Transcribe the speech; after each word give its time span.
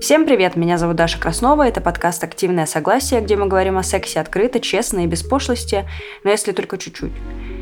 Всем 0.00 0.24
привет, 0.24 0.56
меня 0.56 0.78
зовут 0.78 0.96
Даша 0.96 1.20
Краснова, 1.20 1.68
это 1.68 1.82
подкаст 1.82 2.24
«Активное 2.24 2.64
согласие», 2.64 3.20
где 3.20 3.36
мы 3.36 3.48
говорим 3.48 3.76
о 3.76 3.82
сексе 3.82 4.18
открыто, 4.18 4.58
честно 4.58 5.00
и 5.00 5.06
без 5.06 5.22
пошлости, 5.22 5.86
но 6.24 6.30
если 6.30 6.52
только 6.52 6.78
чуть-чуть. 6.78 7.12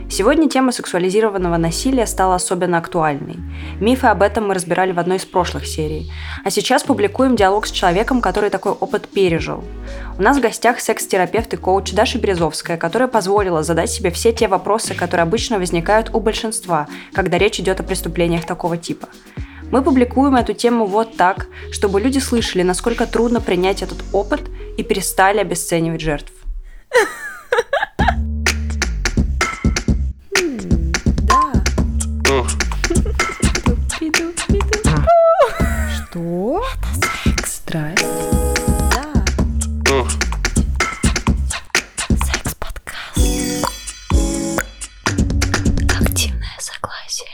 Сегодня 0.09 0.49
тема 0.49 0.71
сексуализированного 0.71 1.57
насилия 1.57 2.07
стала 2.07 2.37
особенно 2.37 2.79
актуальной. 2.79 3.39
Мифы 3.81 4.07
об 4.07 4.23
этом 4.23 4.47
мы 4.47 4.55
разбирали 4.55 4.93
в 4.93 5.01
одной 5.01 5.17
из 5.17 5.25
прошлых 5.25 5.67
серий. 5.67 6.13
А 6.45 6.51
сейчас 6.51 6.85
публикуем 6.85 7.35
диалог 7.35 7.67
с 7.67 7.73
человеком, 7.73 8.21
который 8.21 8.51
такой 8.51 8.71
опыт 8.71 9.09
пережил. 9.09 9.65
У 10.17 10.23
нас 10.23 10.39
в 10.39 10.41
гостях 10.41 10.79
секс-терапевт 10.79 11.53
и 11.55 11.57
коуч 11.57 11.93
Даша 11.93 12.21
Березовская, 12.21 12.77
которая 12.77 13.09
позволила 13.09 13.65
задать 13.65 13.91
себе 13.91 14.13
все 14.13 14.33
те 14.33 14.47
вопросы, 14.47 14.95
которые 14.95 15.25
обычно 15.25 15.59
возникают 15.59 16.15
у 16.15 16.21
большинства, 16.21 16.87
когда 17.13 17.37
речь 17.37 17.59
идет 17.59 17.81
о 17.81 17.83
преступлениях 17.83 18.47
такого 18.47 18.77
типа. 18.77 19.09
Мы 19.71 19.83
публикуем 19.83 20.35
эту 20.35 20.55
тему 20.55 20.87
вот 20.87 21.17
так, 21.17 21.47
чтобы 21.71 22.01
люди 22.01 22.19
слышали, 22.19 22.63
насколько 22.63 23.07
трудно 23.07 23.41
принять 23.43 23.83
этот 23.83 24.03
опыт 24.13 24.49
и 24.79 24.83
перестали 24.83 25.39
обесценивать 25.39 26.01
жертв. 26.01 26.33
Что? 36.09 36.65
Это 36.75 36.89
секс. 37.25 37.57
Страсть. 37.57 38.07
Да. 39.85 40.05
Секс-подкаст. 42.09 43.19
Активное 46.01 46.57
согласие. 46.59 47.29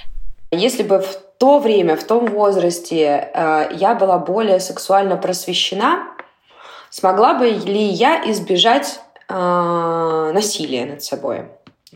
Если 0.51 0.83
бы 0.83 0.99
в 0.99 1.24
то 1.39 1.59
время, 1.59 1.97
в 1.97 2.05
том 2.05 2.27
возрасте 2.27 3.31
э, 3.33 3.69
я 3.73 3.95
была 3.95 4.19
более 4.19 4.61
сексуально 4.61 5.17
просвещена, 5.17 6.05
смогла 6.91 7.35
бы 7.35 7.47
ли 7.49 7.85
я 7.85 8.23
избежать 8.31 9.01
э, 9.29 9.35
насилия 10.35 10.87
над 10.87 11.03
собой? 11.03 11.47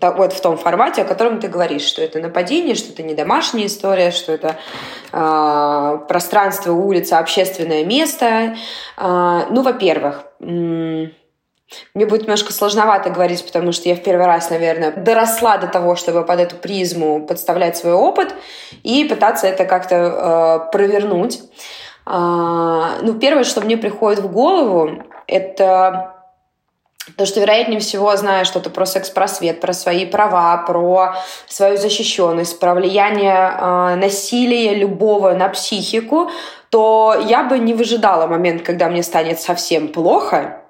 Вот 0.00 0.32
в 0.32 0.40
том 0.40 0.56
формате, 0.56 1.02
о 1.02 1.04
котором 1.04 1.40
ты 1.40 1.48
говоришь, 1.48 1.82
что 1.82 2.02
это 2.02 2.20
нападение, 2.20 2.76
что 2.76 2.92
это 2.92 3.02
не 3.02 3.14
домашняя 3.14 3.66
история, 3.66 4.12
что 4.12 4.32
это 4.32 4.56
э, 5.12 5.98
пространство, 6.08 6.72
улица, 6.72 7.18
общественное 7.18 7.84
место. 7.84 8.56
Э, 8.96 9.46
ну, 9.50 9.62
во-первых, 9.62 10.24
м- 10.40 11.12
мне 11.94 12.06
будет 12.06 12.22
немножко 12.22 12.52
сложновато 12.52 13.10
говорить, 13.10 13.44
потому 13.44 13.72
что 13.72 13.88
я 13.88 13.94
в 13.94 14.02
первый 14.02 14.26
раз, 14.26 14.50
наверное, 14.50 14.92
доросла 14.92 15.58
до 15.58 15.66
того, 15.66 15.96
чтобы 15.96 16.24
под 16.24 16.40
эту 16.40 16.56
призму 16.56 17.26
подставлять 17.26 17.76
свой 17.76 17.92
опыт 17.92 18.34
и 18.82 19.04
пытаться 19.04 19.46
это 19.46 19.64
как-то 19.64 19.94
э, 19.96 20.70
провернуть. 20.72 21.40
Э, 22.06 23.00
ну, 23.02 23.14
первое, 23.20 23.44
что 23.44 23.60
мне 23.60 23.76
приходит 23.76 24.20
в 24.20 24.32
голову, 24.32 25.02
это 25.26 26.14
то, 27.16 27.26
что, 27.26 27.40
вероятнее 27.40 27.80
всего, 27.80 28.14
зная 28.16 28.44
что-то 28.44 28.70
про 28.70 28.86
секс-просвет, 28.86 29.60
про 29.60 29.72
свои 29.72 30.06
права, 30.06 30.56
про 30.58 31.16
свою 31.46 31.76
защищенность, 31.76 32.58
про 32.60 32.74
влияние 32.74 33.34
э, 33.34 33.94
насилия 33.96 34.74
любого 34.74 35.32
на 35.32 35.48
психику, 35.48 36.30
то 36.70 37.16
я 37.28 37.44
бы 37.44 37.58
не 37.58 37.74
выжидала 37.74 38.26
момент, 38.26 38.62
когда 38.62 38.88
мне 38.88 39.02
станет 39.02 39.40
совсем 39.40 39.88
плохо, 39.88 40.62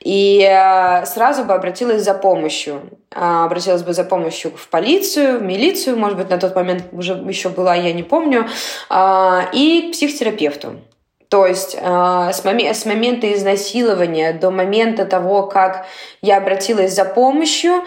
и 0.00 0.40
э, 0.48 1.06
сразу 1.06 1.44
бы 1.44 1.54
обратилась 1.54 2.02
за 2.02 2.14
помощью. 2.14 2.82
А, 3.14 3.44
обратилась 3.44 3.82
бы 3.82 3.92
за 3.92 4.04
помощью 4.04 4.52
в 4.56 4.68
полицию, 4.68 5.38
в 5.40 5.42
милицию, 5.42 5.98
может 5.98 6.18
быть, 6.18 6.30
на 6.30 6.38
тот 6.38 6.54
момент 6.54 6.84
уже 6.92 7.14
еще 7.14 7.48
была, 7.48 7.74
я 7.74 7.92
не 7.92 8.02
помню, 8.02 8.46
а, 8.88 9.48
и 9.52 9.88
к 9.88 9.92
психотерапевту. 9.92 10.80
То 11.28 11.46
есть 11.46 11.76
э, 11.78 11.78
с, 11.78 12.42
моме- 12.44 12.72
с 12.72 12.86
момента 12.86 13.30
изнасилования 13.34 14.32
до 14.32 14.50
момента 14.50 15.04
того, 15.04 15.42
как 15.42 15.86
я 16.22 16.38
обратилась 16.38 16.94
за 16.94 17.04
помощью, 17.04 17.84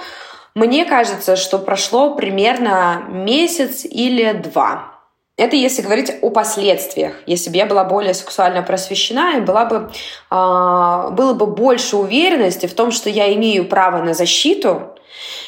мне 0.53 0.86
кажется, 0.86 1.36
что 1.36 1.57
прошло 1.57 2.16
примерно 2.16 3.03
месяц 3.09 3.84
или 3.86 4.34
два. 4.34 4.91
Это 5.38 5.56
если 5.56 5.81
говорить 5.81 6.12
о 6.22 6.30
последствиях. 6.30 7.14
Если 7.25 7.50
бы 7.50 7.58
я 7.58 7.66
была 7.66 7.84
более 7.84 8.14
сексуально 8.14 8.62
просвещена, 8.62 9.38
и 9.38 9.42
была 9.42 9.66
бы, 9.66 9.90
э, 10.30 11.09
было 11.12 11.34
бы 11.34 11.47
больше 11.47 11.97
уверенности 11.97 12.68
в 12.68 12.74
том, 12.74 12.92
что 12.92 13.09
я 13.09 13.34
имею 13.34 13.68
право 13.68 14.03
на 14.03 14.14
защиту, 14.14 14.96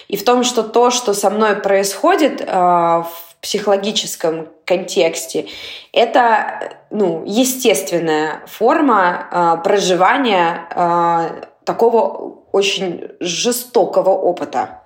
и 0.07 0.17
в 0.17 0.23
том, 0.23 0.44
что 0.44 0.63
то, 0.63 0.91
что 0.91 1.13
со 1.13 1.29
мной 1.29 1.55
происходит 1.55 2.41
э, 2.41 2.45
в 2.45 3.07
психологическом 3.41 4.49
контексте, 4.66 5.47
это 5.91 6.77
ну, 6.89 7.23
естественная 7.25 8.41
форма 8.47 9.27
э, 9.31 9.63
проживания 9.63 10.67
э, 10.69 11.45
такого 11.65 12.41
очень 12.51 13.09
жестокого 13.19 14.11
опыта. 14.11 14.81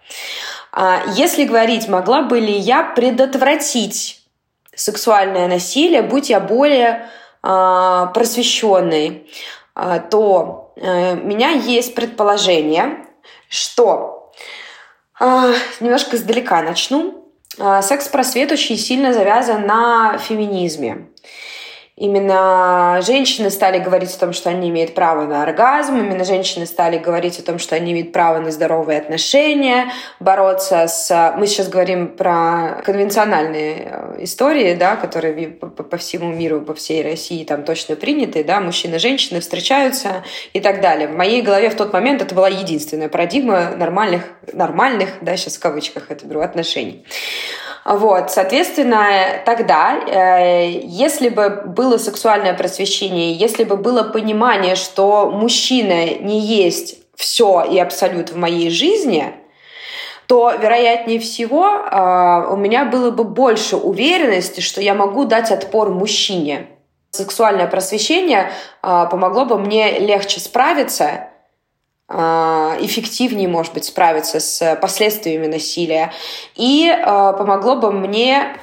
Если 1.15 1.43
говорить, 1.43 1.87
могла 1.89 2.21
бы 2.21 2.39
ли 2.39 2.53
я 2.53 2.83
предотвратить 2.83 4.21
сексуальное 4.77 5.47
насилие, 5.47 6.01
будь 6.01 6.29
я 6.29 6.39
более 6.39 7.09
э, 7.43 8.07
просвещенной, 8.13 9.29
э, 9.75 10.01
то 10.09 10.73
э, 10.77 11.15
меня 11.15 11.51
есть 11.51 11.95
предположение, 11.95 13.05
что 13.49 14.31
э, 15.19 15.53
немножко 15.79 16.15
издалека 16.15 16.61
начну. 16.61 17.33
Э, 17.57 17.81
секс-просвет 17.81 18.51
очень 18.51 18.77
сильно 18.77 19.13
завязан 19.13 19.65
на 19.65 20.17
феминизме. 20.17 21.07
Именно 21.97 22.99
женщины 23.01 23.49
стали 23.49 23.79
говорить 23.79 24.13
о 24.13 24.19
том, 24.19 24.31
что 24.31 24.51
они 24.51 24.69
имеют 24.69 24.93
право 24.93 25.25
на 25.25 25.41
оргазм, 25.41 25.97
именно 25.97 26.23
женщины 26.25 26.67
стали 26.67 26.99
говорить 26.99 27.39
о 27.39 27.41
том, 27.41 27.57
что 27.57 27.75
они 27.75 27.91
имеют 27.91 28.11
право 28.11 28.37
на 28.37 28.51
здоровые 28.51 28.99
отношения, 28.99 29.91
бороться 30.19 30.87
с... 30.87 31.33
Мы 31.35 31.47
сейчас 31.47 31.69
говорим 31.69 32.09
про 32.09 32.83
конвенциональные 32.85 33.75
э, 33.79 34.15
истории, 34.19 34.75
да, 34.75 34.95
которые 34.95 35.47
по 35.47 35.97
всему 35.97 36.31
миру, 36.31 36.61
по 36.61 36.75
всей 36.75 37.01
России 37.01 37.43
там 37.43 37.63
точно 37.63 37.95
приняты, 37.95 38.43
да, 38.43 38.59
мужчины 38.59 38.97
и 38.97 38.99
женщины 38.99 39.39
встречаются 39.39 40.23
и 40.53 40.59
так 40.59 40.81
далее. 40.81 41.07
В 41.07 41.15
моей 41.15 41.41
голове 41.41 41.71
в 41.71 41.75
тот 41.75 41.93
момент 41.93 42.21
это 42.21 42.35
была 42.35 42.47
единственная 42.47 43.09
парадигма 43.09 43.71
нормальных, 43.75 44.21
нормальных, 44.53 45.09
да, 45.21 45.35
сейчас 45.35 45.57
в 45.57 45.61
кавычках 45.61 46.11
это 46.11 46.27
беру, 46.27 46.41
отношений. 46.41 47.03
Вот, 47.87 48.31
соответственно, 48.31 49.05
тогда, 49.45 49.97
э, 49.97 50.69
если 50.83 51.29
бы 51.29 51.63
было 51.65 51.97
сексуальное 51.97 52.53
просвещение, 52.53 53.31
если 53.31 53.63
бы 53.63 53.77
было 53.77 54.03
понимание, 54.03 54.75
что 54.75 55.31
мужчина 55.31 56.05
не 56.19 56.41
есть 56.41 56.99
все 57.15 57.63
и 57.63 57.79
абсолют 57.79 58.31
в 58.31 58.35
моей 58.35 58.71
жизни, 58.71 59.33
то, 60.27 60.51
вероятнее 60.51 61.21
всего, 61.21 61.65
э, 61.65 62.51
у 62.51 62.57
меня 62.57 62.83
было 62.83 63.09
бы 63.09 63.23
больше 63.23 63.77
уверенности, 63.77 64.59
что 64.59 64.81
я 64.81 64.93
могу 64.93 65.23
дать 65.23 65.49
отпор 65.51 65.89
мужчине. 65.89 66.67
Сексуальное 67.11 67.67
просвещение 67.67 68.51
э, 68.83 69.05
помогло 69.09 69.45
бы 69.45 69.57
мне 69.57 69.97
легче 69.99 70.41
справиться 70.41 71.29
эффективнее, 72.09 73.49
может 73.49 73.73
быть, 73.73 73.85
справиться 73.85 74.39
с 74.39 74.77
последствиями 74.81 75.47
насилия. 75.47 76.13
И 76.55 76.89
а, 76.89 77.33
помогло 77.33 77.75
бы 77.75 77.91
мне 77.91 78.55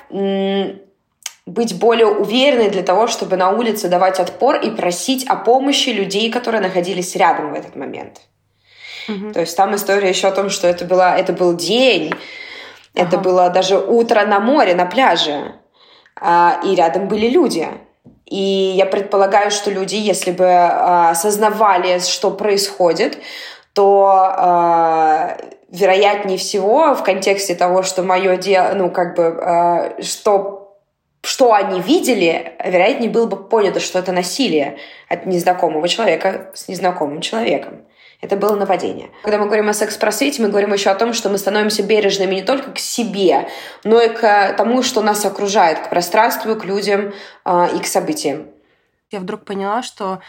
быть 1.47 1.79
более 1.79 2.07
уверенной 2.07 2.71
для 2.71 2.83
того, 2.83 3.07
чтобы 3.07 3.37
на 3.37 3.51
улице 3.51 3.89
давать 3.89 4.19
отпор 4.19 4.57
и 4.57 4.71
просить 4.71 5.27
о 5.27 5.37
помощи 5.37 5.91
людей, 5.91 6.31
которые 6.31 6.63
находились 6.63 7.15
рядом 7.17 7.53
в 7.53 7.55
этот 7.55 7.77
момент. 7.77 8.23
Угу. 9.09 9.33
То 9.33 9.41
есть 9.41 9.57
там 9.57 9.75
история 9.75 10.09
еще 10.09 10.29
о 10.29 10.33
том, 10.33 10.49
что 10.49 10.67
это, 10.67 10.87
была, 10.87 11.19
это 11.19 11.35
был 11.35 11.55
день, 11.55 12.13
ага. 12.95 13.07
это 13.07 13.19
было 13.19 13.51
даже 13.51 13.77
утро 13.77 14.25
на 14.25 14.41
море, 14.41 14.75
на 14.75 14.87
пляже, 14.87 15.57
а, 16.19 16.61
и 16.65 16.75
рядом 16.75 17.09
были 17.09 17.29
люди. 17.29 17.69
И 18.27 18.75
я 18.77 18.87
предполагаю, 18.87 19.51
что 19.51 19.71
люди, 19.71 19.97
если 19.97 20.31
бы 20.31 20.45
э, 20.45 21.11
осознавали, 21.11 21.99
что 21.99 22.31
происходит, 22.31 23.19
то 23.75 24.35
э, 24.37 25.37
вероятнее 25.71 26.39
всего 26.39 26.95
в 26.95 27.03
контексте 27.03 27.55
того, 27.55 27.83
что 27.83 28.03
мое 28.03 28.37
дело, 28.37 28.73
ну 28.75 28.91
как 28.91 29.17
бы, 29.17 29.23
э, 29.23 30.03
что 30.03 30.61
что 31.23 31.55
они 31.55 31.81
видели, 31.81 32.53
вероятнее 32.63 33.11
было 33.11 33.27
бы 33.27 33.49
понято, 33.49 33.81
что 33.81 33.99
это 33.99 34.13
насилие 34.13 34.77
от 35.09 35.25
незнакомого 35.25 35.89
человека 35.89 36.51
с 36.55 36.69
незнакомым 36.69 37.23
человеком. 37.23 37.87
Это 38.25 38.37
было 38.37 38.57
нападение. 38.57 39.11
Когда 39.23 39.37
мы 39.37 39.45
говорим 39.45 39.69
о 39.69 39.75
секс-просвете, 39.75 40.41
мы 40.41 40.49
говорим 40.49 40.73
еще 40.73 40.89
о 40.89 40.95
том, 40.95 41.13
что 41.13 41.29
мы 41.29 41.37
становимся 41.37 41.83
бережными 41.83 42.37
не 42.37 42.43
только 42.43 42.73
к 42.73 42.79
себе, 42.79 43.51
но 43.85 44.01
и 44.01 44.09
к 44.09 44.55
тому, 44.57 44.83
что 44.83 45.03
нас 45.03 45.27
окружает, 45.27 45.81
к 45.81 45.91
пространству, 45.91 46.57
к 46.57 46.65
людям 46.65 47.13
э, 47.45 47.69
и 47.77 47.81
к 47.81 47.87
событиям. 47.87 48.47
Я 49.11 49.21
вдруг 49.21 49.45
поняла, 49.45 49.83
что 49.83 50.21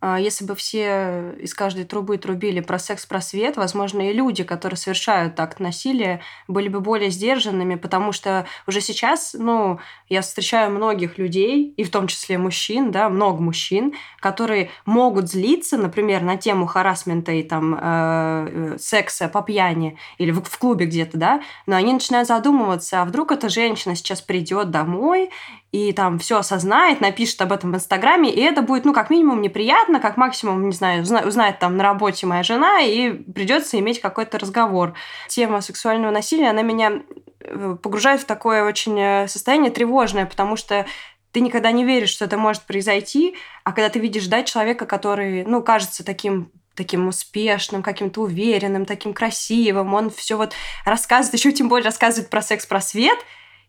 если 0.00 0.44
бы 0.44 0.54
все 0.54 1.34
из 1.40 1.54
каждой 1.54 1.84
трубы 1.84 2.18
трубили 2.18 2.60
про 2.60 2.78
секс-просвет, 2.78 3.56
возможно, 3.56 4.08
и 4.08 4.12
люди, 4.12 4.44
которые 4.44 4.76
совершают 4.76 5.38
акт 5.40 5.58
насилия, 5.58 6.20
были 6.46 6.68
бы 6.68 6.80
более 6.80 7.10
сдержанными, 7.10 7.74
потому 7.74 8.12
что 8.12 8.46
уже 8.68 8.80
сейчас, 8.80 9.34
ну, 9.36 9.80
я 10.08 10.20
встречаю 10.22 10.70
многих 10.70 11.18
людей, 11.18 11.74
и 11.76 11.82
в 11.82 11.90
том 11.90 12.06
числе 12.06 12.38
мужчин, 12.38 12.92
да, 12.92 13.08
много 13.08 13.42
мужчин, 13.42 13.94
которые 14.20 14.70
могут 14.86 15.28
злиться, 15.28 15.76
например, 15.76 16.22
на 16.22 16.36
тему 16.36 16.66
харасмента 16.66 17.32
и 17.32 17.42
там 17.42 17.74
э, 17.74 17.78
э 17.80 18.78
секса 18.78 19.28
по 19.28 19.42
пьяни 19.42 19.98
или 20.18 20.30
в, 20.30 20.42
в 20.42 20.58
клубе 20.58 20.86
где-то, 20.86 21.18
да, 21.18 21.42
но 21.66 21.74
они 21.74 21.92
начинают 21.92 22.28
задумываться, 22.28 23.02
а 23.02 23.04
вдруг 23.04 23.32
эта 23.32 23.48
женщина 23.48 23.96
сейчас 23.96 24.20
придет 24.20 24.70
домой 24.70 25.30
и 25.70 25.92
там 25.92 26.18
все 26.18 26.38
осознает, 26.38 27.00
напишет 27.00 27.40
об 27.42 27.52
этом 27.52 27.72
в 27.72 27.76
Инстаграме, 27.76 28.32
и 28.32 28.40
это 28.40 28.62
будет, 28.62 28.84
ну, 28.86 28.94
как 28.94 29.10
минимум, 29.10 29.42
неприятно, 29.42 30.00
как 30.00 30.16
максимум, 30.16 30.66
не 30.66 30.72
знаю, 30.72 31.02
узнает 31.02 31.58
там 31.58 31.76
на 31.76 31.84
работе 31.84 32.26
моя 32.26 32.42
жена, 32.42 32.80
и 32.80 33.10
придется 33.10 33.78
иметь 33.78 34.00
какой-то 34.00 34.38
разговор. 34.38 34.94
Тема 35.28 35.60
сексуального 35.60 36.10
насилия, 36.10 36.50
она 36.50 36.62
меня 36.62 37.02
э, 37.40 37.76
погружает 37.82 38.22
в 38.22 38.24
такое 38.24 38.64
очень 38.64 38.98
э, 38.98 39.28
состояние 39.28 39.70
тревожное, 39.70 40.24
потому 40.24 40.56
что 40.56 40.86
ты 41.32 41.40
никогда 41.40 41.70
не 41.70 41.84
веришь, 41.84 42.10
что 42.10 42.24
это 42.24 42.38
может 42.38 42.62
произойти, 42.62 43.36
а 43.62 43.72
когда 43.72 43.90
ты 43.90 43.98
видишь, 43.98 44.26
да, 44.26 44.42
человека, 44.44 44.86
который, 44.86 45.44
ну, 45.44 45.62
кажется 45.62 46.04
таким 46.04 46.50
таким 46.74 47.08
успешным, 47.08 47.82
каким-то 47.82 48.20
уверенным, 48.22 48.84
таким 48.84 49.12
красивым, 49.12 49.94
он 49.94 50.10
все 50.10 50.36
вот 50.36 50.54
рассказывает, 50.84 51.34
еще 51.38 51.52
тем 51.52 51.68
более 51.68 51.84
рассказывает 51.86 52.30
про 52.30 52.40
секс-просвет, 52.40 53.18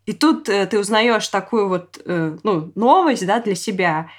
и 0.06 0.14
тут 0.14 0.50
э, 0.50 0.66
ты 0.66 0.80
узнаешь 0.80 1.28
такую 1.28 1.70
вот 1.70 2.00
э, 2.04 2.38
ну, 2.44 2.72
новость 2.76 3.26
да, 3.26 3.40
для 3.40 3.56
себя. 3.56 4.10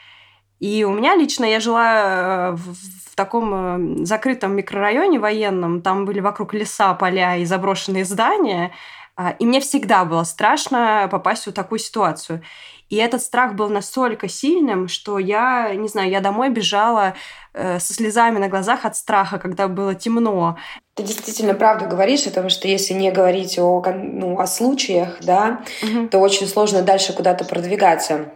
И 0.60 0.84
у 0.84 0.92
меня 0.92 1.16
лично, 1.16 1.44
я 1.44 1.58
жила 1.58 2.02
э, 2.02 2.52
в, 2.52 2.74
в 3.10 3.16
таком 3.16 4.04
закрытом 4.04 4.54
микрорайоне 4.54 5.18
военном, 5.18 5.82
там 5.82 6.04
были 6.04 6.20
вокруг 6.20 6.54
леса, 6.54 6.94
поля 6.94 7.36
и 7.36 7.44
заброшенные 7.44 8.04
здания, 8.04 8.72
а, 9.16 9.30
и 9.30 9.44
мне 9.44 9.60
всегда 9.60 10.04
было 10.04 10.22
страшно 10.22 11.08
попасть 11.10 11.46
в 11.46 11.52
такую 11.52 11.78
ситуацию. 11.80 12.42
И 12.88 12.96
этот 12.96 13.22
страх 13.22 13.54
был 13.54 13.68
настолько 13.68 14.28
сильным, 14.28 14.88
что 14.88 15.18
я, 15.18 15.74
не 15.74 15.88
знаю, 15.88 16.10
я 16.10 16.20
домой 16.20 16.50
бежала 16.50 17.14
со 17.52 17.94
слезами 17.94 18.38
на 18.38 18.48
глазах 18.48 18.84
от 18.84 18.96
страха, 18.96 19.38
когда 19.38 19.68
было 19.68 19.94
темно. 19.94 20.56
Ты 21.00 21.06
действительно 21.06 21.54
правду 21.54 21.86
говоришь, 21.86 22.24
потому 22.24 22.50
что 22.50 22.68
если 22.68 22.92
не 22.92 23.10
говорить 23.10 23.58
о, 23.58 23.82
ну, 23.82 24.38
о 24.38 24.46
случаях, 24.46 25.16
да, 25.22 25.62
угу. 25.82 26.08
то 26.08 26.18
очень 26.18 26.46
сложно 26.46 26.82
дальше 26.82 27.14
куда-то 27.14 27.46
продвигаться. 27.46 28.26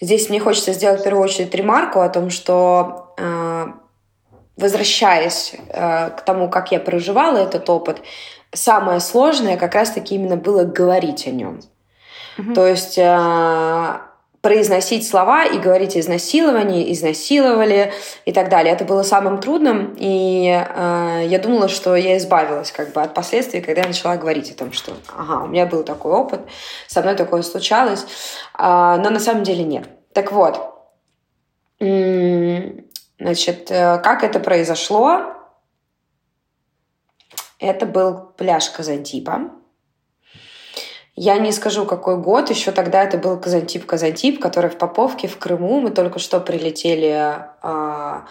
Здесь 0.00 0.28
мне 0.28 0.38
хочется 0.38 0.72
сделать 0.72 1.00
в 1.00 1.02
первую 1.02 1.24
очередь 1.24 1.52
ремарку 1.56 1.98
о 1.98 2.08
том, 2.08 2.30
что 2.30 3.14
э, 3.18 3.66
возвращаясь 4.56 5.54
э, 5.70 6.10
к 6.10 6.20
тому, 6.20 6.48
как 6.48 6.70
я 6.70 6.78
проживала 6.78 7.38
этот 7.38 7.68
опыт, 7.68 8.00
самое 8.52 9.00
сложное 9.00 9.56
как 9.56 9.74
раз-таки 9.74 10.14
именно 10.14 10.36
было 10.36 10.62
говорить 10.62 11.26
о 11.26 11.30
нем. 11.30 11.62
Угу. 12.38 12.54
То 12.54 12.64
есть 12.64 12.96
э, 12.96 13.98
произносить 14.48 15.06
слова 15.06 15.44
и 15.44 15.58
говорить 15.58 15.94
изнасилование, 15.94 16.90
изнасиловали 16.90 17.92
и 18.24 18.32
так 18.32 18.48
далее. 18.48 18.72
Это 18.72 18.86
было 18.86 19.02
самым 19.02 19.42
трудным, 19.42 19.94
и 19.98 20.46
э, 20.46 21.24
я 21.26 21.38
думала, 21.38 21.68
что 21.68 21.94
я 21.94 22.16
избавилась 22.16 22.72
как 22.72 22.94
бы 22.94 23.02
от 23.02 23.12
последствий, 23.12 23.60
когда 23.60 23.82
я 23.82 23.88
начала 23.88 24.16
говорить 24.16 24.50
о 24.50 24.54
том, 24.54 24.72
что 24.72 24.92
ага, 25.14 25.44
у 25.44 25.48
меня 25.48 25.66
был 25.66 25.82
такой 25.82 26.12
опыт, 26.12 26.40
со 26.86 27.02
мной 27.02 27.14
такое 27.14 27.42
случалось, 27.42 28.06
э, 28.58 28.62
но 28.62 29.10
на 29.10 29.20
самом 29.20 29.42
деле 29.42 29.64
нет. 29.64 29.86
Так 30.14 30.32
вот, 30.32 30.58
значит, 31.78 33.70
э, 33.70 33.98
как 33.98 34.24
это 34.24 34.40
произошло? 34.40 35.34
Это 37.58 37.84
был 37.84 38.32
пляж 38.38 38.70
Казантипа. 38.70 39.57
Я 41.20 41.36
не 41.38 41.50
скажу, 41.50 41.84
какой 41.84 42.16
год, 42.16 42.48
еще 42.48 42.70
тогда 42.70 43.02
это 43.02 43.18
был 43.18 43.36
Казантип-Казантип, 43.40 44.38
который 44.38 44.70
в 44.70 44.78
Поповке, 44.78 45.26
в 45.26 45.36
Крыму. 45.36 45.80
Мы 45.80 45.90
только 45.90 46.20
что 46.20 46.38
прилетели 46.38 47.34
а, 47.60 48.24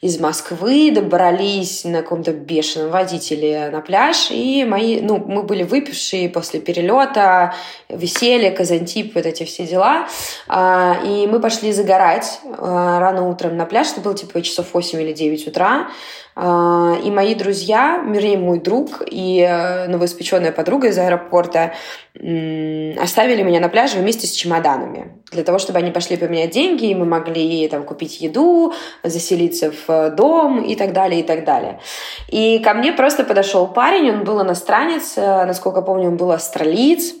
из 0.00 0.18
Москвы, 0.18 0.90
добрались 0.90 1.84
на 1.84 2.02
каком-то 2.02 2.32
бешеном 2.32 2.90
водителе 2.90 3.70
на 3.70 3.80
пляж, 3.80 4.32
и 4.32 4.64
мои, 4.64 5.00
ну, 5.00 5.18
мы 5.18 5.44
были 5.44 5.62
выпившие 5.62 6.28
после 6.28 6.58
перелета, 6.58 7.54
веселье, 7.88 8.50
Казантип, 8.50 9.14
вот 9.14 9.24
эти 9.24 9.44
все 9.44 9.64
дела, 9.64 10.08
а, 10.48 10.96
и 11.04 11.28
мы 11.28 11.38
пошли 11.38 11.72
загорать 11.72 12.40
а, 12.58 12.98
рано 12.98 13.28
утром 13.28 13.56
на 13.56 13.66
пляж, 13.66 13.92
это 13.92 14.00
было 14.00 14.16
типа 14.16 14.42
часов 14.42 14.66
8 14.74 15.00
или 15.00 15.12
9 15.12 15.46
утра, 15.46 15.90
и 16.38 17.10
мои 17.10 17.34
друзья, 17.34 18.04
вернее, 18.06 18.36
мой 18.36 18.60
друг 18.60 19.02
и 19.06 19.40
э, 19.40 19.86
новоиспеченная 19.88 20.52
подруга 20.52 20.88
из 20.88 20.98
аэропорта 20.98 21.72
оставили 22.14 23.42
меня 23.42 23.58
на 23.58 23.70
пляже 23.70 23.98
вместе 23.98 24.26
с 24.26 24.32
чемоданами. 24.32 25.22
Для 25.32 25.44
того, 25.44 25.58
чтобы 25.58 25.78
они 25.78 25.90
пошли 25.90 26.18
поменять 26.18 26.50
деньги, 26.50 26.86
и 26.86 26.94
мы 26.94 27.06
могли 27.06 27.66
там 27.68 27.84
купить 27.84 28.20
еду, 28.20 28.74
заселиться 29.02 29.72
в 29.72 29.90
э, 29.90 30.10
дом 30.10 30.62
и 30.62 30.76
так 30.76 30.92
далее, 30.92 31.20
и 31.20 31.22
так 31.22 31.44
далее. 31.44 31.80
И 32.28 32.58
ко 32.58 32.74
мне 32.74 32.92
просто 32.92 33.24
подошел 33.24 33.66
парень, 33.66 34.10
он 34.10 34.24
был 34.24 34.42
иностранец, 34.42 35.14
э, 35.16 35.46
насколько 35.46 35.80
помню, 35.80 36.08
он 36.08 36.18
был 36.18 36.32
австралиец. 36.32 37.14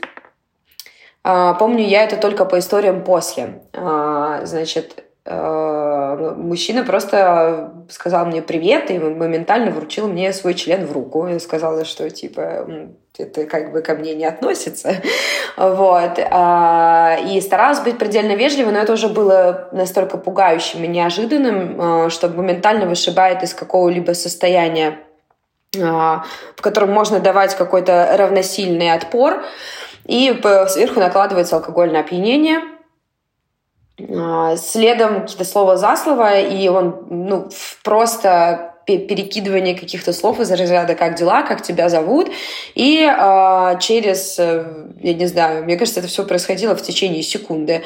А, 1.24 1.54
помню 1.54 1.84
я 1.84 2.04
это 2.04 2.18
только 2.18 2.44
по 2.44 2.58
историям 2.58 3.02
после. 3.02 3.62
А, 3.72 4.44
значит, 4.44 5.05
мужчина 5.28 6.84
просто 6.84 7.72
сказал 7.90 8.26
мне 8.26 8.42
привет 8.42 8.90
и 8.90 8.98
моментально 8.98 9.70
вручил 9.70 10.08
мне 10.08 10.32
свой 10.32 10.54
член 10.54 10.86
в 10.86 10.92
руку 10.92 11.26
и 11.26 11.38
сказал, 11.38 11.84
что 11.84 12.08
типа 12.10 12.66
это 13.18 13.44
как 13.44 13.72
бы 13.72 13.82
ко 13.82 13.94
мне 13.94 14.14
не 14.14 14.24
относится. 14.24 14.96
Вот. 15.56 16.18
А, 16.30 17.16
и 17.18 17.40
старалась 17.40 17.80
быть 17.80 17.96
предельно 17.96 18.32
вежливой, 18.32 18.72
но 18.72 18.80
это 18.80 18.92
уже 18.92 19.08
было 19.08 19.70
настолько 19.72 20.18
пугающим 20.18 20.84
и 20.84 20.86
неожиданным, 20.86 22.06
э, 22.06 22.10
что 22.10 22.28
моментально 22.28 22.84
вышибает 22.84 23.42
из 23.42 23.54
какого-либо 23.54 24.12
состояния, 24.12 24.98
э, 25.74 25.80
в 25.80 26.60
котором 26.60 26.90
можно 26.90 27.20
давать 27.20 27.54
какой-то 27.54 28.16
равносильный 28.18 28.92
отпор, 28.92 29.44
и 30.04 30.38
сверху 30.68 31.00
накладывается 31.00 31.56
алкогольное 31.56 32.00
опьянение– 32.00 32.60
следом 33.98 35.22
какие-то 35.22 35.44
слова 35.44 35.76
за 35.76 35.96
слово, 35.96 36.40
и 36.40 36.68
он 36.68 37.06
ну, 37.08 37.48
просто 37.82 38.74
перекидывание 38.86 39.74
каких-то 39.74 40.12
слов 40.12 40.38
из 40.38 40.50
разряда 40.52 40.94
«как 40.94 41.16
дела?», 41.16 41.42
«как 41.42 41.62
тебя 41.62 41.88
зовут?». 41.88 42.30
И 42.76 43.02
э, 43.02 43.78
через, 43.80 44.38
я 44.38 45.14
не 45.14 45.26
знаю, 45.26 45.64
мне 45.64 45.76
кажется, 45.76 46.00
это 46.00 46.08
все 46.08 46.24
происходило 46.24 46.76
в 46.76 46.82
течение 46.82 47.22
секунды. 47.22 47.82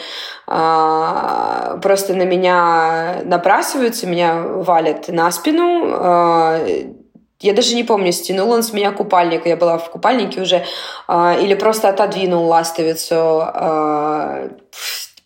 Э, 0.46 1.78
просто 1.80 2.14
на 2.14 2.24
меня 2.24 3.22
набрасываются, 3.24 4.06
меня 4.06 4.42
валят 4.42 5.08
на 5.08 5.30
спину. 5.30 5.86
Э, 5.86 6.92
я 7.40 7.54
даже 7.54 7.74
не 7.74 7.84
помню, 7.84 8.12
стянул 8.12 8.50
он 8.50 8.62
с 8.62 8.74
меня 8.74 8.92
купальник, 8.92 9.46
я 9.46 9.56
была 9.56 9.78
в 9.78 9.90
купальнике 9.90 10.42
уже, 10.42 10.64
э, 11.08 11.42
или 11.42 11.54
просто 11.54 11.88
отодвинул 11.88 12.46
ластовицу. 12.46 13.42
Э, 13.54 14.50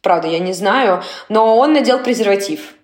Правда, 0.04 0.28
я 0.28 0.38
не 0.38 0.52
знаю. 0.52 1.02
Но 1.30 1.56
он 1.56 1.73
надел 1.73 1.99
презерватив. 1.99 2.75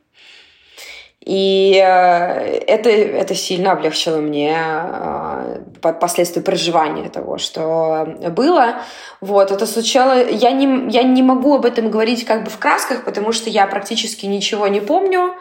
И 1.21 1.75
э, 1.75 2.61
это, 2.67 2.89
это 2.89 3.35
сильно 3.35 3.73
облегчило 3.73 4.17
мне 4.17 4.57
э, 4.57 5.93
последствия 6.01 6.41
проживания 6.41 7.11
того, 7.11 7.37
что 7.37 8.17
было. 8.31 8.77
Вот, 9.21 9.51
это 9.51 9.67
случалось... 9.67 10.29
Я 10.31 10.51
не, 10.51 10.91
я 10.91 11.03
не 11.03 11.23
могу 11.23 11.57
об 11.57 11.67
этом 11.67 11.91
говорить 11.91 12.25
как 12.25 12.45
бы 12.45 12.51
в 12.51 12.59
красках, 12.59 13.05
потому 13.05 13.33
что 13.33 13.51
я 13.51 13.67
практически 13.67 14.25
ничего 14.25 14.67
не 14.69 14.81
помню. 14.81 15.35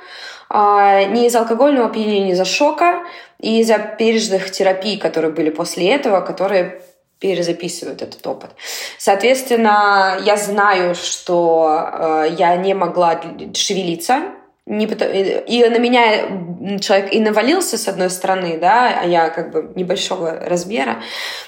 Э, 0.50 1.06
ни 1.06 1.28
из 1.28 1.36
алкогольного 1.36 1.88
опьянения, 1.88 2.26
ни 2.26 2.32
из-за 2.34 2.44
шока, 2.44 3.04
и 3.40 3.62
из-за 3.62 3.80
пережитых 3.80 4.52
терапий, 4.52 4.98
которые 4.98 5.32
были 5.32 5.50
после 5.50 5.90
этого, 5.92 6.20
которые 6.20 6.82
перезаписывают 7.20 8.02
этот 8.02 8.26
опыт. 8.26 8.52
Соответственно, 8.98 10.18
я 10.24 10.38
знаю, 10.38 10.96
что 10.96 11.90
э, 11.92 12.36
я 12.38 12.56
не 12.56 12.74
могла 12.74 13.22
шевелиться, 13.54 14.22
не, 14.66 14.86
и 14.86 15.68
на 15.68 15.80
меня 15.80 16.80
человек 16.80 17.12
и 17.12 17.20
навалился 17.20 17.78
с 17.78 17.88
одной 17.88 18.12
стороны, 18.12 18.60
да, 18.60 19.00
а 19.02 19.06
я 19.06 19.30
как 19.30 19.52
бы 19.52 19.72
небольшого 19.76 20.32
размера, 20.32 21.02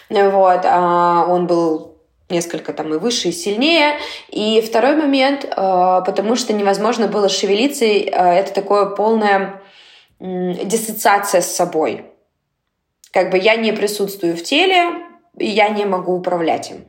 вот, 0.09 0.61
а 0.65 1.27
он 1.29 1.45
был 1.45 1.97
несколько 2.29 2.73
там 2.73 2.93
и 2.93 2.97
выше, 2.97 3.29
и 3.29 3.31
сильнее. 3.31 3.97
И 4.29 4.61
второй 4.61 4.95
момент, 4.95 5.45
э, 5.45 5.47
потому 6.05 6.35
что 6.35 6.53
невозможно 6.53 7.07
было 7.07 7.29
шевелиться, 7.29 7.85
э, 7.85 8.09
это 8.09 8.53
такое 8.53 8.87
полная 8.87 9.61
диссоциация 10.19 11.41
с 11.41 11.55
собой. 11.55 12.05
Как 13.11 13.31
бы 13.31 13.37
я 13.37 13.55
не 13.55 13.71
присутствую 13.71 14.37
в 14.37 14.43
теле, 14.43 15.10
и 15.37 15.47
я 15.47 15.69
не 15.69 15.85
могу 15.85 16.13
управлять 16.13 16.71
им. 16.71 16.85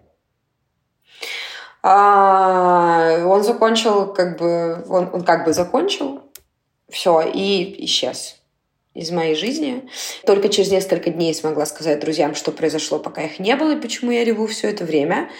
А, 1.82 3.24
он 3.26 3.42
закончил, 3.42 4.12
как 4.12 4.38
бы, 4.38 4.84
он, 4.88 5.10
он 5.12 5.24
как 5.24 5.44
бы 5.44 5.52
закончил 5.52 6.22
все, 6.88 7.22
и 7.22 7.84
исчез 7.84 8.36
из 8.94 9.10
моей 9.10 9.34
жизни. 9.34 9.88
Только 10.26 10.48
через 10.48 10.70
несколько 10.70 11.10
дней 11.10 11.34
смогла 11.34 11.66
сказать 11.66 12.00
друзьям, 12.00 12.34
что 12.34 12.52
произошло, 12.52 12.98
пока 12.98 13.22
их 13.22 13.38
не 13.38 13.56
было, 13.56 13.72
и 13.72 13.80
почему 13.80 14.10
я 14.10 14.24
реву 14.24 14.46
все 14.46 14.70
это 14.70 14.84
время. 14.84 15.30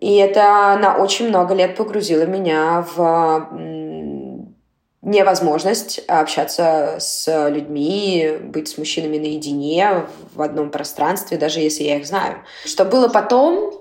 И 0.00 0.16
это 0.16 0.78
на 0.80 0.96
очень 0.96 1.28
много 1.28 1.54
лет 1.54 1.76
погрузило 1.76 2.24
меня 2.24 2.86
в 2.94 3.48
невозможность 5.02 6.00
общаться 6.08 6.96
с 6.98 7.48
людьми, 7.48 8.32
быть 8.42 8.68
с 8.68 8.76
мужчинами 8.76 9.18
наедине 9.18 10.06
в 10.34 10.42
одном 10.42 10.70
пространстве, 10.70 11.38
даже 11.38 11.60
если 11.60 11.84
я 11.84 11.96
их 11.96 12.06
знаю. 12.06 12.38
Что 12.66 12.84
было 12.84 13.08
потом, 13.08 13.72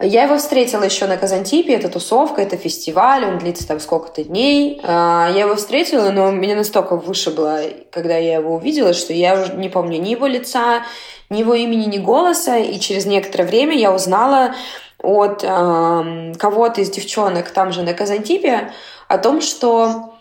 я 0.00 0.24
его 0.24 0.38
встретила 0.38 0.82
еще 0.82 1.06
на 1.06 1.16
Казантипе, 1.16 1.74
это 1.74 1.88
тусовка, 1.88 2.42
это 2.42 2.56
фестиваль, 2.56 3.24
он 3.24 3.38
длится 3.38 3.68
там 3.68 3.78
сколько-то 3.78 4.24
дней. 4.24 4.80
А, 4.82 5.30
я 5.32 5.42
его 5.42 5.54
встретила, 5.54 6.10
но 6.10 6.32
меня 6.32 6.56
настолько 6.56 6.96
выше 6.96 7.30
было, 7.30 7.60
когда 7.92 8.16
я 8.16 8.36
его 8.36 8.56
увидела, 8.56 8.94
что 8.94 9.12
я 9.12 9.40
уже 9.40 9.54
не 9.54 9.68
помню 9.68 10.00
ни 10.00 10.08
его 10.08 10.26
лица, 10.26 10.82
ни 11.30 11.38
его 11.38 11.54
имени, 11.54 11.84
ни 11.84 11.98
голоса, 11.98 12.56
и 12.56 12.80
через 12.80 13.06
некоторое 13.06 13.44
время 13.44 13.76
я 13.76 13.94
узнала 13.94 14.54
от 14.98 15.42
кого-то 15.42 16.80
из 16.80 16.90
девчонок 16.90 17.50
там 17.50 17.72
же 17.72 17.82
на 17.82 17.92
Казантипе 17.92 18.72
о 19.12 19.18
том, 19.18 19.42
что 19.42 20.14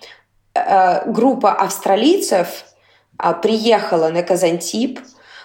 э, 0.54 1.10
группа 1.10 1.54
австралийцев 1.54 2.66
э, 3.18 3.34
приехала 3.42 4.10
на 4.10 4.22
Казантип, 4.22 5.00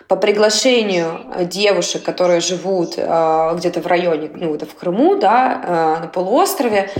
по 0.08 0.16
приглашению 0.16 1.46
девушек, 1.46 2.04
которые 2.04 2.40
живут 2.40 2.94
э, 2.96 3.54
где-то 3.56 3.80
в 3.80 3.86
районе, 3.86 4.30
ну, 4.32 4.54
это 4.54 4.66
в 4.66 4.74
Крыму, 4.74 5.16
да, 5.16 5.62
э, 5.62 6.00
на 6.02 6.06
полуострове, 6.06 6.90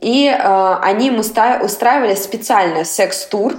и 0.00 0.26
э, 0.26 0.74
они 0.82 1.08
им 1.08 1.18
устраивали 1.18 2.14
специально 2.14 2.84
секс-тур, 2.84 3.54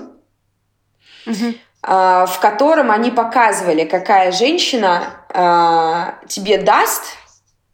угу. 1.27 1.35
э, 1.35 1.55
в 1.83 2.39
котором 2.39 2.91
они 2.91 3.11
показывали, 3.11 3.85
какая 3.85 4.31
женщина 4.31 5.03
э, 5.29 6.27
тебе 6.27 6.57
даст 6.57 7.03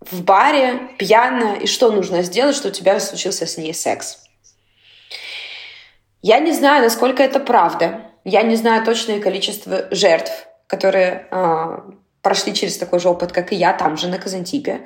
в 0.01 0.23
баре 0.23 0.89
пьяно, 0.97 1.55
и 1.55 1.67
что 1.67 1.91
нужно 1.91 2.21
сделать, 2.23 2.55
что 2.55 2.67
у 2.67 2.71
тебя 2.71 2.99
случился 2.99 3.45
с 3.45 3.57
ней 3.57 3.73
секс. 3.73 4.22
Я 6.23 6.39
не 6.39 6.53
знаю, 6.53 6.81
насколько 6.83 7.21
это 7.21 7.39
правда. 7.39 8.01
Я 8.23 8.41
не 8.41 8.55
знаю 8.55 8.83
точное 8.83 9.19
количество 9.19 9.85
жертв 9.91 10.31
которые 10.73 11.27
э, 11.29 11.79
прошли 12.21 12.53
через 12.53 12.77
такой 12.77 12.99
же 12.99 13.09
опыт, 13.09 13.31
как 13.31 13.51
и 13.51 13.55
я, 13.55 13.73
там 13.73 13.95
же, 13.95 14.07
на 14.07 14.17
Казантипе. 14.17 14.81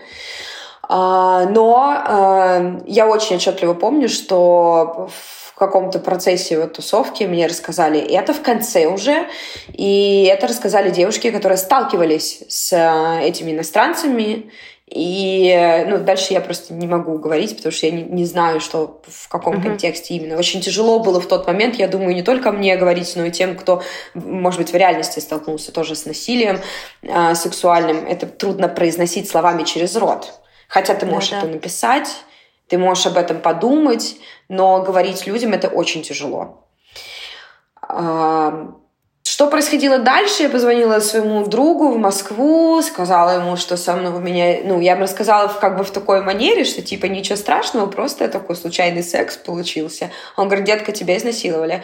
Э, 0.89 1.47
но 1.49 1.95
э, 2.07 2.81
я 2.87 3.07
очень 3.07 3.37
отчетливо 3.37 3.73
помню, 3.73 4.09
что 4.09 5.09
в 5.09 5.53
каком-то 5.57 5.99
процессе 5.99 6.59
вот, 6.59 6.73
тусовки 6.73 7.23
мне 7.23 7.47
рассказали 7.47 7.99
это 7.99 8.33
в 8.33 8.41
конце 8.41 8.87
уже, 8.87 9.27
и 9.73 10.29
это 10.31 10.47
рассказали 10.47 10.89
девушки, 10.89 11.31
которые 11.31 11.57
сталкивались 11.57 12.43
с 12.49 12.73
этими 13.23 13.51
иностранцами, 13.51 14.51
и 14.89 15.85
ну, 15.85 15.97
дальше 15.97 16.31
я 16.33 16.39
просто 16.39 16.73
не 16.73 16.87
могу 16.87 17.17
говорить, 17.17 17.57
потому 17.57 17.73
что 17.73 17.87
я 17.87 17.91
не, 17.91 18.03
не 18.03 18.25
знаю, 18.25 18.61
что 18.61 19.01
в 19.05 19.27
каком 19.27 19.57
uh-huh. 19.57 19.63
контексте 19.63 20.15
именно. 20.15 20.37
Очень 20.37 20.61
тяжело 20.61 20.99
было 20.99 21.19
в 21.19 21.27
тот 21.27 21.45
момент, 21.45 21.75
я 21.75 21.89
думаю, 21.89 22.15
не 22.15 22.23
только 22.23 22.53
мне 22.53 22.77
говорить, 22.77 23.13
но 23.17 23.25
и 23.25 23.31
тем, 23.31 23.57
кто, 23.57 23.83
может 24.13 24.61
быть, 24.61 24.71
в 24.71 24.75
реальности 24.75 25.19
столкнулся 25.19 25.73
тоже 25.73 25.93
с 25.93 26.05
насилием 26.05 26.61
э, 27.01 27.35
сексуальным. 27.35 28.05
Это 28.07 28.27
трудно 28.27 28.69
произносить 28.69 29.29
словами 29.29 29.63
через 29.63 29.93
рот. 29.97 30.39
Хотя 30.69 30.95
ты 30.95 31.05
можешь 31.05 31.31
да, 31.31 31.39
это 31.39 31.47
написать, 31.47 32.07
ты 32.69 32.77
можешь 32.77 33.07
об 33.07 33.17
этом 33.17 33.39
подумать, 33.41 34.15
но 34.47 34.81
говорить 34.83 35.27
людям 35.27 35.51
это 35.51 35.67
очень 35.67 36.01
тяжело. 36.01 36.65
Что 39.29 39.47
происходило 39.47 39.97
дальше? 39.97 40.43
Я 40.43 40.49
позвонила 40.49 41.01
своему 41.01 41.45
другу 41.45 41.91
в 41.91 41.97
Москву, 41.97 42.81
сказала 42.81 43.41
ему, 43.41 43.57
что 43.57 43.75
со 43.75 43.93
мной 43.93 44.13
у 44.13 44.19
меня... 44.19 44.59
Ну, 44.63 44.79
я 44.79 44.93
ему 44.93 45.03
рассказала 45.03 45.49
как 45.49 45.77
бы 45.77 45.83
в 45.83 45.91
такой 45.91 46.23
манере, 46.23 46.63
что 46.63 46.81
типа 46.81 47.07
ничего 47.07 47.35
страшного, 47.35 47.87
просто 47.87 48.29
такой 48.29 48.55
случайный 48.55 49.03
секс 49.03 49.35
получился. 49.35 50.11
Он 50.37 50.47
говорит, 50.47 50.65
детка, 50.65 50.93
тебя 50.93 51.17
изнасиловали. 51.17 51.83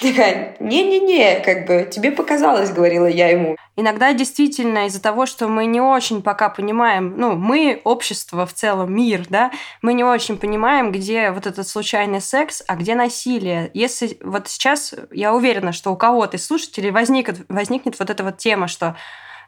Такая, 0.00 0.54
не-не-не, 0.60 1.40
как 1.40 1.66
бы 1.66 1.88
тебе 1.90 2.12
показалось, 2.12 2.70
говорила 2.70 3.06
я 3.06 3.30
ему. 3.30 3.56
Иногда 3.78 4.14
действительно 4.14 4.86
из-за 4.86 5.02
того, 5.02 5.26
что 5.26 5.48
мы 5.48 5.66
не 5.66 5.82
очень 5.82 6.22
пока 6.22 6.48
понимаем, 6.48 7.14
ну, 7.18 7.36
мы, 7.36 7.82
общество 7.84 8.46
в 8.46 8.54
целом, 8.54 8.94
мир, 8.94 9.26
да, 9.28 9.50
мы 9.82 9.92
не 9.92 10.02
очень 10.02 10.38
понимаем, 10.38 10.90
где 10.92 11.30
вот 11.30 11.46
этот 11.46 11.68
случайный 11.68 12.22
секс, 12.22 12.62
а 12.66 12.76
где 12.76 12.94
насилие. 12.94 13.70
Если 13.74 14.16
вот 14.22 14.48
сейчас, 14.48 14.94
я 15.12 15.34
уверена, 15.34 15.72
что 15.72 15.92
у 15.92 15.96
кого-то 15.96 16.38
из 16.38 16.46
слушателей 16.46 16.90
возникнет, 16.90 17.44
возникнет 17.50 17.98
вот 17.98 18.08
эта 18.08 18.24
вот 18.24 18.38
тема, 18.38 18.66
что 18.66 18.96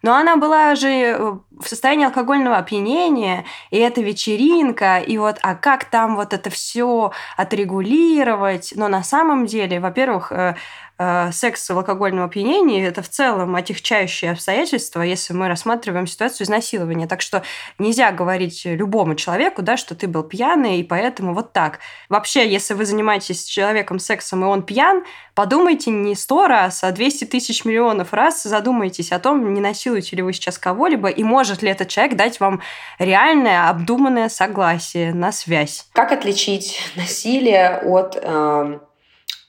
но 0.02 0.14
она 0.14 0.37
была 0.37 0.75
же 0.75 0.88
э, 0.88 1.19
в 1.19 1.69
состоянии 1.69 2.07
алкогольного 2.07 2.57
опьянения, 2.57 3.45
и 3.71 3.78
это 3.78 4.00
вечеринка, 4.00 4.99
и 4.99 5.19
вот, 5.19 5.38
а 5.43 5.55
как 5.55 5.85
там 5.87 6.17
вот 6.17 6.33
это 6.33 6.50
все 6.50 7.12
отрегулировать? 7.37 8.73
Но 8.76 8.88
на 8.88 9.02
самом 9.02 9.47
деле, 9.47 9.81
во-первых, 9.81 10.33
э, 10.33 10.55
Э, 11.00 11.31
секс 11.31 11.71
в 11.71 11.78
алкогольном 11.78 12.25
опьянении 12.25 12.85
это 12.85 13.02
в 13.02 13.09
целом 13.09 13.55
отягчающее 13.55 14.33
обстоятельство, 14.33 15.00
если 15.00 15.33
мы 15.33 15.47
рассматриваем 15.47 16.09
ситуацию 16.09 16.45
изнасилования. 16.45 17.07
Так 17.07 17.21
что 17.21 17.45
нельзя 17.78 18.11
говорить 18.11 18.62
любому 18.64 19.14
человеку, 19.14 19.62
да, 19.62 19.76
что 19.76 19.95
ты 19.95 20.09
был 20.09 20.25
пьяный, 20.25 20.81
и 20.81 20.83
поэтому 20.83 21.35
вот 21.35 21.52
так. 21.52 21.78
Вообще, 22.09 22.50
если 22.50 22.75
вы 22.75 22.85
занимаетесь 22.85 23.43
с 23.43 23.45
человеком 23.45 24.00
сексом, 24.00 24.43
и 24.43 24.49
он 24.49 24.64
пьян, 24.64 25.05
подумайте 25.37 25.93
не 25.93 26.17
сто 26.17 26.49
раз, 26.49 26.83
а 26.83 26.90
200 26.90 27.26
тысяч 27.26 27.64
миллионов 27.64 28.12
раз 28.12 28.43
задумайтесь 28.43 29.12
о 29.12 29.21
том, 29.21 29.55
не 29.55 29.61
насилуете 29.88 30.16
ли 30.16 30.23
вы 30.23 30.33
сейчас 30.33 30.59
кого-либо, 30.59 31.09
и 31.09 31.25
может 31.25 31.62
ли 31.62 31.71
этот 31.71 31.88
человек 31.88 32.16
дать 32.16 32.40
вам 32.40 32.61
реальное, 32.99 33.71
обдуманное 33.71 34.28
согласие 34.28 35.14
на 35.14 35.33
связь. 35.33 35.87
Как 35.92 36.12
отличить 36.12 36.78
насилие 36.97 37.80
от 37.85 38.18
э 38.21 38.78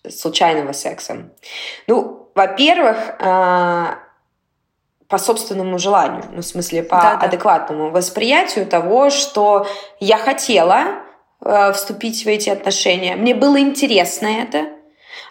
случайного 0.09 0.71
секса? 0.71 1.29
Ну, 1.85 2.31
во-первых, 2.33 2.97
а, 3.19 3.99
по 5.09 5.17
собственному 5.17 5.77
желанию, 5.77 6.23
ну, 6.31 6.41
в 6.41 6.45
смысле, 6.45 6.83
по 6.83 6.95
Да-да. 6.95 7.25
адекватному 7.25 7.89
восприятию 7.89 8.65
того, 8.65 9.09
что 9.09 9.67
я 9.99 10.17
хотела 10.17 11.03
э, 11.41 11.73
вступить 11.73 12.23
в 12.23 12.27
эти 12.27 12.49
отношения. 12.49 13.17
Мне 13.17 13.35
было 13.35 13.59
интересно 13.59 14.27
это. 14.27 14.69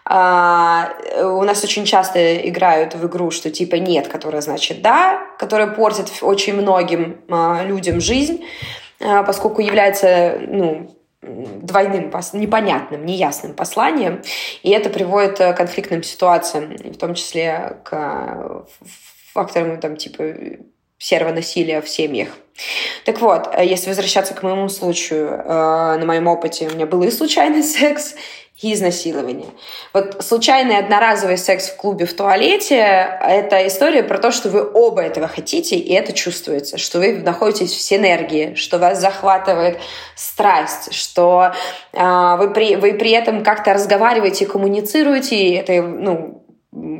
А, 0.04 0.92
у 1.22 1.42
нас 1.42 1.62
очень 1.64 1.84
часто 1.84 2.36
играют 2.48 2.94
в 2.94 3.06
игру, 3.06 3.30
что 3.30 3.50
типа 3.50 3.76
нет, 3.76 4.08
которая 4.08 4.40
значит 4.40 4.82
да, 4.82 5.20
которая 5.38 5.68
портит 5.68 6.10
очень 6.22 6.54
многим 6.54 7.20
а, 7.28 7.62
людям 7.64 8.00
жизнь, 8.00 8.44
поскольку 8.98 9.60
является 9.60 10.38
ну, 10.48 10.90
двойным, 11.22 12.10
непонятным, 12.32 13.06
неясным 13.06 13.54
посланием, 13.54 14.22
и 14.62 14.70
это 14.70 14.90
приводит 14.90 15.38
к 15.38 15.52
конфликтным 15.54 16.02
ситуациям, 16.02 16.76
в 16.76 16.96
том 16.96 17.14
числе 17.14 17.78
к 17.84 18.66
факторам 19.32 19.78
там, 19.80 19.96
типа 19.96 20.24
серого 20.98 21.32
насилия 21.32 21.80
в 21.80 21.88
семьях. 21.88 22.28
Так 23.04 23.20
вот, 23.20 23.48
если 23.58 23.88
возвращаться 23.88 24.34
к 24.34 24.42
моему 24.42 24.68
случаю, 24.68 25.28
э, 25.28 25.96
на 25.98 26.04
моем 26.04 26.26
опыте 26.26 26.68
у 26.68 26.74
меня 26.74 26.86
был 26.86 27.02
и 27.02 27.10
случайный 27.10 27.62
секс, 27.62 28.14
и 28.60 28.74
изнасилование. 28.74 29.46
Вот 29.94 30.16
случайный 30.24 30.78
одноразовый 30.78 31.38
секс 31.38 31.68
в 31.68 31.76
клубе 31.76 32.06
в 32.06 32.14
туалете— 32.14 32.76
это 33.22 33.66
история 33.68 34.02
про 34.02 34.18
то, 34.18 34.32
что 34.32 34.48
вы 34.48 34.68
оба 34.68 35.02
этого 35.02 35.28
хотите, 35.28 35.76
и 35.76 35.92
это 35.92 36.12
чувствуется, 36.12 36.76
что 36.76 36.98
вы 36.98 37.18
находитесь 37.18 37.70
в 37.70 37.80
синергии, 37.80 38.54
что 38.54 38.78
вас 38.78 39.00
захватывает 39.00 39.78
страсть, 40.16 40.92
что 40.92 41.52
э, 41.92 42.36
вы, 42.38 42.52
при, 42.52 42.74
вы 42.74 42.94
при 42.94 43.12
этом 43.12 43.44
как-то 43.44 43.74
разговариваете, 43.74 44.46
коммуницируете, 44.46 45.36
и 45.36 45.54
это 45.54 45.80
ну, 45.80 46.44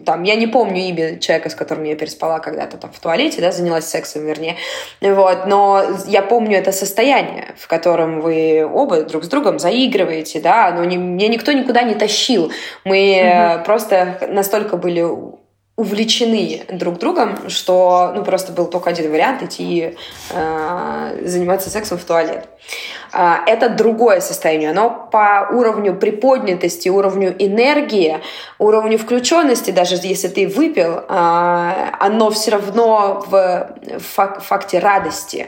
там, 0.06 0.22
я 0.22 0.34
не 0.34 0.46
помню 0.46 0.80
имя 0.88 1.18
человека, 1.18 1.50
с 1.50 1.54
которым 1.54 1.84
я 1.84 1.94
переспала 1.94 2.38
когда-то 2.38 2.78
там 2.78 2.90
в 2.90 2.98
туалете, 2.98 3.40
да, 3.40 3.52
занялась 3.52 3.84
сексом, 3.84 4.24
вернее, 4.24 4.56
вот, 5.00 5.46
но 5.46 5.84
я 6.06 6.22
помню 6.22 6.56
это 6.56 6.72
состояние, 6.72 7.54
в 7.58 7.68
котором 7.68 8.20
вы 8.20 8.66
оба 8.66 9.02
друг 9.02 9.24
с 9.24 9.28
другом 9.28 9.58
заигрываете, 9.58 10.40
да, 10.40 10.72
но 10.72 10.84
не, 10.84 10.96
меня 10.96 11.28
никто 11.28 11.52
никуда 11.52 11.82
не 11.82 11.94
тащил, 11.94 12.50
мы 12.84 13.56
угу. 13.56 13.64
просто 13.64 14.26
настолько 14.30 14.78
были 14.78 15.06
увлечены 15.78 16.62
друг 16.72 16.98
другом, 16.98 17.48
что 17.48 18.12
ну, 18.12 18.24
просто 18.24 18.52
был 18.52 18.66
только 18.66 18.90
один 18.90 19.12
вариант 19.12 19.44
идти 19.44 19.96
э, 20.30 21.20
заниматься 21.24 21.70
сексом 21.70 21.98
в 21.98 22.04
туалет. 22.04 22.48
Э, 23.12 23.36
это 23.46 23.68
другое 23.68 24.20
состояние. 24.20 24.70
Оно 24.70 25.08
по 25.12 25.48
уровню 25.52 25.94
приподнятости, 25.94 26.88
уровню 26.88 27.32
энергии, 27.38 28.18
уровню 28.58 28.98
включенности, 28.98 29.70
даже 29.70 29.94
если 30.02 30.26
ты 30.26 30.48
выпил, 30.48 31.04
э, 31.08 31.90
оно 32.00 32.30
все 32.32 32.50
равно 32.50 33.24
в 33.28 33.70
фак 34.00 34.42
факте 34.42 34.80
радости 34.80 35.46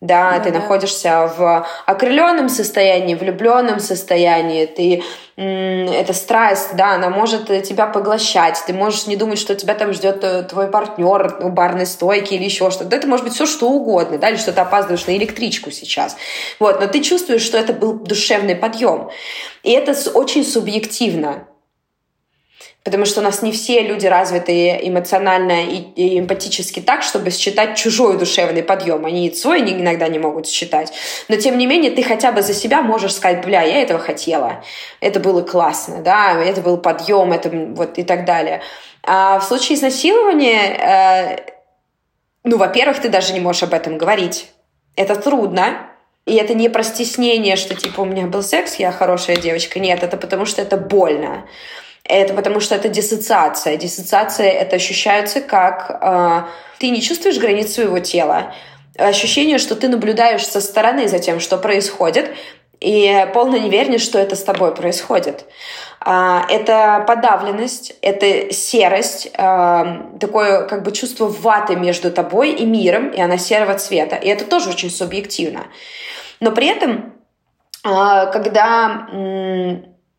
да, 0.00 0.32
да 0.32 0.40
ты 0.40 0.50
да. 0.50 0.60
находишься 0.60 1.32
в 1.36 1.66
окрыленном 1.86 2.48
состоянии, 2.48 3.14
влюбленном 3.14 3.80
состоянии, 3.80 4.66
ты 4.66 5.02
это 5.36 6.14
страсть, 6.14 6.76
да, 6.76 6.94
она 6.94 7.10
может 7.10 7.46
тебя 7.62 7.86
поглощать, 7.86 8.62
ты 8.66 8.72
можешь 8.72 9.06
не 9.06 9.16
думать, 9.16 9.38
что 9.38 9.54
тебя 9.54 9.74
там 9.74 9.92
ждет 9.92 10.24
э, 10.24 10.44
твой 10.44 10.68
партнер 10.68 11.38
у 11.40 11.50
барной 11.50 11.84
стойки 11.84 12.32
или 12.32 12.44
еще 12.44 12.70
что-то. 12.70 12.96
Это 12.96 13.06
может 13.06 13.24
быть 13.24 13.34
все 13.34 13.44
что 13.44 13.68
угодно, 13.68 14.16
да, 14.16 14.30
или 14.30 14.36
что 14.36 14.54
ты 14.54 14.62
опаздываешь 14.62 15.06
на 15.06 15.14
электричку 15.14 15.70
сейчас. 15.70 16.16
Вот, 16.58 16.80
но 16.80 16.86
ты 16.86 17.02
чувствуешь, 17.02 17.42
что 17.42 17.58
это 17.58 17.74
был 17.74 17.92
душевный 17.92 18.56
подъем. 18.56 19.10
И 19.62 19.72
это 19.72 19.94
очень 20.14 20.42
субъективно. 20.42 21.46
Потому 22.86 23.04
что 23.04 23.20
у 23.20 23.24
нас 23.24 23.42
не 23.42 23.50
все 23.50 23.80
люди 23.80 24.06
развиты 24.06 24.78
эмоционально 24.80 25.64
и, 25.64 25.78
и 25.96 26.20
эмпатически 26.20 26.78
так, 26.78 27.02
чтобы 27.02 27.32
считать 27.32 27.76
чужой 27.76 28.16
душевный 28.16 28.62
подъем. 28.62 29.04
Они 29.04 29.34
свой 29.34 29.60
иногда 29.62 30.06
не 30.06 30.20
могут 30.20 30.46
считать. 30.46 30.92
Но 31.28 31.34
тем 31.34 31.58
не 31.58 31.66
менее, 31.66 31.90
ты 31.90 32.04
хотя 32.04 32.30
бы 32.30 32.42
за 32.42 32.54
себя 32.54 32.82
можешь 32.82 33.14
сказать, 33.14 33.44
бля, 33.44 33.62
я 33.62 33.82
этого 33.82 33.98
хотела. 33.98 34.62
Это 35.00 35.18
было 35.18 35.42
классно, 35.42 36.00
да, 36.00 36.40
это 36.40 36.60
был 36.60 36.76
подъем, 36.76 37.32
это 37.32 37.50
вот 37.50 37.98
и 37.98 38.04
так 38.04 38.24
далее. 38.24 38.62
А 39.02 39.40
в 39.40 39.42
случае 39.42 39.78
изнасилования, 39.78 40.76
э, 40.76 41.52
ну, 42.44 42.56
во-первых, 42.56 43.00
ты 43.00 43.08
даже 43.08 43.32
не 43.32 43.40
можешь 43.40 43.64
об 43.64 43.74
этом 43.74 43.98
говорить. 43.98 44.46
Это 44.94 45.16
трудно, 45.16 45.90
и 46.24 46.36
это 46.36 46.54
не 46.54 46.68
про 46.68 46.84
стеснение, 46.84 47.56
что 47.56 47.74
типа 47.74 48.02
у 48.02 48.04
меня 48.04 48.26
был 48.26 48.44
секс, 48.44 48.76
я 48.76 48.92
хорошая 48.92 49.34
девочка. 49.34 49.80
Нет, 49.80 50.04
это 50.04 50.16
потому 50.16 50.46
что 50.46 50.62
это 50.62 50.76
больно. 50.76 51.48
Это 52.08 52.34
потому 52.34 52.60
что 52.60 52.74
это 52.74 52.88
диссоциация. 52.88 53.76
Диссоциация 53.76 54.50
это 54.50 54.76
ощущается 54.76 55.40
как 55.40 55.98
э, 56.00 56.42
ты 56.78 56.90
не 56.90 57.02
чувствуешь 57.02 57.38
границ 57.38 57.74
своего 57.74 57.98
тела. 57.98 58.54
Ощущение, 58.96 59.58
что 59.58 59.74
ты 59.74 59.88
наблюдаешь 59.88 60.46
со 60.46 60.60
стороны 60.60 61.08
за 61.08 61.18
тем, 61.18 61.40
что 61.40 61.58
происходит, 61.58 62.30
и 62.80 63.26
полная 63.34 63.60
неверность, 63.60 64.04
что 64.04 64.18
это 64.18 64.36
с 64.36 64.42
тобой 64.42 64.74
происходит. 64.74 65.46
Э, 66.04 66.42
это 66.48 67.04
подавленность, 67.06 67.96
это 68.02 68.52
серость, 68.52 69.30
э, 69.36 69.84
такое 70.20 70.66
как 70.66 70.84
бы 70.84 70.92
чувство 70.92 71.26
ваты 71.26 71.74
между 71.74 72.12
тобой 72.12 72.52
и 72.52 72.64
миром, 72.64 73.08
и 73.08 73.20
она 73.20 73.36
серого 73.36 73.74
цвета. 73.78 74.16
И 74.16 74.28
это 74.28 74.44
тоже 74.44 74.70
очень 74.70 74.90
субъективно. 74.90 75.66
Но 76.38 76.52
при 76.52 76.68
этом, 76.68 77.14
э, 77.84 78.30
когда... 78.32 79.08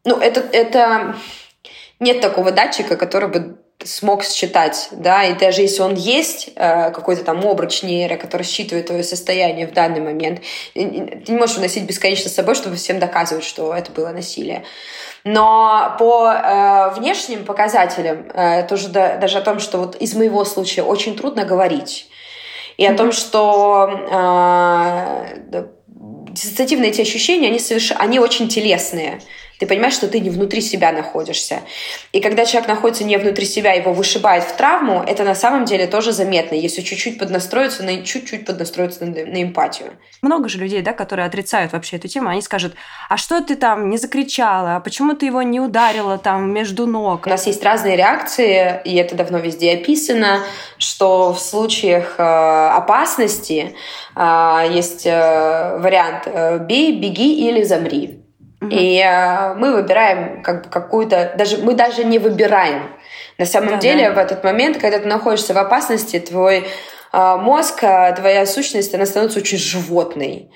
Ну, 0.09 0.15
это, 0.19 0.39
это 0.39 1.15
нет 1.99 2.21
такого 2.21 2.51
датчика, 2.51 2.95
который 2.95 3.29
бы 3.29 3.57
смог 3.83 4.23
считать, 4.23 4.89
да, 4.91 5.23
и 5.23 5.33
даже 5.33 5.61
если 5.61 5.81
он 5.81 5.93
есть, 5.93 6.49
э, 6.55 6.91
какой-то 6.91 7.23
там 7.23 7.45
обруч 7.45 7.83
нейро, 7.83 8.17
который 8.17 8.43
считывает 8.43 8.87
твое 8.87 9.03
состояние 9.03 9.67
в 9.67 9.73
данный 9.73 10.01
момент, 10.01 10.41
ты 10.73 10.83
не 10.83 11.37
можешь 11.37 11.57
уносить 11.57 11.83
бесконечно 11.83 12.29
с 12.29 12.33
собой, 12.33 12.55
чтобы 12.55 12.75
всем 12.75 12.99
доказывать, 12.99 13.43
что 13.43 13.73
это 13.73 13.91
было 13.91 14.09
насилие. 14.09 14.63
Но 15.23 15.95
по 15.99 16.31
э, 16.31 16.93
внешним 16.95 17.45
показателям, 17.45 18.29
э, 18.33 18.63
тоже 18.63 18.89
да, 18.89 19.17
даже 19.17 19.37
о 19.37 19.41
том, 19.41 19.59
что 19.59 19.77
вот 19.77 19.95
из 19.95 20.15
моего 20.15 20.43
случая 20.43 20.83
очень 20.83 21.15
трудно 21.15 21.45
говорить, 21.45 22.07
и 22.77 22.85
о 22.85 22.93
том, 22.95 23.11
что 23.11 23.89
э, 25.51 25.65
диссоциативные 26.29 26.91
эти 26.91 27.01
ощущения, 27.01 27.47
они, 27.47 27.59
соверш... 27.59 27.91
они 27.97 28.19
очень 28.19 28.47
телесные. 28.47 29.19
Ты 29.59 29.65
понимаешь, 29.65 29.93
что 29.93 30.07
ты 30.07 30.19
не 30.19 30.29
внутри 30.29 30.61
себя 30.61 30.91
находишься. 30.91 31.61
И 32.11 32.21
когда 32.21 32.45
человек 32.45 32.67
находится 32.67 33.03
не 33.03 33.17
внутри 33.17 33.45
себя, 33.45 33.73
его 33.73 33.93
вышибает 33.93 34.43
в 34.43 34.55
травму, 34.55 35.03
это 35.05 35.23
на 35.23 35.35
самом 35.35 35.65
деле 35.65 35.87
тоже 35.87 36.11
заметно, 36.11 36.55
если 36.55 36.81
чуть-чуть 36.81 37.17
поднастроиться, 37.17 37.83
на, 37.83 38.03
чуть-чуть 38.03 38.45
поднастроиться 38.45 39.05
на, 39.05 39.11
на 39.11 39.43
эмпатию. 39.43 39.93
Много 40.21 40.47
же 40.49 40.59
людей, 40.59 40.81
да, 40.81 40.93
которые 40.93 41.25
отрицают 41.25 41.73
вообще 41.73 41.97
эту 41.97 42.07
тему, 42.07 42.29
они 42.29 42.41
скажут, 42.41 42.75
а 43.09 43.17
что 43.17 43.41
ты 43.41 43.55
там 43.55 43.89
не 43.89 43.97
закричала, 43.97 44.75
а 44.75 44.79
почему 44.79 45.15
ты 45.15 45.25
его 45.25 45.41
не 45.41 45.59
ударила 45.59 46.17
там 46.17 46.51
между 46.51 46.85
ног? 46.85 47.25
У 47.25 47.29
нас 47.29 47.47
есть 47.47 47.63
разные 47.63 47.95
реакции, 47.95 48.79
и 48.85 48.95
это 48.95 49.15
давно 49.15 49.39
везде 49.39 49.73
описано, 49.73 50.41
что 50.77 51.33
в 51.33 51.39
случаях 51.39 52.15
э, 52.17 52.23
опасности 52.23 53.75
э, 54.15 54.63
есть 54.71 55.05
э, 55.05 55.77
вариант 55.79 56.23
э, 56.25 56.59
«бей, 56.59 56.99
беги 56.99 57.47
или 57.47 57.63
замри». 57.63 58.26
И 58.61 58.99
э, 58.99 59.53
мы 59.53 59.73
выбираем 59.73 60.41
как 60.41 60.63
бы 60.63 60.69
какую-то, 60.69 61.33
даже 61.37 61.57
мы 61.57 61.73
даже 61.73 62.03
не 62.03 62.17
выбираем. 62.17 62.89
На 63.37 63.45
самом 63.45 63.71
да, 63.71 63.77
деле 63.77 64.09
да. 64.09 64.15
в 64.15 64.17
этот 64.17 64.43
момент, 64.43 64.77
когда 64.77 64.97
ты 64.97 65.07
находишься 65.07 65.53
в 65.53 65.57
опасности, 65.57 66.19
твой 66.19 66.65
э, 67.13 67.35
мозг, 67.37 67.83
э, 67.83 68.15
твоя 68.15 68.47
сущность, 68.47 68.95
она 68.95 69.05
становится 69.05 69.39
очень 69.39 69.59
животной. 69.59 70.49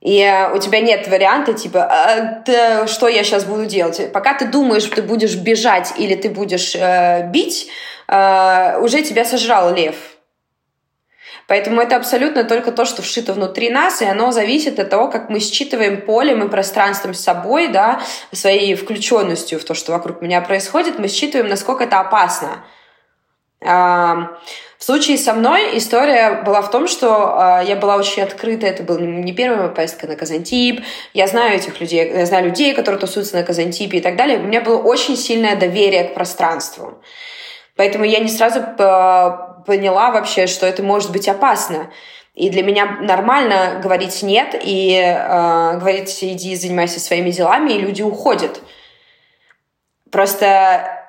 И 0.00 0.20
э, 0.20 0.50
у 0.54 0.58
тебя 0.58 0.80
нет 0.80 1.08
варианта 1.08 1.52
типа, 1.52 1.84
а, 1.84 2.42
да, 2.46 2.86
что 2.86 3.06
я 3.06 3.22
сейчас 3.22 3.44
буду 3.44 3.66
делать. 3.66 4.12
Пока 4.12 4.32
ты 4.32 4.46
думаешь, 4.46 4.84
ты 4.86 5.02
будешь 5.02 5.36
бежать 5.36 5.92
или 5.98 6.14
ты 6.14 6.30
будешь 6.30 6.74
э, 6.74 7.28
бить, 7.30 7.68
э, 8.08 8.78
уже 8.80 9.02
тебя 9.02 9.26
сожрал 9.26 9.74
лев. 9.74 9.96
Поэтому 11.50 11.80
это 11.80 11.96
абсолютно 11.96 12.44
только 12.44 12.70
то, 12.70 12.84
что 12.84 13.02
вшито 13.02 13.32
внутри 13.32 13.70
нас, 13.70 14.02
и 14.02 14.04
оно 14.04 14.30
зависит 14.30 14.78
от 14.78 14.88
того, 14.88 15.08
как 15.08 15.30
мы 15.30 15.40
считываем 15.40 16.00
полем 16.00 16.44
и 16.44 16.48
пространством 16.48 17.12
с 17.12 17.18
собой, 17.18 17.66
да, 17.66 18.00
своей 18.30 18.76
включенностью 18.76 19.58
в 19.58 19.64
то, 19.64 19.74
что 19.74 19.90
вокруг 19.90 20.22
меня 20.22 20.42
происходит, 20.42 21.00
мы 21.00 21.08
считываем, 21.08 21.48
насколько 21.48 21.82
это 21.82 21.98
опасно. 21.98 22.64
В 23.60 24.84
случае 24.84 25.18
со 25.18 25.34
мной 25.34 25.76
история 25.76 26.40
была 26.46 26.62
в 26.62 26.70
том, 26.70 26.86
что 26.86 27.60
э, 27.62 27.66
я 27.66 27.74
была 27.74 27.96
очень 27.96 28.22
открыта, 28.22 28.68
это 28.68 28.84
была 28.84 29.00
не 29.00 29.32
первая 29.32 29.68
поездка 29.70 30.06
на 30.06 30.14
Казантип, 30.14 30.84
я 31.14 31.26
знаю 31.26 31.56
этих 31.56 31.80
людей, 31.80 32.12
я 32.14 32.26
знаю 32.26 32.44
людей, 32.44 32.74
которые 32.74 33.00
тусуются 33.00 33.34
на 33.34 33.42
Казантипе 33.42 33.98
и 33.98 34.00
так 34.00 34.14
далее, 34.14 34.38
у 34.38 34.42
меня 34.42 34.60
было 34.60 34.78
очень 34.78 35.16
сильное 35.16 35.56
доверие 35.56 36.04
к 36.04 36.14
пространству. 36.14 37.02
Поэтому 37.80 38.04
я 38.04 38.18
не 38.18 38.28
сразу 38.28 38.60
поняла 38.60 40.10
вообще, 40.10 40.46
что 40.46 40.66
это 40.66 40.82
может 40.82 41.10
быть 41.12 41.26
опасно. 41.28 41.90
И 42.34 42.50
для 42.50 42.62
меня 42.62 42.98
нормально 43.00 43.80
говорить 43.82 44.22
нет 44.22 44.54
и 44.62 45.00
э, 45.00 45.78
говорить 45.78 46.18
иди 46.20 46.56
занимайся 46.56 47.00
своими 47.00 47.30
делами, 47.30 47.72
и 47.72 47.78
люди 47.78 48.02
уходят. 48.02 48.60
Просто 50.10 51.06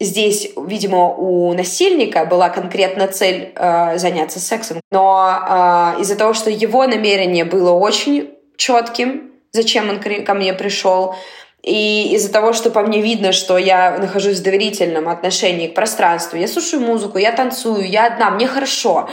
здесь, 0.00 0.50
видимо, 0.56 1.06
у 1.14 1.54
насильника 1.54 2.24
была 2.24 2.48
конкретно 2.48 3.06
цель 3.06 3.52
э, 3.54 3.96
заняться 3.96 4.40
сексом. 4.40 4.80
Но 4.90 5.94
э, 5.96 6.00
из-за 6.00 6.16
того, 6.16 6.32
что 6.34 6.50
его 6.50 6.84
намерение 6.84 7.44
было 7.44 7.70
очень 7.70 8.34
четким, 8.56 9.30
зачем 9.52 9.88
он 9.88 10.00
ко 10.00 10.34
мне 10.34 10.52
пришел, 10.52 11.14
и 11.62 12.14
из-за 12.14 12.32
того, 12.32 12.52
что 12.52 12.70
по 12.70 12.82
мне 12.82 13.00
видно, 13.00 13.30
что 13.30 13.56
я 13.56 13.96
нахожусь 13.98 14.40
в 14.40 14.42
доверительном 14.42 15.08
отношении 15.08 15.68
к 15.68 15.74
пространству, 15.74 16.36
я 16.36 16.48
слушаю 16.48 16.82
музыку, 16.82 17.18
я 17.18 17.30
танцую, 17.30 17.88
я 17.88 18.06
одна, 18.06 18.30
мне 18.30 18.48
хорошо. 18.48 19.08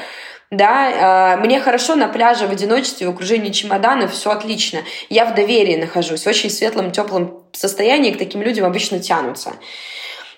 Да, 0.49 1.35
э, 1.35 1.37
мне 1.37 1.59
хорошо 1.59 1.95
на 1.95 2.07
пляже 2.07 2.47
в 2.47 2.51
одиночестве, 2.51 3.05
в 3.05 3.11
окружении 3.11 3.51
чемоданов, 3.51 4.13
все 4.13 4.31
отлично. 4.31 4.79
Я 5.07 5.25
в 5.25 5.35
доверии 5.35 5.75
нахожусь, 5.75 6.23
в 6.23 6.27
очень 6.27 6.49
светлом, 6.49 6.91
теплом 6.91 7.43
состоянии, 7.51 8.11
к 8.11 8.17
таким 8.17 8.41
людям 8.41 8.65
обычно 8.65 8.97
тянутся. 8.99 9.53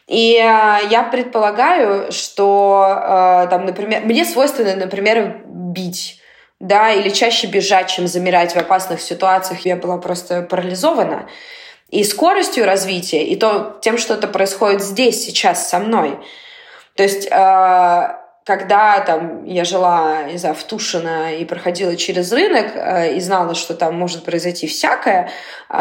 И 0.08 0.34
э, 0.34 0.88
я 0.90 1.08
предполагаю, 1.10 2.12
что 2.12 2.88
э, 2.88 3.48
там, 3.50 3.66
например, 3.66 4.02
мне 4.04 4.26
свойственно, 4.26 4.76
например, 4.76 5.44
бить 5.46 6.18
да, 6.60 6.92
или 6.92 7.08
чаще 7.08 7.48
бежать, 7.48 7.90
чем 7.90 8.06
замирать 8.08 8.54
в 8.54 8.58
опасных 8.58 9.00
ситуациях. 9.00 9.62
Я 9.62 9.78
была 9.78 9.98
просто 9.98 10.42
парализована 10.42 11.30
и 11.92 12.06
скоростью 12.06 12.66
развития, 12.66 13.26
и 13.26 13.36
то 13.36 13.78
тем, 13.82 13.98
что 13.98 14.14
это 14.14 14.28
происходит 14.28 14.82
здесь, 14.82 15.24
сейчас 15.26 15.70
со 15.70 15.78
мной. 15.78 16.18
То 16.96 17.04
есть, 17.04 17.28
э, 17.30 18.16
когда 18.46 19.00
там 19.02 19.46
я 19.46 19.66
жила, 19.66 20.24
не 20.24 20.38
знаю, 20.38 20.56
в 20.56 20.64
Тушино 20.64 21.36
и 21.36 21.46
проходила 21.46 21.96
через 21.98 22.32
рынок 22.32 22.72
э, 22.76 23.16
и 23.16 23.20
знала, 23.20 23.56
что 23.56 23.74
там 23.74 23.96
может 23.96 24.24
произойти 24.24 24.68
всякое, 24.68 25.30
э, 25.70 25.74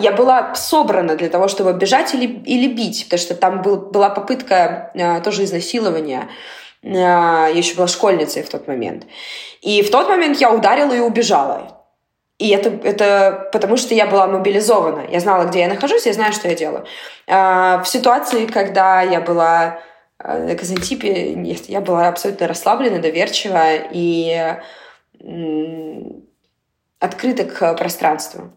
я 0.00 0.12
была 0.16 0.54
собрана 0.54 1.16
для 1.16 1.28
того, 1.28 1.48
чтобы 1.48 1.72
бежать 1.72 2.14
или, 2.14 2.26
или 2.26 2.72
бить, 2.72 3.04
потому 3.04 3.20
что 3.20 3.34
там 3.34 3.62
был, 3.62 3.76
была 3.76 4.08
попытка 4.08 4.92
тоже 5.24 5.44
изнасилования. 5.44 6.28
Я 6.82 7.48
еще 7.48 7.74
была 7.74 7.88
школьницей 7.88 8.42
в 8.42 8.48
тот 8.48 8.66
момент. 8.68 9.04
И 9.60 9.82
в 9.82 9.90
тот 9.90 10.08
момент 10.08 10.40
я 10.40 10.50
ударила 10.50 10.94
и 10.94 11.00
убежала. 11.00 11.79
И 12.40 12.48
это, 12.48 12.70
это 12.88 13.50
потому, 13.52 13.76
что 13.76 13.94
я 13.94 14.06
была 14.06 14.26
мобилизована. 14.26 15.04
Я 15.10 15.20
знала, 15.20 15.44
где 15.44 15.60
я 15.60 15.68
нахожусь, 15.68 16.06
я 16.06 16.14
знаю, 16.14 16.32
что 16.32 16.48
я 16.48 16.54
делаю. 16.54 16.86
А, 17.28 17.82
в 17.82 17.86
ситуации, 17.86 18.46
когда 18.46 19.02
я 19.02 19.20
была 19.20 19.80
на 20.18 20.54
Казантипе, 20.56 21.34
нет, 21.34 21.68
я 21.68 21.82
была 21.82 22.08
абсолютно 22.08 22.48
расслаблена, 22.48 22.98
доверчива 22.98 23.74
и 23.92 24.56
открыта 26.98 27.44
к 27.44 27.74
пространству. 27.74 28.50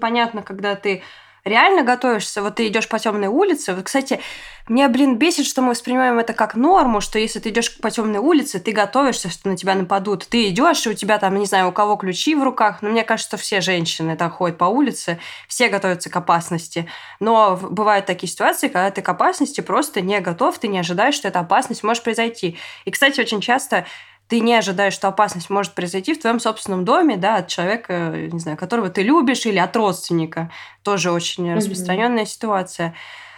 Понятно, 0.00 0.42
когда 0.42 0.76
ты 0.76 1.02
реально 1.44 1.82
готовишься, 1.82 2.42
вот 2.42 2.56
ты 2.56 2.66
идешь 2.68 2.88
по 2.88 2.98
темной 2.98 3.28
улице. 3.28 3.74
Вот, 3.74 3.84
кстати, 3.84 4.20
мне, 4.68 4.86
блин, 4.88 5.16
бесит, 5.16 5.46
что 5.46 5.62
мы 5.62 5.70
воспринимаем 5.70 6.18
это 6.18 6.34
как 6.34 6.54
норму, 6.54 7.00
что 7.00 7.18
если 7.18 7.38
ты 7.38 7.48
идешь 7.48 7.78
по 7.78 7.90
темной 7.90 8.18
улице, 8.18 8.60
ты 8.60 8.72
готовишься, 8.72 9.30
что 9.30 9.48
на 9.48 9.56
тебя 9.56 9.74
нападут. 9.74 10.26
Ты 10.28 10.48
идешь, 10.48 10.86
и 10.86 10.90
у 10.90 10.94
тебя 10.94 11.18
там, 11.18 11.38
не 11.38 11.46
знаю, 11.46 11.68
у 11.68 11.72
кого 11.72 11.96
ключи 11.96 12.34
в 12.34 12.42
руках. 12.42 12.82
Но 12.82 12.90
мне 12.90 13.02
кажется, 13.02 13.38
все 13.38 13.62
женщины 13.62 14.16
так 14.16 14.34
ходят 14.34 14.58
по 14.58 14.66
улице, 14.66 15.18
все 15.48 15.68
готовятся 15.68 16.10
к 16.10 16.16
опасности. 16.16 16.86
Но 17.18 17.56
бывают 17.56 18.04
такие 18.04 18.30
ситуации, 18.30 18.68
когда 18.68 18.90
ты 18.90 19.00
к 19.00 19.08
опасности 19.08 19.62
просто 19.62 20.02
не 20.02 20.20
готов, 20.20 20.58
ты 20.58 20.68
не 20.68 20.78
ожидаешь, 20.78 21.14
что 21.14 21.28
эта 21.28 21.40
опасность 21.40 21.82
может 21.82 22.02
произойти. 22.02 22.58
И, 22.84 22.90
кстати, 22.90 23.20
очень 23.20 23.40
часто 23.40 23.86
ты 24.28 24.40
не 24.40 24.54
ожидаешь, 24.54 24.92
что 24.92 25.08
опасность 25.08 25.50
может 25.50 25.74
произойти 25.74 26.14
в 26.14 26.20
твоем 26.20 26.38
собственном 26.38 26.84
доме, 26.84 27.16
да, 27.16 27.36
от 27.36 27.48
человека, 27.48 28.12
не 28.30 28.38
знаю, 28.38 28.58
которого 28.58 28.90
ты 28.90 29.02
любишь, 29.02 29.46
или 29.46 29.58
от 29.58 29.74
родственника. 29.74 30.50
Тоже 30.82 31.10
очень 31.10 31.48
mm-hmm. 31.48 31.56
распространенная 31.56 32.26
ситуация. 32.26 32.94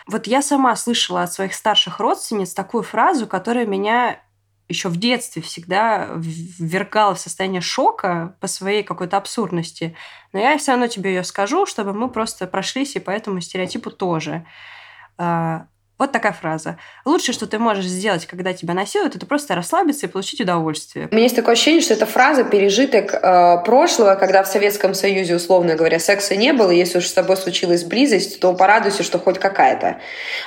Вот 0.07 0.26
я 0.26 0.42
сама 0.42 0.74
слышала 0.74 1.22
от 1.22 1.33
своих 1.33 1.55
старших 1.55 2.00
родственниц 2.00 2.53
такую 2.53 2.83
фразу, 2.83 3.29
которая 3.29 3.66
меня 3.66 4.20
еще 4.68 4.88
в 4.88 4.96
детстве 4.96 5.42
всегда 5.42 6.09
ввергала 6.16 7.14
в 7.14 7.20
состояние 7.20 7.61
шока 7.61 8.37
по 8.40 8.46
своей 8.46 8.83
какой-то 8.83 9.16
абсурдности. 9.16 9.96
Но 10.33 10.40
я 10.40 10.57
все 10.59 10.72
равно 10.72 10.87
тебе 10.87 11.14
ее 11.14 11.24
скажу, 11.24 11.66
чтобы 11.66 11.92
мы 11.92 12.09
просто 12.09 12.46
прошлись 12.46 12.96
и 12.96 13.00
по 13.00 13.11
этому 13.11 13.40
стереотипу 13.40 13.90
тоже. 13.90 14.46
Вот 16.00 16.12
такая 16.12 16.32
фраза. 16.32 16.78
Лучшее, 17.04 17.34
что 17.34 17.46
ты 17.46 17.58
можешь 17.58 17.84
сделать, 17.84 18.24
когда 18.24 18.54
тебя 18.54 18.72
насилуют, 18.72 19.16
это 19.16 19.26
просто 19.26 19.54
расслабиться 19.54 20.06
и 20.06 20.08
получить 20.08 20.40
удовольствие. 20.40 21.08
У 21.10 21.14
меня 21.14 21.24
есть 21.24 21.36
такое 21.36 21.52
ощущение, 21.52 21.82
что 21.82 21.92
эта 21.92 22.06
фраза 22.06 22.42
пережиток 22.42 23.12
э, 23.12 23.58
прошлого, 23.66 24.14
когда 24.14 24.42
в 24.42 24.46
Советском 24.46 24.94
Союзе, 24.94 25.36
условно 25.36 25.74
говоря, 25.74 25.98
секса 25.98 26.36
не 26.36 26.54
было, 26.54 26.70
и 26.70 26.78
если 26.78 26.98
уж 26.98 27.04
с 27.04 27.12
тобой 27.12 27.36
случилась 27.36 27.84
близость, 27.84 28.40
то 28.40 28.54
порадуйся, 28.54 29.02
что 29.02 29.18
хоть 29.18 29.38
какая-то. 29.38 29.98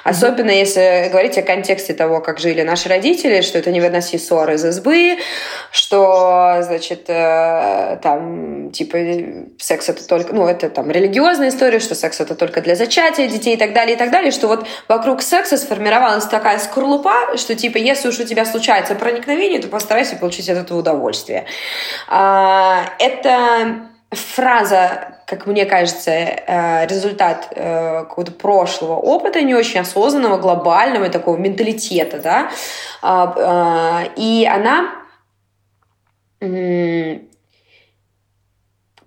Особенно 0.03 0.49
mm-hmm. 0.49 0.59
если 0.59 1.09
говорить 1.11 1.37
о 1.37 1.43
контексте 1.43 1.93
того, 1.93 2.19
как 2.19 2.39
жили 2.39 2.63
наши 2.63 2.89
родители, 2.89 3.41
что 3.41 3.59
это 3.59 3.69
не 3.69 3.79
выноси 3.79 4.17
ссоры 4.17 4.55
из 4.55 4.65
избы, 4.65 5.19
что, 5.69 6.61
значит, 6.61 7.03
э, 7.09 7.99
там, 8.01 8.71
типа, 8.71 8.97
секс 9.59 9.87
это 9.87 10.07
только, 10.07 10.33
ну, 10.33 10.47
это 10.47 10.71
там 10.71 10.89
религиозная 10.89 11.49
история, 11.49 11.77
что 11.77 11.93
секс 11.93 12.19
это 12.19 12.33
только 12.33 12.61
для 12.61 12.73
зачатия 12.75 13.27
детей 13.27 13.53
и 13.53 13.57
так 13.57 13.73
далее, 13.73 13.95
и 13.95 13.99
так 13.99 14.09
далее, 14.09 14.31
что 14.31 14.47
вот 14.47 14.65
вокруг 14.87 15.21
секса 15.21 15.42
секса 15.43 15.57
сформировалась 15.57 16.25
такая 16.25 16.57
скорлупа, 16.59 17.37
что 17.37 17.55
типа 17.55 17.77
если 17.77 18.07
уж 18.07 18.19
у 18.19 18.23
тебя 18.23 18.45
случается 18.45 18.95
проникновение, 18.95 19.61
то 19.61 19.67
постарайся 19.67 20.15
получить 20.15 20.49
от 20.49 20.57
этого 20.57 20.79
удовольствие. 20.79 21.45
А, 22.07 22.85
это 22.99 23.89
фраза, 24.11 25.19
как 25.25 25.45
мне 25.47 25.65
кажется, 25.65 26.11
э, 26.11 26.87
результат 26.87 27.47
э, 27.51 28.03
какого-то 28.03 28.31
прошлого 28.31 28.95
опыта, 28.95 29.41
не 29.41 29.55
очень 29.55 29.79
осознанного, 29.79 30.37
глобального 30.37 31.09
такого 31.09 31.35
менталитета, 31.37 32.19
да, 32.19 32.51
а, 33.01 33.33
а, 33.37 34.03
и 34.15 34.45
она 34.45 34.91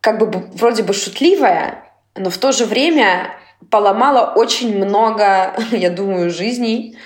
как 0.01 0.19
бы 0.19 0.27
вроде 0.55 0.83
бы 0.83 0.95
шутливая, 0.95 1.85
но 2.15 2.31
в 2.31 2.39
то 2.39 2.51
же 2.51 2.65
время 2.65 3.31
поломала 3.71 4.33
очень 4.35 4.77
много, 4.77 5.55
я 5.71 5.91
думаю, 5.91 6.31
жизней, 6.31 6.99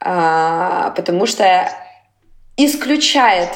а, 0.00 0.90
потому 0.90 1.26
что 1.26 1.70
исключает 2.56 3.50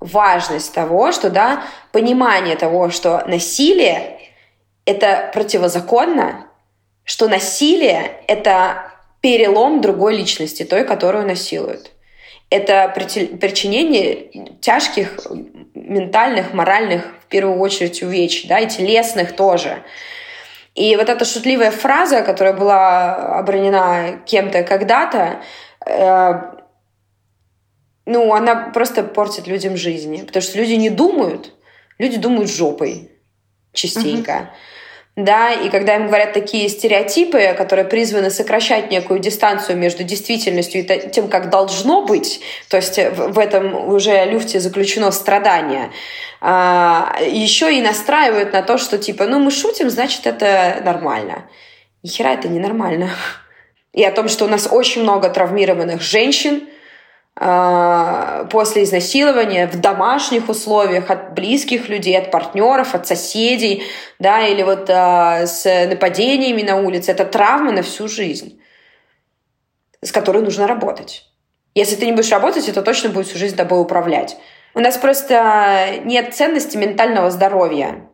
важность 0.00 0.74
того, 0.74 1.12
что, 1.12 1.30
да, 1.30 1.64
понимание 1.92 2.56
того, 2.56 2.90
что 2.90 3.24
насилие— 3.26 4.18
это 4.84 5.30
противозаконно, 5.32 6.46
что 7.04 7.28
насилие— 7.28 8.12
это 8.26 8.92
перелом 9.20 9.80
другой 9.80 10.16
личности, 10.16 10.64
той, 10.64 10.84
которую 10.84 11.26
насилуют. 11.26 11.90
Это 12.50 12.92
причинение 12.94 14.44
тяжких 14.60 15.16
ментальных, 15.74 16.52
моральных, 16.52 17.06
в 17.22 17.26
первую 17.28 17.58
очередь, 17.58 18.02
увечий, 18.02 18.48
да, 18.48 18.60
и 18.60 18.68
телесных 18.68 19.34
тоже. 19.34 19.82
И 20.74 20.96
вот 20.96 21.08
эта 21.08 21.24
шутливая 21.24 21.70
фраза, 21.70 22.22
которая 22.22 22.52
была 22.52 23.38
обронена 23.38 24.20
кем-то 24.26 24.64
когда-то, 24.64 25.40
э, 25.86 26.32
ну, 28.06 28.34
она 28.34 28.70
просто 28.74 29.04
портит 29.04 29.46
людям 29.46 29.76
жизни. 29.76 30.22
Потому 30.22 30.42
что 30.42 30.58
люди 30.58 30.72
не 30.72 30.90
думают, 30.90 31.54
люди 31.98 32.16
думают 32.16 32.50
жопой 32.50 33.12
частенько. 33.72 34.32
Uh-huh. 34.32 34.46
Да, 35.16 35.52
и 35.52 35.70
когда 35.70 35.94
им 35.94 36.08
говорят 36.08 36.32
такие 36.32 36.68
стереотипы, 36.68 37.54
которые 37.56 37.84
призваны 37.84 38.30
сокращать 38.30 38.90
некую 38.90 39.20
дистанцию 39.20 39.78
между 39.78 40.02
действительностью 40.02 40.80
и 40.80 41.10
тем, 41.10 41.28
как 41.28 41.50
должно 41.50 42.02
быть, 42.04 42.40
то 42.68 42.76
есть 42.76 42.98
в 42.98 43.38
этом 43.38 43.90
уже 43.90 44.24
люфте 44.24 44.58
заключено 44.58 45.12
страдание, 45.12 45.92
а, 46.40 47.16
еще 47.24 47.72
и 47.72 47.80
настраивают 47.80 48.52
на 48.52 48.62
то, 48.62 48.76
что 48.76 48.98
типа, 48.98 49.26
ну 49.26 49.38
мы 49.38 49.52
шутим, 49.52 49.88
значит 49.88 50.26
это 50.26 50.82
нормально. 50.84 51.48
Ни 52.02 52.08
хера 52.08 52.32
это 52.32 52.48
ненормально. 52.48 53.10
И 53.92 54.02
о 54.02 54.10
том, 54.10 54.28
что 54.28 54.46
у 54.46 54.48
нас 54.48 54.68
очень 54.68 55.02
много 55.02 55.30
травмированных 55.30 56.02
женщин, 56.02 56.64
после 57.36 58.84
изнасилования 58.84 59.66
в 59.66 59.80
домашних 59.80 60.48
условиях 60.48 61.10
от 61.10 61.34
близких 61.34 61.88
людей, 61.88 62.16
от 62.16 62.30
партнеров, 62.30 62.94
от 62.94 63.08
соседей, 63.08 63.82
да, 64.20 64.46
или 64.46 64.62
вот 64.62 64.88
а, 64.88 65.44
с 65.46 65.64
нападениями 65.86 66.62
на 66.62 66.76
улице. 66.76 67.10
Это 67.10 67.24
травма 67.24 67.72
на 67.72 67.82
всю 67.82 68.06
жизнь, 68.06 68.60
с 70.00 70.12
которой 70.12 70.44
нужно 70.44 70.68
работать. 70.68 71.28
Если 71.74 71.96
ты 71.96 72.06
не 72.06 72.12
будешь 72.12 72.30
работать, 72.30 72.68
это 72.68 72.82
точно 72.82 73.10
будет 73.10 73.26
всю 73.26 73.38
жизнь 73.38 73.56
тобой 73.56 73.80
управлять. 73.82 74.36
У 74.74 74.80
нас 74.80 74.96
просто 74.96 76.00
нет 76.04 76.34
ценности 76.34 76.76
ментального 76.76 77.30
здоровья. 77.30 78.08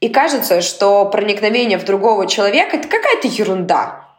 И 0.00 0.08
кажется, 0.08 0.62
что 0.62 1.04
проникновение 1.04 1.78
в 1.78 1.84
другого 1.84 2.26
человека– 2.26 2.76
это 2.78 2.88
какая-то 2.88 3.28
ерунда. 3.28 4.09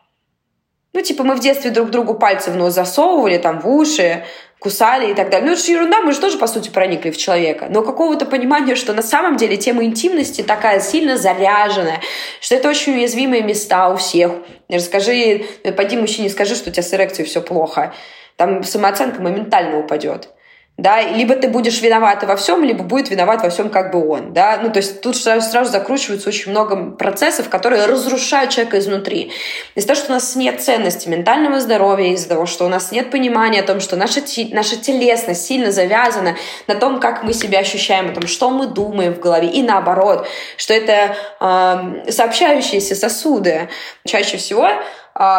Ну, 0.94 1.02
типа, 1.02 1.24
мы 1.24 1.36
в 1.36 1.40
детстве 1.40 1.72
друг 1.72 1.90
другу 1.90 2.16
пальцы 2.16 2.52
в 2.52 2.56
нос 2.56 2.74
засовывали, 2.74 3.38
там, 3.38 3.62
в 3.62 3.68
уши, 3.68 4.26
кусали 4.60 5.12
и 5.12 5.14
так 5.14 5.30
далее. 5.30 5.48
Ну, 5.48 5.54
это 5.54 5.66
же 5.66 5.72
ерунда, 5.72 6.02
мы 6.02 6.12
же 6.12 6.20
тоже, 6.20 6.38
по 6.38 6.48
сути, 6.48 6.70
проникли 6.70 7.12
в 7.12 7.18
человека. 7.18 7.68
Но 7.70 7.82
какого-то 7.82 8.26
понимания, 8.26 8.76
что 8.76 8.94
на 8.94 9.02
самом 9.02 9.38
деле 9.38 9.58
тема 9.58 9.84
интимности 9.84 10.42
такая 10.42 10.80
сильно 10.82 11.18
заряженная, 11.18 12.02
что 12.42 12.56
это 12.56 12.70
очень 12.70 12.94
уязвимые 12.94 13.42
места 13.42 13.90
у 13.90 13.96
всех. 13.96 14.34
Расскажи, 14.70 15.46
пойди 15.78 15.98
мужчине 15.98 16.30
скажи, 16.30 16.56
что 16.56 16.70
у 16.70 16.74
тебя 16.74 16.84
с 16.84 16.94
эрекцией 16.94 17.28
все 17.28 17.42
плохо. 17.42 17.94
Там 18.36 18.64
самооценка 18.64 19.22
моментально 19.22 19.80
упадет 19.80 20.30
да, 20.78 21.02
либо 21.02 21.36
ты 21.36 21.48
будешь 21.48 21.82
виновата 21.82 22.26
во 22.26 22.36
всем, 22.36 22.64
либо 22.64 22.84
будет 22.84 23.12
виноват 23.12 23.44
во 23.44 23.50
всем 23.50 23.70
как 23.70 23.92
бы 23.92 24.08
он, 24.08 24.34
да, 24.34 24.60
ну, 24.64 24.72
то 24.72 24.78
есть 24.78 25.02
тут 25.02 25.16
сразу, 25.16 25.48
сразу 25.48 25.72
закручиваются 25.72 26.30
очень 26.30 26.50
много 26.50 26.92
процессов, 26.92 27.50
которые 27.50 27.86
разрушают 27.86 28.50
человека 28.50 28.80
изнутри. 28.80 29.32
Из-за 29.76 29.90
того, 29.90 30.00
что 30.00 30.10
у 30.10 30.14
нас 30.16 30.36
нет 30.36 30.60
ценности 30.60 31.08
ментального 31.08 31.60
здоровья, 31.60 32.14
из-за 32.14 32.30
того, 32.30 32.48
что 32.48 32.66
у 32.66 32.68
нас 32.68 32.92
нет 32.92 33.12
понимания 33.12 33.60
о 33.60 33.64
том, 33.64 33.80
что 33.80 33.96
наша, 33.96 34.22
наша 34.52 34.76
телесность 34.78 35.46
сильно 35.46 35.72
завязана 35.72 36.36
на 36.68 36.76
том, 36.76 37.00
как 37.00 37.22
мы 37.22 37.34
себя 37.34 37.60
ощущаем, 37.60 38.10
о 38.10 38.14
том, 38.14 38.26
что 38.26 38.50
мы 38.50 38.66
думаем 38.66 39.14
в 39.14 39.20
голове, 39.20 39.50
и 39.50 39.62
наоборот, 39.62 40.28
что 40.58 40.74
это 40.74 41.16
э, 41.40 42.12
сообщающиеся 42.12 42.96
сосуды. 42.96 43.70
Чаще 44.06 44.38
всего 44.38 44.68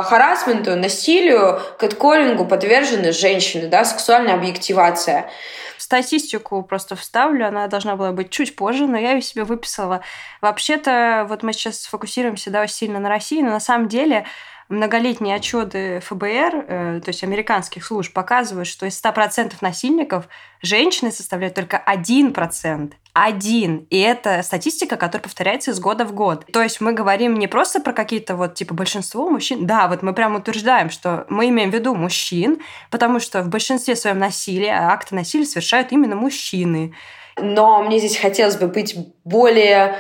харасменту, 0.05 0.77
насилию, 0.77 1.61
кэтколлингу 1.79 2.45
подвержены 2.45 3.13
женщины, 3.13 3.69
да, 3.69 3.85
сексуальная 3.85 4.35
объективация. 4.35 5.31
Статистику 5.77 6.63
просто 6.63 6.95
вставлю, 6.95 7.49
она 7.49 7.67
должна 7.67 7.97
была 7.97 8.13
быть 8.13 8.31
чуть 8.31 8.55
позже, 8.55 8.87
но 8.87 8.97
я 8.97 9.13
ее 9.13 9.23
себе 9.23 9.43
выписала. 9.43 10.03
Вообще-то, 10.41 11.27
вот 11.29 11.43
мы 11.43 11.53
сейчас 11.53 11.81
сфокусируемся 11.81 12.51
да, 12.51 12.67
сильно 12.69 13.01
на 13.01 13.09
России, 13.09 13.43
но 13.43 13.51
на 13.51 13.61
самом 13.61 13.89
деле 13.89 14.25
многолетние 14.73 15.37
отчеты 15.37 16.01
ФБР, 16.01 16.65
э, 16.67 17.01
то 17.05 17.09
есть 17.09 17.23
американских 17.23 17.85
служб, 17.85 18.13
показывают, 18.13 18.67
что 18.67 18.87
из 18.87 19.01
100% 19.01 19.55
насильников 19.61 20.29
женщины 20.63 21.13
составляют 21.13 21.55
только 21.55 21.77
1%. 21.77 22.93
Один. 23.13 23.87
И 23.91 24.01
это 24.01 24.43
статистика, 24.43 24.97
которая 24.97 25.23
повторяется 25.23 25.73
из 25.73 25.81
года 25.81 26.05
в 26.07 26.15
год. 26.15 26.47
То 26.53 26.63
есть 26.63 26.81
мы 26.81 26.95
говорим 26.95 27.39
не 27.39 27.47
просто 27.47 27.81
про 27.81 27.93
какие-то 27.93 28.37
вот 28.37 28.55
типа 28.55 28.75
большинство 28.75 29.29
мужчин. 29.29 29.67
Да, 29.67 29.87
вот 29.89 30.03
мы 30.03 30.15
прямо 30.15 30.39
утверждаем, 30.39 30.89
что 30.89 31.27
мы 31.29 31.51
имеем 31.51 31.71
в 31.71 31.75
виду 31.75 31.95
мужчин, 31.95 32.61
потому 32.91 33.21
что 33.21 33.43
в 33.43 33.49
большинстве 33.49 33.97
своем 33.97 34.19
насилия, 34.19 34.73
акты 34.73 35.15
насилия 35.15 35.45
совершают 35.45 35.93
именно 35.93 36.17
мужчины. 36.17 36.95
Но 37.37 37.83
мне 37.83 37.99
здесь 37.99 38.17
хотелось 38.17 38.57
бы 38.57 38.69
быть 38.69 38.97
более 39.25 39.97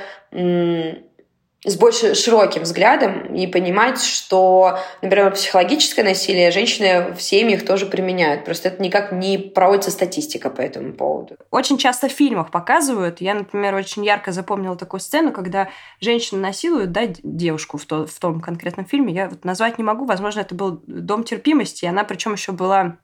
с 1.64 1.76
больше 1.76 2.16
широким 2.16 2.62
взглядом 2.62 3.34
и 3.34 3.46
понимать, 3.46 4.02
что, 4.02 4.78
например, 5.00 5.30
психологическое 5.32 6.02
насилие 6.02 6.50
женщины 6.50 7.14
в 7.14 7.22
семьях 7.22 7.64
тоже 7.64 7.86
применяют. 7.86 8.44
Просто 8.44 8.68
это 8.68 8.82
никак 8.82 9.12
не 9.12 9.38
проводится 9.38 9.92
статистика 9.92 10.50
по 10.50 10.60
этому 10.60 10.92
поводу. 10.92 11.36
Очень 11.52 11.78
часто 11.78 12.08
в 12.08 12.12
фильмах 12.12 12.50
показывают. 12.50 13.20
Я, 13.20 13.34
например, 13.34 13.76
очень 13.76 14.04
ярко 14.04 14.32
запомнила 14.32 14.76
такую 14.76 14.98
сцену, 14.98 15.30
когда 15.30 15.68
женщину 16.00 16.40
насилуют, 16.40 16.90
да, 16.90 17.02
девушку 17.22 17.78
в, 17.78 17.86
то, 17.86 18.06
в 18.06 18.18
том 18.18 18.40
конкретном 18.40 18.84
фильме. 18.84 19.14
Я 19.14 19.28
вот 19.28 19.44
назвать 19.44 19.78
не 19.78 19.84
могу. 19.84 20.04
Возможно, 20.04 20.40
это 20.40 20.56
был 20.56 20.82
дом 20.86 21.22
терпимости. 21.22 21.84
И 21.84 21.88
она 21.88 22.02
причем 22.02 22.32
еще 22.32 22.50
была 22.50 22.96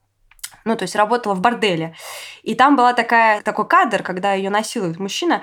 ну, 0.65 0.77
то 0.77 0.83
есть 0.83 0.97
работала 0.97 1.35
в 1.35 1.41
борделе. 1.41 1.95
И 2.43 2.55
там 2.55 2.77
была 2.77 2.93
такая, 2.93 3.41
такой 3.41 3.67
кадр, 3.67 4.03
когда 4.03 4.35
ее 4.35 4.51
насилует 4.51 4.99
мужчина, 4.99 5.43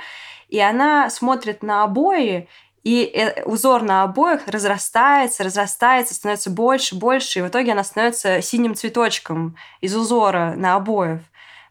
и 0.49 0.59
она 0.59 1.09
смотрит 1.09 1.63
на 1.63 1.83
обои, 1.83 2.47
и 2.85 3.11
э, 3.13 3.43
узор 3.43 3.81
на 3.81 4.03
обоях 4.03 4.47
разрастается, 4.47 5.43
разрастается, 5.43 6.13
становится 6.13 6.51
больше, 6.51 6.95
больше, 6.95 7.39
и 7.39 7.41
в 7.41 7.47
итоге 7.47 7.71
она 7.71 7.83
становится 7.83 8.41
синим 8.41 8.75
цветочком 8.75 9.57
из 9.81 9.95
узора 9.95 10.53
на 10.55 10.75
обоев. 10.75 11.19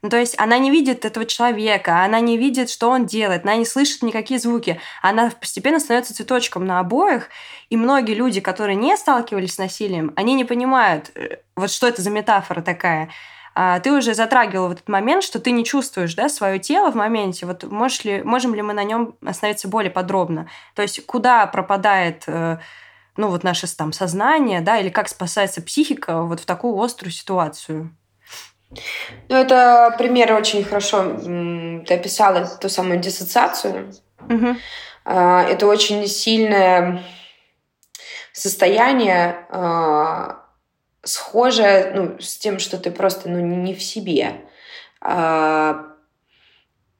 Ну, 0.03 0.11
то 0.11 0.18
есть 0.18 0.35
она 0.38 0.59
не 0.59 0.70
видит 0.70 1.05
этого 1.07 1.24
человека, 1.24 2.05
она 2.05 2.20
не 2.20 2.37
видит, 2.37 2.68
что 2.68 2.90
он 2.90 3.07
делает, 3.07 3.44
она 3.44 3.57
не 3.57 3.64
слышит 3.64 4.03
никакие 4.03 4.38
звуки. 4.38 4.79
Она 5.00 5.31
постепенно 5.31 5.81
становится 5.81 6.14
цветочком 6.14 6.66
на 6.66 6.81
обоях, 6.81 7.31
и 7.70 7.77
многие 7.77 8.14
люди, 8.14 8.40
которые 8.40 8.77
не 8.77 8.94
сталкивались 8.96 9.55
с 9.55 9.59
насилием, 9.59 10.12
они 10.16 10.35
не 10.35 10.44
понимают, 10.44 11.12
э, 11.14 11.37
вот 11.55 11.70
что 11.70 11.87
это 11.87 12.03
за 12.03 12.11
метафора 12.11 12.61
такая. 12.61 13.09
А, 13.54 13.78
ты 13.80 13.92
уже 13.92 14.14
затрагивал 14.14 14.68
в 14.68 14.72
этот 14.72 14.88
момент, 14.88 15.22
что 15.22 15.38
ты 15.38 15.52
не 15.52 15.64
чувствуешь 15.64 16.14
да, 16.14 16.28
свое 16.28 16.58
тело 16.58 16.90
в 16.90 16.96
моменте. 16.96 17.46
Вот 17.46 17.62
можешь 17.64 18.04
ли, 18.04 18.22
можем 18.22 18.54
ли 18.54 18.62
мы 18.62 18.72
на 18.72 18.82
нем 18.84 19.14
остановиться 19.24 19.68
более 19.68 19.90
подробно? 19.90 20.48
То 20.74 20.82
есть 20.82 21.04
куда 21.06 21.46
пропадает 21.46 22.24
э, 22.26 22.58
ну, 23.16 23.28
вот 23.28 23.44
наше 23.44 23.72
там 23.76 23.92
сознание, 23.92 24.60
да, 24.60 24.78
или 24.78 24.88
как 24.88 25.08
спасается 25.08 25.62
психика 25.62 26.22
вот 26.22 26.40
в 26.40 26.46
такую 26.46 26.80
острую 26.82 27.12
ситуацию? 27.12 27.94
Ну, 29.28 29.36
это 29.36 29.94
пример 29.98 30.32
очень 30.32 30.64
хорошо. 30.64 31.14
Ты 31.86 31.94
описала 31.94 32.44
ту 32.44 32.68
самую 32.68 32.98
диссоциацию. 32.98 33.92
Угу. 34.28 34.56
Это 35.04 35.66
очень 35.66 36.06
сильное 36.08 37.04
состояние 38.32 39.46
а, 41.04 41.06
схожее 41.06 41.92
ну, 41.94 42.18
с 42.20 42.38
тем, 42.38 42.58
что 42.58 42.78
ты 42.78 42.90
просто 42.90 43.28
ну, 43.28 43.40
не 43.40 43.74
в 43.74 43.82
себе. 43.82 44.32
А, 45.00 45.86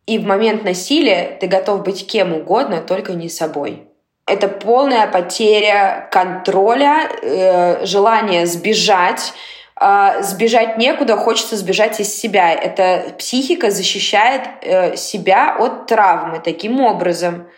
и 0.07 0.19
в 0.19 0.27
момент 0.27 0.65
насилия 0.65 1.37
ты 1.41 1.47
готов 1.47 1.83
быть 1.83 2.07
кем 2.07 2.35
угодно, 2.35 2.83
только 2.83 3.13
не 3.13 3.29
собой. 3.29 3.89
Это 4.27 4.49
полная 4.49 5.07
потеря 5.07 6.09
контроля, 6.11 7.11
э, 7.21 7.85
желание 7.85 8.47
сбежать, 8.47 9.35
э, 9.79 10.23
сбежать 10.23 10.79
некуда, 10.79 11.17
хочется 11.17 11.57
сбежать 11.57 12.01
из 12.01 12.15
себя. 12.15 12.53
Это 12.53 13.15
психика 13.19 13.71
защищает 13.71 14.43
э, 14.63 14.97
себя 14.97 15.57
от 15.59 15.87
травмы 15.87 16.41
таким 16.43 16.81
образом. 16.81 17.49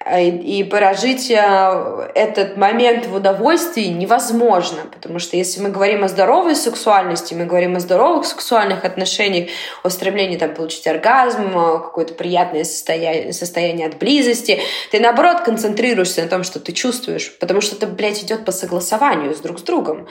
А, 0.00 0.20
и 0.20 0.62
прожить 0.64 1.30
а, 1.30 2.10
этот 2.14 2.56
момент 2.56 3.06
в 3.06 3.14
удовольствии 3.14 3.84
невозможно, 3.84 4.82
потому 4.92 5.18
что 5.18 5.36
если 5.36 5.62
мы 5.62 5.70
говорим 5.70 6.04
о 6.04 6.08
здоровой 6.08 6.56
сексуальности, 6.56 7.32
мы 7.32 7.46
говорим 7.46 7.76
о 7.76 7.80
здоровых 7.80 8.26
сексуальных 8.26 8.84
отношениях, 8.84 9.50
о 9.82 9.90
стремлении 9.90 10.36
там, 10.36 10.54
получить 10.54 10.86
оргазм, 10.86 11.52
какое-то 11.52 12.14
приятное 12.14 12.64
состояние, 12.64 13.32
состояние 13.32 13.86
от 13.86 13.98
близости, 13.98 14.60
ты 14.90 15.00
наоборот 15.00 15.40
концентрируешься 15.40 16.22
на 16.22 16.28
том, 16.28 16.42
что 16.42 16.60
ты 16.60 16.72
чувствуешь, 16.72 17.38
потому 17.38 17.60
что 17.60 17.76
это, 17.76 17.86
блядь, 17.86 18.22
идет 18.22 18.44
по 18.44 18.52
согласованию 18.52 19.34
с 19.34 19.38
друг 19.38 19.60
с 19.60 19.62
другом, 19.62 20.06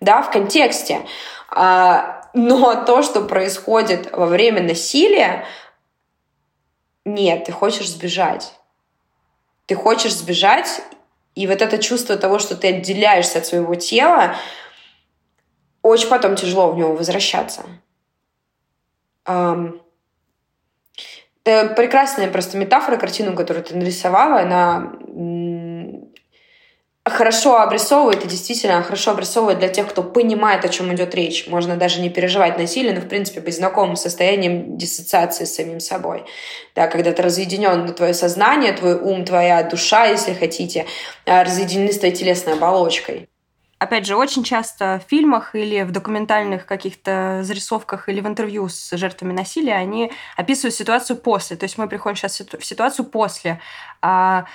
да, 0.00 0.22
в 0.22 0.30
контексте. 0.32 1.00
А, 1.50 2.22
но 2.34 2.74
то, 2.84 3.02
что 3.02 3.20
происходит 3.20 4.10
во 4.12 4.26
время 4.26 4.62
насилия, 4.62 5.44
нет, 7.04 7.44
ты 7.44 7.52
хочешь 7.52 7.88
сбежать 7.88 8.52
ты 9.66 9.74
хочешь 9.74 10.14
сбежать, 10.14 10.80
и 11.34 11.46
вот 11.46 11.60
это 11.60 11.78
чувство 11.78 12.16
того, 12.16 12.38
что 12.38 12.56
ты 12.56 12.68
отделяешься 12.68 13.38
от 13.38 13.46
своего 13.46 13.74
тела, 13.74 14.36
очень 15.82 16.08
потом 16.08 16.34
тяжело 16.36 16.72
в 16.72 16.76
него 16.76 16.94
возвращаться. 16.96 17.62
Это 19.24 19.82
прекрасная 21.44 22.30
просто 22.30 22.56
метафора, 22.56 22.96
картину, 22.96 23.36
которую 23.36 23.64
ты 23.64 23.76
нарисовала, 23.76 24.40
она 24.40 24.92
хорошо 27.10 27.60
обрисовывает 27.60 28.24
и 28.24 28.28
действительно 28.28 28.82
хорошо 28.82 29.12
обрисовывает 29.12 29.58
для 29.58 29.68
тех, 29.68 29.88
кто 29.88 30.02
понимает, 30.02 30.64
о 30.64 30.68
чем 30.68 30.92
идет 30.94 31.14
речь. 31.14 31.46
Можно 31.46 31.76
даже 31.76 32.00
не 32.00 32.10
переживать 32.10 32.58
насилие, 32.58 32.92
но, 32.94 33.00
в 33.00 33.08
принципе, 33.08 33.40
быть 33.40 33.56
знакомым 33.56 33.96
с 33.96 34.02
состоянием 34.02 34.76
диссоциации 34.76 35.44
с 35.44 35.54
самим 35.54 35.80
собой. 35.80 36.24
Да, 36.74 36.88
когда 36.88 37.12
ты 37.12 37.22
разъединен 37.22 37.94
твое 37.94 38.14
сознание, 38.14 38.72
твой 38.72 38.94
ум, 38.94 39.24
твоя 39.24 39.62
душа, 39.62 40.06
если 40.06 40.34
хотите, 40.34 40.86
а, 41.26 41.44
разъединены 41.44 41.92
с 41.92 41.98
твоей 41.98 42.14
телесной 42.14 42.54
оболочкой. 42.54 43.28
Опять 43.78 44.06
же, 44.06 44.16
очень 44.16 44.42
часто 44.42 45.02
в 45.04 45.10
фильмах 45.10 45.54
или 45.54 45.82
в 45.82 45.92
документальных 45.92 46.64
каких-то 46.64 47.40
зарисовках 47.42 48.08
или 48.08 48.20
в 48.20 48.26
интервью 48.26 48.70
с 48.70 48.96
жертвами 48.96 49.34
насилия 49.34 49.74
они 49.74 50.10
описывают 50.36 50.74
ситуацию 50.74 51.18
после. 51.18 51.56
То 51.58 51.64
есть 51.64 51.76
мы 51.76 51.86
приходим 51.86 52.16
сейчас 52.16 52.40
в 52.40 52.64
ситуацию 52.64 53.04
после 53.04 53.60
а, 54.00 54.46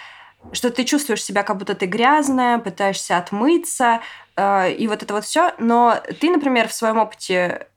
что 0.52 0.70
ты 0.70 0.84
чувствуешь 0.84 1.24
себя, 1.24 1.44
как 1.44 1.58
будто 1.58 1.76
ты 1.76 1.86
грязная, 1.86 2.58
пытаешься 2.58 3.18
отмыться, 3.18 4.02
э, 4.36 4.72
и 4.74 4.88
вот 4.88 5.04
это 5.04 5.14
вот 5.14 5.26
все. 5.26 5.54
Но 5.60 5.98
ты, 6.20 6.30
например, 6.30 6.68
в 6.68 6.74
своем 6.74 6.98
опыте 6.98 7.68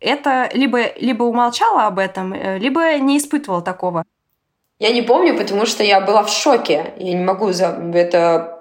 это 0.00 0.50
либо, 0.52 0.92
либо 0.96 1.24
умолчала 1.24 1.86
об 1.86 1.98
этом, 1.98 2.32
э, 2.32 2.58
либо 2.58 2.98
не 2.98 3.18
испытывала 3.18 3.62
такого. 3.62 4.04
Я 4.78 4.92
не 4.92 5.02
помню, 5.02 5.36
потому 5.36 5.66
что 5.66 5.82
я 5.82 6.00
была 6.00 6.22
в 6.22 6.30
шоке. 6.30 6.92
Я 6.96 7.14
не 7.14 7.24
могу 7.24 7.52
за 7.52 7.66
это 7.94 8.58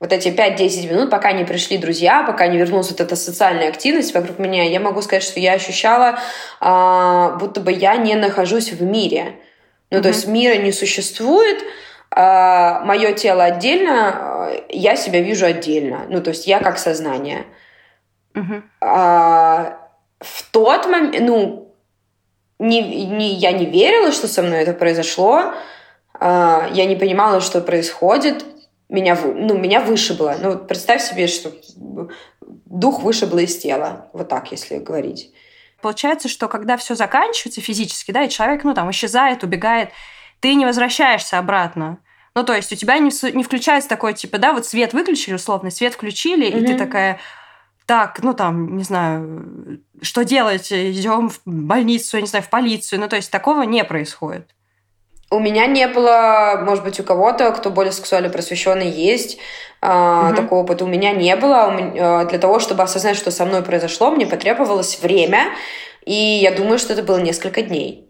вот 0.00 0.12
эти 0.12 0.28
5-10 0.28 0.90
минут, 0.90 1.10
пока 1.10 1.32
не 1.32 1.44
пришли 1.44 1.76
друзья, 1.76 2.22
пока 2.22 2.46
не 2.46 2.56
вернулась 2.56 2.90
вот 2.90 3.00
эта 3.00 3.16
социальная 3.16 3.68
активность 3.68 4.14
вокруг 4.14 4.38
меня, 4.38 4.62
я 4.62 4.80
могу 4.80 5.02
сказать, 5.02 5.24
что 5.24 5.40
я 5.40 5.54
ощущала, 5.54 6.18
а, 6.60 7.36
будто 7.40 7.60
бы 7.60 7.72
я 7.72 7.96
не 7.96 8.14
нахожусь 8.14 8.70
в 8.70 8.82
мире. 8.82 9.34
Ну, 9.90 9.98
mm-hmm. 9.98 10.02
то 10.02 10.08
есть 10.08 10.26
мира 10.28 10.54
не 10.54 10.70
существует, 10.70 11.58
мое 12.20 13.12
тело 13.12 13.44
отдельно, 13.44 14.50
я 14.68 14.96
себя 14.96 15.20
вижу 15.20 15.46
отдельно. 15.46 16.06
Ну, 16.08 16.20
то 16.20 16.30
есть 16.30 16.46
я 16.46 16.58
как 16.58 16.78
сознание. 16.78 17.44
Угу. 18.34 18.62
А, 18.80 19.78
в 20.18 20.50
тот 20.50 20.86
момент, 20.86 21.20
ну, 21.20 21.74
не, 22.58 23.06
не, 23.06 23.34
я 23.34 23.52
не 23.52 23.66
верила, 23.66 24.10
что 24.10 24.26
со 24.26 24.42
мной 24.42 24.60
это 24.60 24.72
произошло. 24.72 25.54
А, 26.14 26.68
я 26.72 26.86
не 26.86 26.96
понимала, 26.96 27.40
что 27.40 27.60
происходит. 27.60 28.44
Меня, 28.88 29.16
ну, 29.22 29.56
меня 29.56 29.80
вышибло. 29.80 30.34
Ну, 30.40 30.50
вот 30.50 30.66
представь 30.66 31.02
себе, 31.02 31.28
что 31.28 31.52
дух 32.40 33.02
вышибло 33.02 33.38
из 33.38 33.56
тела. 33.58 34.08
Вот 34.12 34.28
так, 34.28 34.50
если 34.50 34.78
говорить. 34.78 35.32
Получается, 35.80 36.28
что 36.28 36.48
когда 36.48 36.76
все 36.76 36.96
заканчивается 36.96 37.60
физически, 37.60 38.10
да, 38.10 38.24
и 38.24 38.28
человек, 38.28 38.64
ну, 38.64 38.74
там, 38.74 38.90
исчезает, 38.90 39.44
убегает, 39.44 39.90
ты 40.40 40.54
не 40.54 40.66
возвращаешься 40.66 41.38
обратно. 41.38 41.98
Ну, 42.38 42.44
то 42.44 42.54
есть 42.54 42.72
у 42.72 42.76
тебя 42.76 42.98
не, 42.98 43.10
не 43.32 43.42
включается 43.42 43.88
такой, 43.88 44.14
типа, 44.14 44.38
да, 44.38 44.52
вот 44.52 44.64
свет 44.64 44.92
выключили, 44.92 45.34
условно, 45.34 45.72
свет 45.72 45.94
включили, 45.94 46.46
mm-hmm. 46.46 46.60
и 46.60 46.66
ты 46.68 46.78
такая, 46.78 47.18
так, 47.84 48.20
ну, 48.22 48.32
там, 48.32 48.76
не 48.76 48.84
знаю, 48.84 49.80
что 50.02 50.24
делать, 50.24 50.72
идем 50.72 51.30
в 51.30 51.40
больницу, 51.44 52.16
я 52.16 52.20
не 52.20 52.28
знаю, 52.28 52.44
в 52.44 52.48
полицию. 52.48 53.00
Ну, 53.00 53.08
то 53.08 53.16
есть 53.16 53.32
такого 53.32 53.62
не 53.62 53.82
происходит. 53.82 54.54
У 55.32 55.40
меня 55.40 55.66
не 55.66 55.88
было, 55.88 56.62
может 56.64 56.84
быть, 56.84 57.00
у 57.00 57.02
кого-то, 57.02 57.50
кто 57.50 57.70
более 57.70 57.90
сексуально 57.90 58.28
просвещенный, 58.28 58.88
есть 58.88 59.38
угу. 59.82 60.36
такого 60.36 60.60
опыта. 60.60 60.84
У 60.84 60.88
меня 60.88 61.10
не 61.10 61.34
было. 61.34 61.76
Э, 61.76 62.28
для 62.28 62.38
того, 62.38 62.60
чтобы 62.60 62.84
осознать, 62.84 63.16
что 63.16 63.32
со 63.32 63.46
мной 63.46 63.64
произошло, 63.64 64.12
мне 64.12 64.28
потребовалось 64.28 65.00
время, 65.02 65.48
и 66.04 66.14
я 66.14 66.52
думаю, 66.52 66.78
что 66.78 66.92
это 66.92 67.02
было 67.02 67.18
несколько 67.18 67.62
дней. 67.62 68.08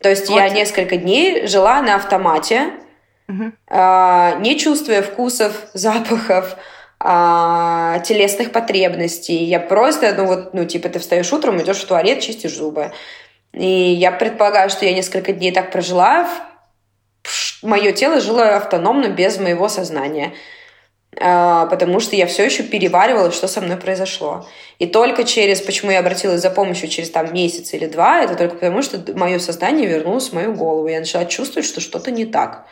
То 0.00 0.10
есть 0.10 0.28
вот. 0.28 0.36
я 0.36 0.48
несколько 0.48 0.96
дней 0.96 1.48
жила 1.48 1.82
на 1.82 1.96
автомате, 1.96 2.74
а, 3.68 4.36
не 4.40 4.58
чувствуя 4.58 5.02
вкусов, 5.02 5.52
запахов, 5.74 6.56
а, 6.98 7.98
телесных 8.00 8.52
потребностей. 8.52 9.44
Я 9.44 9.60
просто, 9.60 10.14
ну 10.16 10.26
вот, 10.26 10.54
ну 10.54 10.64
типа 10.64 10.88
ты 10.88 10.98
встаешь 10.98 11.32
утром, 11.32 11.60
идешь 11.60 11.78
в 11.78 11.86
туалет, 11.86 12.20
чистишь 12.20 12.54
зубы. 12.54 12.92
И 13.52 13.66
я 13.66 14.12
предполагаю, 14.12 14.70
что 14.70 14.84
я 14.86 14.92
несколько 14.92 15.32
дней 15.32 15.52
так 15.52 15.72
прожила. 15.72 16.28
Мое 17.62 17.92
тело 17.92 18.20
жило 18.20 18.56
автономно, 18.56 19.08
без 19.08 19.38
моего 19.38 19.68
сознания. 19.68 20.32
А, 21.20 21.66
потому 21.66 22.00
что 22.00 22.16
я 22.16 22.26
все 22.26 22.44
еще 22.44 22.62
переваривала, 22.62 23.32
что 23.32 23.46
со 23.46 23.60
мной 23.60 23.76
произошло. 23.76 24.46
И 24.78 24.86
только 24.86 25.24
через, 25.24 25.60
почему 25.60 25.90
я 25.90 25.98
обратилась 25.98 26.40
за 26.40 26.50
помощью 26.50 26.88
через 26.88 27.10
там 27.10 27.32
месяц 27.34 27.74
или 27.74 27.86
два, 27.86 28.22
это 28.22 28.34
только 28.34 28.54
потому, 28.54 28.82
что 28.82 28.98
мое 29.14 29.38
сознание 29.38 29.86
вернулось 29.86 30.30
в 30.30 30.32
мою 30.32 30.54
голову. 30.54 30.88
Я 30.88 31.00
начала 31.00 31.26
чувствовать, 31.26 31.68
что 31.68 31.80
что-то 31.80 32.10
не 32.10 32.24
так. 32.24 32.64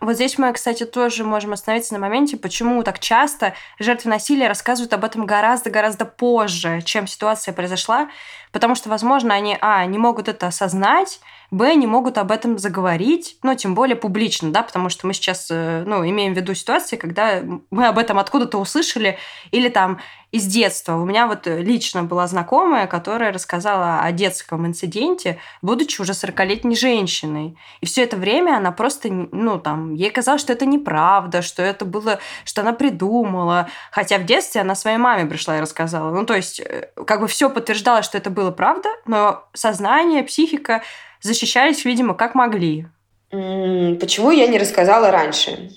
Вот 0.00 0.14
здесь 0.14 0.38
мы, 0.38 0.52
кстати, 0.52 0.84
тоже 0.84 1.24
можем 1.24 1.52
остановиться 1.52 1.94
на 1.94 2.00
моменте, 2.00 2.36
почему 2.36 2.82
так 2.82 2.98
часто 2.98 3.54
жертвы 3.78 4.10
насилия 4.10 4.48
рассказывают 4.48 4.92
об 4.92 5.04
этом 5.04 5.24
гораздо-гораздо 5.24 6.04
позже, 6.04 6.82
чем 6.82 7.06
ситуация 7.06 7.54
произошла, 7.54 8.10
потому 8.52 8.74
что, 8.74 8.88
возможно, 8.90 9.34
они, 9.34 9.56
а, 9.60 9.84
не 9.86 9.98
могут 9.98 10.28
это 10.28 10.46
осознать, 10.48 11.20
б, 11.54 11.74
не 11.74 11.86
могут 11.86 12.18
об 12.18 12.32
этом 12.32 12.58
заговорить, 12.58 13.38
ну, 13.42 13.54
тем 13.54 13.74
более 13.74 13.96
публично, 13.96 14.50
да, 14.50 14.62
потому 14.62 14.88
что 14.88 15.06
мы 15.06 15.14
сейчас, 15.14 15.48
э, 15.50 15.84
ну, 15.86 16.06
имеем 16.08 16.34
в 16.34 16.36
виду 16.36 16.54
ситуации, 16.54 16.96
когда 16.96 17.42
мы 17.70 17.86
об 17.86 17.98
этом 17.98 18.18
откуда-то 18.18 18.58
услышали, 18.58 19.18
или 19.52 19.68
там 19.68 20.00
из 20.34 20.46
детства. 20.46 20.96
У 20.96 21.04
меня 21.04 21.28
вот 21.28 21.46
лично 21.46 22.02
была 22.02 22.26
знакомая, 22.26 22.88
которая 22.88 23.32
рассказала 23.32 24.00
о 24.00 24.10
детском 24.10 24.66
инциденте, 24.66 25.38
будучи 25.62 26.00
уже 26.00 26.10
40-летней 26.10 26.74
женщиной. 26.74 27.56
И 27.80 27.86
все 27.86 28.02
это 28.02 28.16
время 28.16 28.56
она 28.56 28.72
просто, 28.72 29.08
ну, 29.12 29.60
там, 29.60 29.94
ей 29.94 30.10
казалось, 30.10 30.40
что 30.40 30.52
это 30.52 30.66
неправда, 30.66 31.40
что 31.40 31.62
это 31.62 31.84
было, 31.84 32.18
что 32.44 32.62
она 32.62 32.72
придумала. 32.72 33.68
Хотя 33.92 34.18
в 34.18 34.24
детстве 34.24 34.62
она 34.62 34.74
своей 34.74 34.98
маме 34.98 35.24
пришла 35.24 35.58
и 35.58 35.60
рассказала. 35.60 36.10
Ну, 36.10 36.26
то 36.26 36.34
есть, 36.34 36.58
э, 36.58 36.88
как 37.06 37.20
бы 37.20 37.28
все 37.28 37.48
подтверждалось, 37.48 38.04
что 38.04 38.18
это 38.18 38.30
было 38.30 38.50
правда, 38.50 38.88
но 39.06 39.44
сознание, 39.52 40.24
психика 40.24 40.82
защищались, 41.24 41.84
видимо, 41.84 42.14
как 42.14 42.34
могли. 42.34 42.86
Почему 43.30 44.30
я 44.30 44.46
не 44.46 44.58
рассказала 44.58 45.10
раньше? 45.10 45.70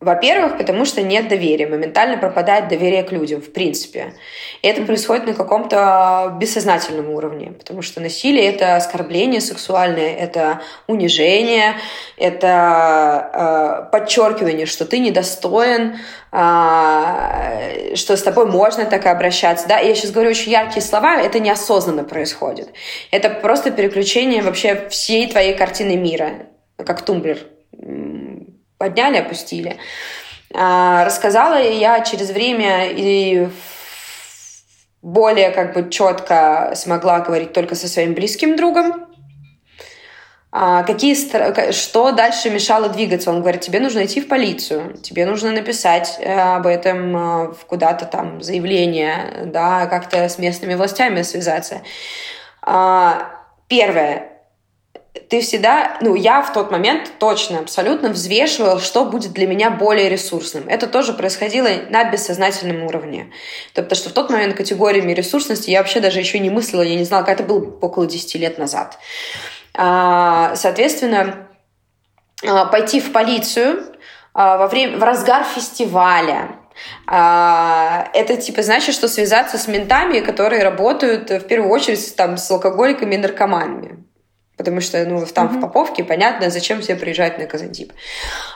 Во-первых, 0.00 0.58
потому 0.58 0.84
что 0.84 1.02
нет 1.02 1.26
доверия, 1.26 1.66
моментально 1.66 2.18
пропадает 2.18 2.68
доверие 2.68 3.02
к 3.02 3.10
людям, 3.10 3.40
в 3.40 3.52
принципе. 3.52 4.14
И 4.62 4.68
это 4.68 4.82
происходит 4.82 5.26
на 5.26 5.34
каком-то 5.34 6.36
бессознательном 6.38 7.10
уровне, 7.10 7.50
потому 7.50 7.82
что 7.82 8.00
насилие— 8.00 8.44
это 8.46 8.76
оскорбление 8.76 9.40
сексуальное, 9.40 10.14
это 10.14 10.60
унижение, 10.86 11.74
это 12.16 13.88
э, 13.88 13.90
подчеркивание, 13.90 14.66
что 14.66 14.84
ты 14.84 15.00
недостоин, 15.00 15.96
э, 16.30 17.94
что 17.96 18.16
с 18.16 18.22
тобой 18.22 18.46
можно 18.46 18.84
так 18.84 19.04
и 19.04 19.08
обращаться. 19.08 19.66
Да? 19.66 19.80
Я 19.80 19.96
сейчас 19.96 20.12
говорю 20.12 20.30
очень 20.30 20.52
яркие 20.52 20.80
слова, 20.80 21.20
это 21.20 21.40
неосознанно 21.40 22.04
происходит. 22.04 22.68
Это 23.10 23.30
просто 23.30 23.72
переключение 23.72 24.42
вообще 24.42 24.88
всей 24.90 25.28
твоей 25.28 25.56
картины 25.56 25.96
мира, 25.96 26.46
как 26.76 27.02
тумблер 27.02 27.38
подняли, 28.78 29.18
опустили. 29.18 29.76
А, 30.54 31.04
рассказала 31.04 31.60
я 31.60 32.00
через 32.00 32.30
время 32.30 32.88
и 32.90 33.48
более 35.02 35.50
как 35.50 35.74
бы 35.74 35.90
четко 35.90 36.72
смогла 36.74 37.20
говорить 37.20 37.52
только 37.52 37.74
со 37.74 37.88
своим 37.88 38.14
близким 38.14 38.56
другом. 38.56 39.06
А 40.50 40.82
какие, 40.82 41.14
что 41.72 42.12
дальше 42.12 42.48
мешало 42.48 42.88
двигаться? 42.88 43.30
Он 43.30 43.42
говорит, 43.42 43.60
тебе 43.60 43.80
нужно 43.80 44.06
идти 44.06 44.22
в 44.22 44.28
полицию, 44.28 44.96
тебе 44.96 45.26
нужно 45.26 45.52
написать 45.52 46.16
э, 46.20 46.32
об 46.32 46.66
этом 46.66 47.50
э, 47.50 47.54
куда-то 47.66 48.06
там 48.06 48.40
заявление, 48.40 49.42
да, 49.44 49.86
как-то 49.86 50.26
с 50.26 50.38
местными 50.38 50.74
властями 50.74 51.20
связаться. 51.20 51.82
А, 52.62 53.30
первое, 53.68 54.37
ты 55.28 55.42
всегда, 55.42 55.98
ну, 56.00 56.14
я 56.14 56.40
в 56.42 56.52
тот 56.52 56.70
момент 56.70 57.12
точно, 57.18 57.58
абсолютно 57.58 58.08
взвешивала, 58.08 58.80
что 58.80 59.04
будет 59.04 59.32
для 59.32 59.46
меня 59.46 59.70
более 59.70 60.08
ресурсным. 60.08 60.66
Это 60.68 60.86
тоже 60.86 61.12
происходило 61.12 61.68
на 61.90 62.04
бессознательном 62.04 62.84
уровне. 62.84 63.30
Потому 63.74 63.94
что 63.94 64.08
в 64.08 64.12
тот 64.12 64.30
момент 64.30 64.56
категориями 64.56 65.12
ресурсности 65.12 65.70
я 65.70 65.80
вообще 65.80 66.00
даже 66.00 66.18
еще 66.18 66.38
не 66.38 66.48
мыслила, 66.48 66.82
я 66.82 66.96
не 66.96 67.04
знала, 67.04 67.24
как 67.24 67.40
это 67.40 67.42
было 67.42 67.58
около 67.80 68.06
10 68.06 68.36
лет 68.36 68.58
назад. 68.58 68.98
А, 69.74 70.56
соответственно, 70.56 71.48
а, 72.46 72.64
пойти 72.64 73.00
в 73.00 73.12
полицию 73.12 73.84
а, 74.32 74.56
во 74.56 74.66
время, 74.66 74.96
в 74.96 75.02
разгар 75.02 75.44
фестиваля, 75.44 76.56
это 77.08 78.36
типа 78.40 78.62
значит, 78.62 78.94
что 78.94 79.08
связаться 79.08 79.58
с 79.58 79.66
ментами, 79.66 80.20
которые 80.20 80.62
работают 80.62 81.28
в 81.28 81.40
первую 81.40 81.72
очередь 81.72 82.14
там 82.14 82.36
с 82.36 82.48
алкоголиками 82.52 83.16
и 83.16 83.18
наркоманами 83.18 84.07
потому 84.58 84.80
что 84.80 85.02
ну, 85.06 85.24
там 85.26 85.46
mm-hmm. 85.46 85.58
в 85.58 85.60
Поповке 85.60 86.04
понятно, 86.04 86.50
зачем 86.50 86.80
все 86.82 86.96
приезжать 86.96 87.38
на 87.38 87.46
Казантип. 87.46 87.92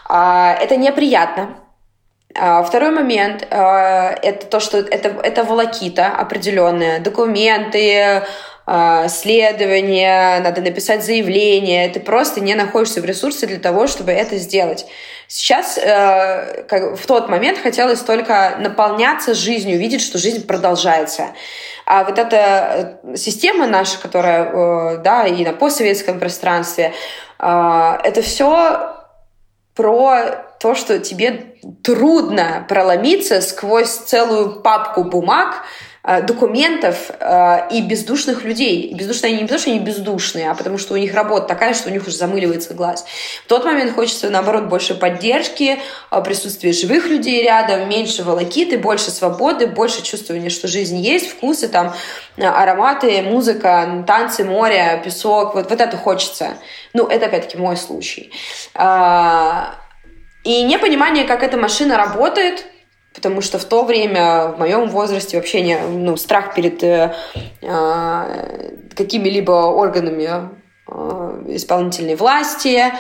А, 0.07 0.53
это 0.61 0.77
неприятно. 0.77 1.57
А, 2.35 2.63
второй 2.63 2.91
момент 2.91 3.47
а, 3.51 4.11
это 4.23 4.47
то, 4.47 4.61
что 4.61 4.79
это, 4.79 5.09
это 5.09 5.45
волокита 5.45 6.09
определенная, 6.09 7.01
документы, 7.01 8.25
следования, 8.65 10.41
надо 10.41 10.61
написать 10.61 11.05
заявление. 11.05 11.89
Ты 11.89 12.01
просто 12.01 12.41
не 12.41 12.55
находишься 12.55 13.01
в 13.01 13.05
ресурсе 13.05 13.47
для 13.47 13.59
того, 13.59 13.87
чтобы 13.87 14.13
это 14.13 14.37
сделать. 14.39 14.87
Сейчас, 15.35 15.79
э, 15.79 16.65
как, 16.69 16.99
в 16.99 17.07
тот 17.07 17.31
момент 17.31 17.59
хотелось 17.59 18.01
только 18.01 18.57
наполняться 18.59 19.33
жизнью, 19.33 19.79
видеть, 19.79 20.03
что 20.03 20.19
жизнь 20.19 20.47
продолжается. 20.47 21.29
А 21.87 22.05
вот 22.05 22.19
эта 22.19 23.01
э, 23.03 23.17
система 23.17 23.67
наша, 23.67 23.99
которая, 23.99 24.45
э, 24.45 24.99
да, 24.99 25.27
и 25.27 25.43
на 25.43 25.55
постсоветском 25.55 26.19
пространстве, 26.19 26.93
это 27.39 28.21
все 28.23 28.95
про 29.75 30.45
то, 30.61 30.75
что 30.75 30.99
тебе 31.01 31.57
трудно 31.83 32.65
проломиться 32.69 33.41
сквозь 33.41 33.91
целую 33.91 34.61
папку 34.61 35.03
бумаг, 35.03 35.63
документов 36.05 37.13
э, 37.21 37.69
и 37.71 37.81
бездушных 37.81 38.43
людей. 38.43 38.93
бездушные 38.93 39.31
они 39.31 39.37
не 39.37 39.43
потому, 39.45 39.61
что 39.61 39.71
они 39.71 39.79
бездушные, 39.79 40.51
а 40.51 40.55
потому 40.55 40.77
что 40.77 40.95
у 40.95 40.97
них 40.97 41.15
работа 41.15 41.47
такая, 41.47 41.75
что 41.75 41.91
у 41.91 41.93
них 41.93 42.05
уже 42.07 42.17
замыливается 42.17 42.75
глаз. 42.75 43.05
В 43.45 43.49
тот 43.49 43.65
момент 43.65 43.95
хочется, 43.95 44.29
наоборот, 44.29 44.65
больше 44.65 44.97
поддержки, 44.97 45.79
э, 46.11 46.23
присутствия 46.23 46.73
живых 46.73 47.07
людей 47.07 47.45
рядом, 47.45 47.89
меньше 47.89 48.25
волокиты, 48.25 48.79
больше 48.79 49.13
свободы, 49.13 49.69
больше 49.69 50.03
чувствования, 50.03 50.51
что 50.51 50.67
жизнь 50.67 50.99
есть, 50.99 51.31
вкусы, 51.31 51.69
там, 51.69 51.95
ароматы, 52.37 53.23
музыка, 53.23 54.05
танцы, 54.05 54.45
море, 54.45 55.01
песок. 55.05 55.55
Вот, 55.55 55.71
вот 55.71 55.81
это 55.81 55.97
хочется. 55.97 56.57
Ну, 56.95 57.07
это, 57.07 57.27
опять-таки, 57.27 57.59
мой 57.59 57.77
случай. 57.77 58.33
И 60.45 60.63
непонимание, 60.65 61.25
как 61.25 61.45
эта 61.45 61.57
машина 61.57 61.97
работает, 61.97 62.65
Потому 63.15 63.41
что 63.41 63.59
в 63.59 63.65
то 63.65 63.85
время, 63.85 64.49
в 64.49 64.59
моем 64.59 64.89
возрасте, 64.89 65.37
вообще 65.37 65.61
не, 65.61 65.79
ну, 65.79 66.17
страх 66.17 66.55
перед 66.55 66.83
э, 66.83 67.15
э, 67.61 68.77
какими-либо 68.95 69.51
органами 69.51 70.49
э, 70.89 71.45
исполнительной 71.49 72.17
власти, 72.17 72.93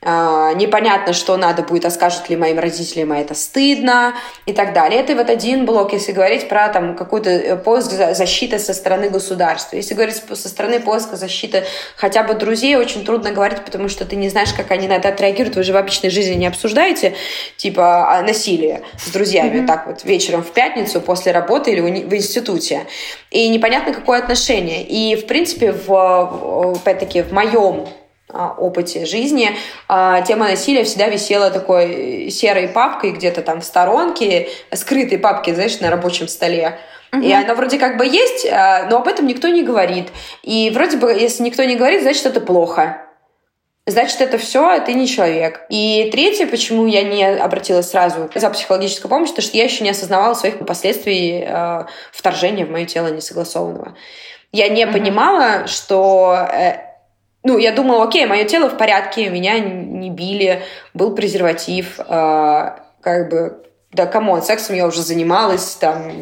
непонятно, 0.00 1.12
что 1.12 1.36
надо 1.36 1.62
будет, 1.62 1.84
а 1.84 1.90
скажут 1.90 2.28
ли 2.30 2.36
моим 2.36 2.60
родителям, 2.60 3.10
а 3.10 3.18
это 3.18 3.34
стыдно 3.34 4.14
и 4.46 4.52
так 4.52 4.72
далее. 4.72 5.00
Это 5.00 5.16
вот 5.16 5.28
один 5.28 5.66
блок, 5.66 5.92
если 5.92 6.12
говорить 6.12 6.48
про 6.48 6.68
там 6.68 6.94
какой-то 6.94 7.30
э, 7.30 7.56
поиск 7.56 7.90
защиты 7.90 8.60
со 8.60 8.74
стороны 8.74 9.10
государства. 9.10 9.74
Если 9.74 9.94
говорить 9.94 10.22
со 10.32 10.48
стороны 10.48 10.78
поиска 10.78 11.16
защиты 11.16 11.64
хотя 11.96 12.22
бы 12.22 12.34
друзей, 12.34 12.76
очень 12.76 13.04
трудно 13.04 13.32
говорить, 13.32 13.64
потому 13.64 13.88
что 13.88 14.04
ты 14.04 14.14
не 14.14 14.28
знаешь, 14.28 14.52
как 14.52 14.70
они 14.70 14.86
на 14.86 14.94
это 14.94 15.08
отреагируют. 15.08 15.56
Вы 15.56 15.64
же 15.64 15.72
в 15.72 15.76
обычной 15.76 16.10
жизни 16.10 16.34
не 16.34 16.46
обсуждаете, 16.46 17.14
типа, 17.56 18.22
насилие 18.24 18.82
с 19.04 19.10
друзьями, 19.10 19.60
mm-hmm. 19.60 19.66
так 19.66 19.86
вот, 19.88 20.04
вечером 20.04 20.44
в 20.44 20.52
пятницу 20.52 21.00
после 21.00 21.32
работы 21.32 21.72
или 21.72 21.80
в 21.80 22.14
институте. 22.14 22.86
И 23.32 23.48
непонятно, 23.48 23.92
какое 23.92 24.20
отношение. 24.20 24.84
И, 24.84 25.16
в 25.16 25.26
принципе, 25.26 25.72
в, 25.72 26.76
опять-таки, 26.76 27.22
в 27.22 27.32
моем 27.32 27.88
а, 27.88 28.07
опыте 28.32 29.06
жизни, 29.06 29.56
а, 29.88 30.20
тема 30.22 30.48
насилия 30.48 30.84
всегда 30.84 31.06
висела 31.06 31.50
такой 31.50 32.28
серой 32.30 32.68
папкой 32.68 33.12
где-то 33.12 33.42
там 33.42 33.60
в 33.60 33.64
сторонке, 33.64 34.48
скрытой 34.72 35.18
папкой, 35.18 35.54
знаешь, 35.54 35.80
на 35.80 35.90
рабочем 35.90 36.28
столе. 36.28 36.78
Угу. 37.12 37.22
И 37.22 37.32
она 37.32 37.54
вроде 37.54 37.78
как 37.78 37.96
бы 37.96 38.06
есть, 38.06 38.46
а, 38.46 38.86
но 38.90 38.98
об 38.98 39.08
этом 39.08 39.26
никто 39.26 39.48
не 39.48 39.62
говорит. 39.62 40.08
И 40.42 40.70
вроде 40.74 40.98
бы, 40.98 41.10
если 41.10 41.42
никто 41.42 41.64
не 41.64 41.76
говорит, 41.76 42.02
значит, 42.02 42.26
это 42.26 42.40
плохо. 42.40 43.02
Значит, 43.86 44.20
это 44.20 44.36
все, 44.36 44.78
ты 44.80 44.92
не 44.92 45.08
человек. 45.08 45.62
И 45.70 46.10
третье, 46.12 46.46
почему 46.46 46.86
я 46.86 47.02
не 47.04 47.24
обратилась 47.24 47.88
сразу 47.88 48.28
за 48.34 48.50
психологической 48.50 49.08
помощью, 49.08 49.34
потому 49.34 49.48
что 49.48 49.56
я 49.56 49.64
еще 49.64 49.82
не 49.82 49.90
осознавала 49.90 50.34
своих 50.34 50.58
последствий 50.58 51.42
э, 51.46 51.84
вторжения 52.12 52.66
в 52.66 52.70
мое 52.70 52.84
тело 52.84 53.08
несогласованного. 53.08 53.96
Я 54.52 54.68
не 54.68 54.82
мм 54.82 54.92
понимала, 54.92 55.66
что 55.68 56.36
э, 56.52 56.87
ну, 57.48 57.56
я 57.56 57.72
думала, 57.72 58.04
окей, 58.04 58.26
мое 58.26 58.44
тело 58.44 58.68
в 58.68 58.76
порядке, 58.76 59.30
меня 59.30 59.58
не 59.58 60.10
били, 60.10 60.62
был 60.92 61.14
презерватив, 61.14 61.98
э, 61.98 62.04
как 63.00 63.30
бы, 63.30 63.64
да, 63.90 64.04
come 64.04 64.26
on, 64.26 64.42
сексом 64.42 64.76
я 64.76 64.86
уже 64.86 65.00
занималась, 65.00 65.76
там, 65.76 66.12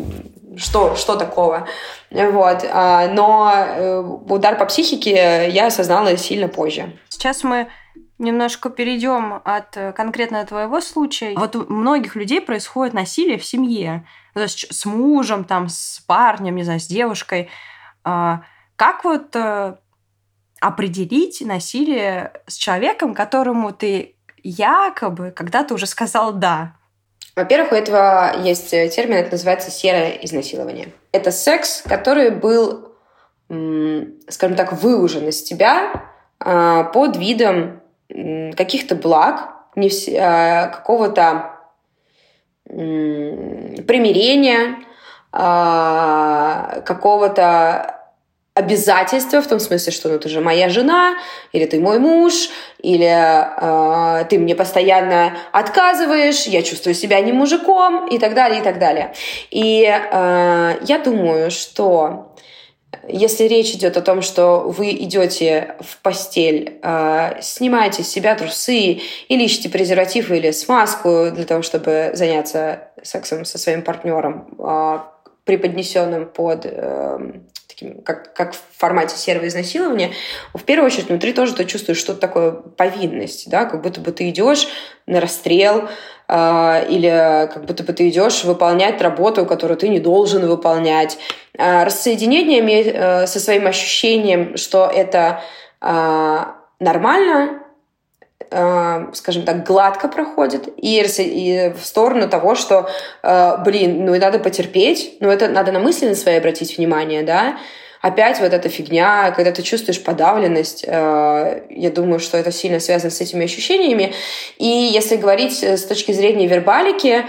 что, 0.57 0.95
что 0.95 1.17
такого, 1.17 1.67
вот, 2.13 2.65
а, 2.73 3.09
но 3.09 3.53
э, 3.53 3.99
удар 4.29 4.57
по 4.57 4.67
психике 4.67 5.51
я 5.51 5.67
осознала 5.67 6.17
сильно 6.17 6.47
позже. 6.47 6.97
Сейчас 7.09 7.43
мы 7.43 7.67
немножко 8.19 8.71
перейдем 8.71 9.41
от 9.45 9.77
э, 9.77 9.93
конкретно 9.93 10.47
твоего 10.47 10.81
случая. 10.81 11.35
Вот 11.37 11.57
у 11.57 11.67
многих 11.73 12.15
людей 12.15 12.41
происходит 12.41 12.95
насилие 12.95 13.37
в 13.37 13.45
семье, 13.45 14.07
то 14.33 14.43
есть 14.43 14.73
с 14.73 14.87
мужем, 14.87 15.43
там, 15.43 15.69
с 15.69 16.01
парнем, 16.07 16.55
не 16.55 16.63
знаю, 16.63 16.79
с 16.79 16.87
девушкой. 16.87 17.49
А, 18.05 18.43
как 18.77 19.03
вот 19.03 19.35
э, 19.35 19.75
определить 20.61 21.43
насилие 21.45 22.33
с 22.47 22.55
человеком, 22.55 23.15
которому 23.15 23.73
ты 23.73 24.17
якобы 24.43 25.31
когда-то 25.31 25.75
уже 25.75 25.87
сказал 25.87 26.33
«да». 26.33 26.75
Во-первых, 27.35 27.73
у 27.73 27.75
этого 27.75 28.33
есть 28.43 28.71
термин, 28.71 29.17
это 29.17 29.33
называется 29.33 29.71
серое 29.71 30.11
изнасилование. 30.23 30.89
Это 31.13 31.31
секс, 31.31 31.83
который 31.83 32.31
был, 32.31 32.93
скажем 34.29 34.57
так, 34.57 34.73
выужен 34.73 35.29
из 35.29 35.43
тебя 35.43 36.05
а, 36.39 36.85
под 36.85 37.17
видом 37.17 37.83
каких-то 38.09 38.95
благ, 38.95 39.51
а, 39.77 40.69
какого-то 40.69 41.53
примирения, 43.87 44.77
а, 45.33 46.81
какого-то 46.87 47.96
обязательства, 48.57 49.43
в 49.43 49.47
том 49.47 49.61
смысле, 49.61 49.93
что 49.93 50.09
ну 50.09 50.19
ты 50.19 50.31
же 50.31 50.41
моя 50.41 50.71
жена, 50.71 51.17
или 51.53 51.67
ты 51.67 51.79
мой 51.79 51.99
муж, 51.99 52.49
или 52.81 53.07
э, 53.07 54.25
ты 54.25 54.39
мне 54.39 54.55
постоянно 54.55 55.37
отказываешь, 55.53 56.47
я 56.47 56.63
чувствую 56.63 56.95
себя 56.95 57.21
не 57.21 57.33
мужиком, 57.33 58.09
и 58.09 58.19
так 58.19 58.35
далее, 58.35 58.61
и 58.61 58.65
так 58.65 58.79
далее. 58.79 59.13
И 59.51 59.85
э, 59.85 60.79
я 60.81 60.99
думаю, 61.05 61.51
что 61.51 62.35
если 63.07 63.45
речь 63.45 63.73
идет 63.73 63.99
о 63.99 64.01
том, 64.01 64.23
что 64.23 64.61
вы 64.61 64.91
идете 64.93 65.77
в 65.81 65.99
постель, 65.99 66.79
э, 66.83 67.41
снимаете 67.43 68.03
с 68.05 68.09
себя 68.09 68.35
трусы 68.37 69.01
или 69.29 69.45
ищете 69.45 69.69
презерватив 69.69 70.31
или 70.31 70.51
смазку 70.51 71.31
для 71.31 71.45
того, 71.45 71.61
чтобы 71.61 72.13
заняться 72.15 72.89
сексом 73.03 73.45
со 73.45 73.59
своим 73.59 73.83
партнером, 73.83 74.49
э, 74.59 74.99
преподнесенным 75.45 76.27
под 76.27 76.65
э, 76.65 77.19
таким, 77.77 78.03
как, 78.03 78.33
как 78.35 78.55
в 78.55 78.61
формате 78.79 79.17
серого 79.17 79.47
изнасилования, 79.47 80.13
в 80.55 80.63
первую 80.63 80.87
очередь 80.87 81.09
внутри 81.09 81.33
тоже 81.33 81.55
ты 81.55 81.65
чувствуешь 81.65 81.99
что-то 81.99 82.21
такое 82.21 82.53
повинность, 82.53 83.51
да, 83.51 83.67
как 83.67 83.83
будто 83.83 84.01
бы 84.01 84.13
ты 84.13 84.31
идешь 84.31 84.69
на 85.07 85.21
расстрел, 85.21 85.89
э, 86.29 86.87
или 86.89 87.51
как 87.53 87.67
будто 87.67 87.85
бы 87.85 87.93
ты 87.93 88.09
идешь 88.09 88.45
выполнять 88.45 89.01
работу, 89.03 89.45
которую 89.45 89.77
ты 89.77 89.89
не 89.89 90.01
должен 90.01 90.47
выполнять. 90.47 91.19
Э, 91.59 91.85
рассоединение 91.85 92.63
э, 92.63 93.27
со 93.27 93.41
своим 93.41 93.67
ощущением, 93.67 94.57
что 94.57 94.87
это 94.87 95.43
э, 95.83 96.45
нормально, 96.81 97.63
скажем 98.49 99.45
так, 99.45 99.67
гладко 99.67 100.09
проходит, 100.09 100.69
и, 100.77 101.03
и 101.03 101.73
в 101.73 101.85
сторону 101.85 102.29
того, 102.29 102.55
что, 102.55 102.89
э, 103.23 103.57
блин, 103.65 104.05
ну 104.05 104.15
и 104.15 104.19
надо 104.19 104.39
потерпеть, 104.39 105.17
ну 105.21 105.31
это 105.31 105.49
надо 105.49 105.73
на 105.73 105.81
мысли 105.81 106.07
на 106.07 106.15
свои 106.15 106.37
обратить 106.37 106.79
внимание, 106.79 107.23
да, 107.23 107.59
опять 108.03 108.39
вот 108.41 108.53
эта 108.53 108.69
фигня, 108.69 109.33
когда 109.33 109.51
ты 109.51 109.63
чувствуешь 109.63 110.03
подавленность, 110.03 110.85
э, 110.87 111.63
я 111.71 111.91
думаю, 111.91 112.21
что 112.21 112.39
это 112.39 112.53
сильно 112.53 112.79
связано 112.79 113.11
с 113.11 113.21
этими 113.21 113.45
ощущениями. 113.45 114.15
И 114.59 114.67
если 114.67 115.17
говорить 115.17 115.63
с 115.65 115.83
точки 115.83 116.13
зрения 116.13 116.47
вербалики, 116.47 117.25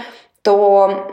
то 0.48 1.10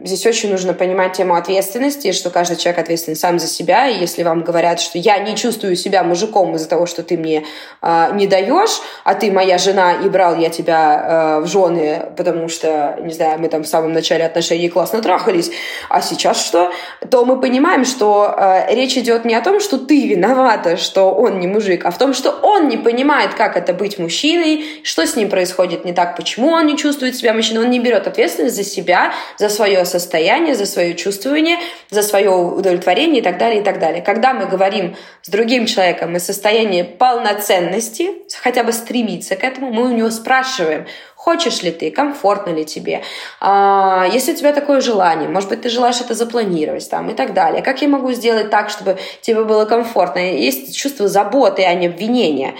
здесь 0.00 0.24
очень 0.24 0.50
нужно 0.50 0.72
понимать 0.72 1.12
тему 1.12 1.34
ответственности, 1.34 2.12
что 2.12 2.30
каждый 2.30 2.56
человек 2.56 2.80
ответственен 2.80 3.18
сам 3.18 3.38
за 3.38 3.46
себя. 3.46 3.86
И 3.86 3.98
если 3.98 4.22
вам 4.22 4.44
говорят, 4.44 4.80
что 4.80 4.96
я 4.96 5.18
не 5.18 5.36
чувствую 5.36 5.76
себя 5.76 6.02
мужиком 6.02 6.54
из-за 6.54 6.70
того, 6.70 6.86
что 6.86 7.02
ты 7.02 7.18
мне 7.18 7.44
э, 7.82 8.08
не 8.14 8.26
даешь, 8.26 8.80
а 9.04 9.14
ты 9.14 9.30
моя 9.30 9.58
жена 9.58 9.92
и 10.02 10.08
брал 10.08 10.38
я 10.38 10.48
тебя 10.48 11.36
э, 11.38 11.40
в 11.42 11.48
жены, 11.48 12.12
потому 12.16 12.48
что, 12.48 12.96
не 13.02 13.12
знаю, 13.12 13.38
мы 13.40 13.48
там 13.48 13.64
в 13.64 13.66
самом 13.66 13.92
начале 13.92 14.24
отношений 14.24 14.70
классно 14.70 15.02
трахались, 15.02 15.50
а 15.90 16.00
сейчас 16.00 16.42
что? 16.42 16.72
То 17.10 17.26
мы 17.26 17.38
понимаем, 17.38 17.84
что 17.84 18.34
э, 18.34 18.74
речь 18.74 18.96
идет 18.96 19.26
не 19.26 19.34
о 19.34 19.42
том, 19.42 19.60
что 19.60 19.76
ты 19.76 20.06
виновата, 20.06 20.78
что 20.78 21.12
он 21.12 21.40
не 21.40 21.46
мужик, 21.46 21.84
а 21.84 21.90
в 21.90 21.98
том, 21.98 22.14
что 22.14 22.30
он 22.30 22.68
не 22.68 22.78
понимает, 22.78 23.34
как 23.34 23.58
это 23.58 23.74
быть 23.74 23.98
мужчиной, 23.98 24.64
что 24.82 25.06
с 25.06 25.14
ним 25.14 25.28
происходит 25.28 25.84
не 25.84 25.92
так, 25.92 26.16
почему 26.16 26.52
он 26.52 26.64
не 26.64 26.78
чувствует 26.78 27.16
себя 27.16 27.34
мужчиной, 27.34 27.64
он 27.64 27.70
не 27.70 27.78
берет 27.78 28.06
ответственность 28.06 28.56
за 28.56 28.61
себя, 28.62 29.12
за 29.38 29.48
свое 29.48 29.84
состояние, 29.84 30.54
за 30.54 30.66
свое 30.66 30.94
чувствование, 30.94 31.58
за 31.90 32.02
свое 32.02 32.30
удовлетворение 32.30 33.20
и 33.20 33.24
так 33.24 33.38
далее, 33.38 33.60
и 33.60 33.64
так 33.64 33.78
далее. 33.78 34.02
Когда 34.02 34.32
мы 34.34 34.46
говорим 34.46 34.96
с 35.22 35.28
другим 35.28 35.66
человеком 35.66 36.16
из 36.16 36.24
состояния 36.24 36.84
полноценности, 36.84 38.10
хотя 38.40 38.64
бы 38.64 38.72
стремиться 38.72 39.36
к 39.36 39.44
этому, 39.44 39.72
мы 39.72 39.84
у 39.84 39.94
него 39.94 40.10
спрашиваем, 40.10 40.86
Хочешь 41.22 41.62
ли 41.62 41.70
ты, 41.70 41.92
комфортно 41.92 42.50
ли 42.50 42.64
тебе, 42.64 43.04
а, 43.38 44.08
если 44.12 44.32
у 44.32 44.34
тебя 44.34 44.52
такое 44.52 44.80
желание, 44.80 45.28
может 45.28 45.48
быть, 45.50 45.60
ты 45.60 45.68
желаешь 45.68 46.00
это 46.00 46.14
запланировать 46.14 46.90
там 46.90 47.10
и 47.10 47.14
так 47.14 47.32
далее. 47.32 47.62
Как 47.62 47.80
я 47.80 47.86
могу 47.86 48.10
сделать 48.10 48.50
так, 48.50 48.70
чтобы 48.70 48.98
тебе 49.20 49.44
было 49.44 49.64
комфортно? 49.64 50.18
Есть 50.18 50.76
чувство 50.76 51.06
заботы, 51.06 51.62
а 51.62 51.74
не 51.74 51.86
обвинения. 51.86 52.56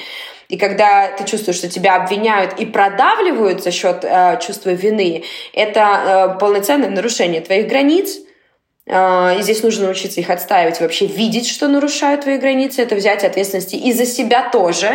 И 0.52 0.58
когда 0.58 1.08
ты 1.08 1.24
чувствуешь, 1.24 1.56
что 1.56 1.70
тебя 1.70 1.96
обвиняют 1.96 2.60
и 2.60 2.66
продавливают 2.66 3.62
за 3.64 3.70
счет 3.70 4.00
э, 4.04 4.38
чувства 4.38 4.68
вины, 4.68 5.24
это 5.54 6.34
э, 6.36 6.38
полноценное 6.38 6.90
нарушение 6.90 7.40
твоих 7.40 7.68
границ, 7.68 8.18
э, 8.84 9.38
и 9.38 9.42
здесь 9.42 9.62
нужно 9.62 9.86
научиться 9.86 10.20
их 10.20 10.28
отстаивать, 10.28 10.78
вообще 10.78 11.06
видеть, 11.06 11.48
что 11.48 11.68
нарушают 11.68 12.20
твои 12.20 12.36
границы, 12.36 12.82
это 12.82 12.96
взять 12.96 13.24
ответственности 13.24 13.76
и 13.76 13.94
за 13.94 14.04
себя 14.04 14.50
тоже. 14.50 14.88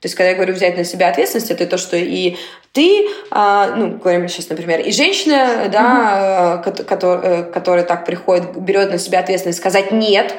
То 0.00 0.06
есть, 0.06 0.14
когда 0.14 0.30
я 0.30 0.34
говорю 0.34 0.54
взять 0.54 0.78
на 0.78 0.84
себя 0.84 1.10
ответственность, 1.10 1.50
это 1.50 1.66
то, 1.66 1.76
что 1.76 1.98
и 1.98 2.36
ты, 2.72 3.06
э, 3.30 3.72
ну, 3.76 3.98
говорим 3.98 4.26
сейчас, 4.28 4.48
например, 4.48 4.80
и 4.80 4.92
женщина, 4.92 5.68
да, 5.70 6.62
mm-hmm. 6.64 6.84
которая, 6.84 7.42
которая 7.42 7.84
так 7.84 8.06
приходит, 8.06 8.56
берет 8.56 8.90
на 8.90 8.96
себя 8.96 9.18
ответственность 9.18 9.58
сказать 9.58 9.92
нет, 9.92 10.34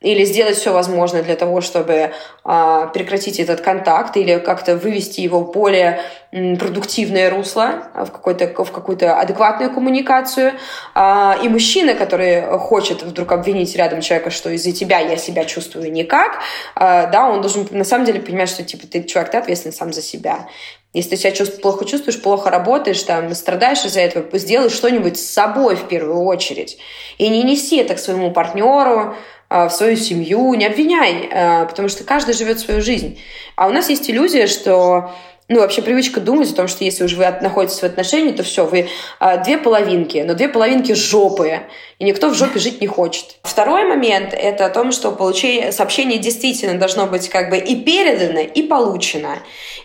или 0.00 0.24
сделать 0.24 0.56
все 0.56 0.72
возможное 0.72 1.22
для 1.22 1.36
того, 1.36 1.60
чтобы 1.60 2.12
э, 2.44 2.88
прекратить 2.92 3.40
этот 3.40 3.62
контакт 3.62 4.16
или 4.16 4.38
как-то 4.38 4.76
вывести 4.76 5.20
его 5.20 5.40
в 5.40 5.52
более 5.52 6.00
продуктивное 6.30 7.30
русло, 7.30 7.88
а, 7.94 8.04
в, 8.04 8.12
какой-то, 8.12 8.46
в 8.64 8.72
какую-то 8.72 9.18
адекватную 9.18 9.72
коммуникацию. 9.72 10.52
Э, 10.94 11.34
и 11.42 11.48
мужчина, 11.48 11.94
который 11.94 12.42
хочет 12.58 13.02
вдруг 13.02 13.32
обвинить 13.32 13.74
рядом 13.74 14.02
человека, 14.02 14.30
что 14.30 14.50
из-за 14.50 14.72
тебя 14.72 14.98
я 14.98 15.16
себя 15.16 15.46
чувствую 15.46 15.90
никак, 15.90 16.40
э, 16.74 17.10
да, 17.10 17.30
он 17.30 17.40
должен 17.40 17.66
на 17.70 17.84
самом 17.84 18.04
деле 18.04 18.20
понимать, 18.20 18.50
что 18.50 18.62
типа 18.62 18.86
ты, 18.86 19.02
чувак, 19.02 19.30
ты 19.30 19.38
ответственен 19.38 19.74
сам 19.74 19.94
за 19.94 20.02
себя. 20.02 20.46
Если 20.92 21.10
ты 21.10 21.16
себя 21.16 21.32
чувств, 21.32 21.60
плохо 21.60 21.84
чувствуешь, 21.84 22.20
плохо 22.22 22.48
работаешь, 22.48 23.02
там, 23.02 23.34
страдаешь 23.34 23.84
из-за 23.84 24.00
этого, 24.00 24.26
сделай 24.38 24.70
что-нибудь 24.70 25.18
с 25.18 25.30
собой 25.30 25.76
в 25.76 25.88
первую 25.88 26.22
очередь. 26.24 26.78
И 27.18 27.28
не 27.28 27.42
неси 27.42 27.76
это 27.76 27.94
к 27.94 27.98
своему 27.98 28.30
партнеру, 28.30 29.14
а, 29.14 29.14
в 29.48 29.70
свою 29.70 29.96
семью, 29.96 30.54
не 30.54 30.66
обвиняй, 30.66 31.28
а, 31.32 31.66
потому 31.66 31.88
что 31.88 32.04
каждый 32.04 32.34
живет 32.34 32.58
свою 32.58 32.80
жизнь. 32.80 33.20
А 33.54 33.68
у 33.68 33.70
нас 33.70 33.88
есть 33.88 34.10
иллюзия, 34.10 34.46
что 34.46 35.12
ну, 35.48 35.60
вообще 35.60 35.80
привычка 35.80 36.20
думать 36.20 36.50
о 36.50 36.56
том, 36.56 36.66
что 36.66 36.82
если 36.82 37.04
уж 37.04 37.12
вы 37.12 37.24
находитесь 37.40 37.78
в 37.78 37.84
отношении, 37.84 38.32
то 38.32 38.42
все, 38.42 38.66
вы 38.66 38.88
а, 39.20 39.36
две 39.36 39.58
половинки, 39.58 40.24
но 40.26 40.34
две 40.34 40.48
половинки 40.48 40.90
жопы, 40.92 41.60
и 42.00 42.04
никто 42.04 42.30
в 42.30 42.34
жопе 42.34 42.58
жить 42.58 42.80
не 42.80 42.88
хочет. 42.88 43.36
Второй 43.44 43.84
момент— 43.84 44.32
это 44.36 44.66
о 44.66 44.70
том, 44.70 44.90
что 44.90 45.12
получение, 45.12 45.70
сообщение 45.70 46.18
действительно 46.18 46.76
должно 46.76 47.06
быть 47.06 47.28
как 47.28 47.50
бы 47.50 47.58
и 47.58 47.76
передано, 47.76 48.40
и 48.40 48.62
получено. 48.62 49.38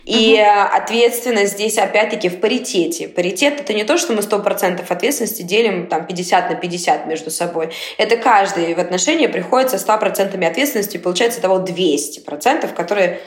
И 0.06 0.34
угу. 0.34 0.76
ответственность 0.76 1.54
здесь 1.54 1.78
опять-таки 1.78 2.30
в 2.30 2.40
паритете. 2.40 3.08
Паритет— 3.08 3.60
это 3.62 3.76
не 3.76 3.84
то, 3.84 4.00
что 4.00 4.14
мы 4.14 4.22
100% 4.22 4.84
ответственности 4.90 5.44
делим 5.44 5.86
там 5.86 6.08
50 6.08 6.50
на 6.50 6.56
50 6.56 7.06
между 7.06 7.30
собой. 7.30 7.70
Это 8.00 8.18
каждый 8.18 8.74
в 8.74 8.80
отношении 8.80 9.28
приходит 9.28 9.70
со 9.70 9.78
100% 9.78 10.44
ответственности, 10.44 10.98
и 10.98 11.00
получается 11.00 11.40
того 11.40 11.60
200%, 11.60 12.74
которые 12.74 13.22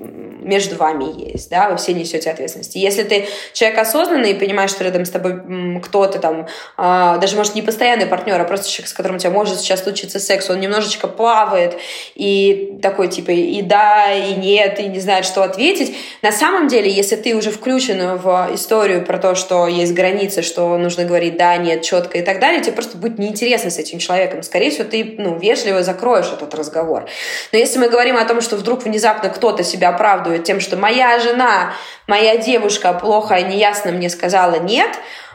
между 0.00 0.76
вами 0.76 1.30
есть, 1.30 1.50
да, 1.50 1.70
вы 1.70 1.76
все 1.76 1.92
несете 1.92 2.30
ответственность. 2.30 2.74
Если 2.74 3.02
ты 3.02 3.28
человек 3.52 3.78
осознанный 3.78 4.32
и 4.32 4.34
понимаешь, 4.34 4.70
что 4.70 4.84
рядом 4.84 5.04
с 5.04 5.10
тобой 5.10 5.40
кто-то 5.82 6.18
там, 6.18 6.46
а, 6.76 7.18
даже, 7.18 7.36
может, 7.36 7.54
не 7.54 7.62
постоянный 7.62 8.06
партнер, 8.06 8.40
а 8.40 8.44
просто 8.44 8.68
человек, 8.68 8.88
с 8.88 8.92
которым 8.92 9.16
у 9.16 9.18
тебя 9.18 9.30
может 9.30 9.60
сейчас 9.60 9.82
случиться 9.82 10.18
секс, 10.18 10.48
он 10.50 10.60
немножечко 10.60 11.08
плавает 11.08 11.76
и 12.14 12.78
такой, 12.82 13.08
типа, 13.08 13.30
и 13.30 13.62
да, 13.62 14.12
и 14.12 14.34
нет, 14.34 14.80
и 14.80 14.84
не 14.84 15.00
знает, 15.00 15.24
что 15.24 15.42
ответить. 15.42 15.94
На 16.22 16.32
самом 16.32 16.68
деле, 16.68 16.90
если 16.90 17.16
ты 17.16 17.34
уже 17.34 17.50
включен 17.50 18.16
в 18.16 18.50
историю 18.54 19.04
про 19.04 19.18
то, 19.18 19.34
что 19.34 19.66
есть 19.66 19.92
границы, 19.92 20.42
что 20.42 20.76
нужно 20.78 21.04
говорить 21.04 21.36
да, 21.36 21.56
нет, 21.56 21.82
четко 21.82 22.18
и 22.18 22.22
так 22.22 22.40
далее, 22.40 22.62
тебе 22.62 22.72
просто 22.72 22.96
будет 22.96 23.18
неинтересно 23.18 23.70
с 23.70 23.78
этим 23.78 23.98
человеком. 23.98 24.42
Скорее 24.42 24.70
всего, 24.70 24.84
ты, 24.84 25.16
ну, 25.18 25.38
вежливо 25.38 25.82
закроешь 25.82 26.32
этот 26.32 26.54
разговор. 26.54 27.06
Но 27.52 27.58
если 27.58 27.78
мы 27.78 27.88
говорим 27.88 28.16
о 28.16 28.24
том, 28.24 28.40
что 28.40 28.56
вдруг 28.56 28.84
внезапно 28.84 29.28
кто-то 29.28 29.62
себя 29.62 29.89
оправдывает 29.90 30.44
тем, 30.44 30.60
что 30.60 30.76
моя 30.76 31.18
жена, 31.18 31.72
моя 32.06 32.36
девушка 32.36 32.92
плохо 32.92 33.36
и 33.36 33.44
неясно 33.44 33.92
мне 33.92 34.08
сказала 34.08 34.58
нет, 34.58 34.90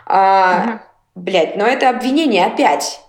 а, 0.06 0.64
угу. 0.66 0.80
блядь, 1.16 1.56
но 1.56 1.66
это 1.66 1.90
обвинение 1.90 2.46
опять. 2.46 3.00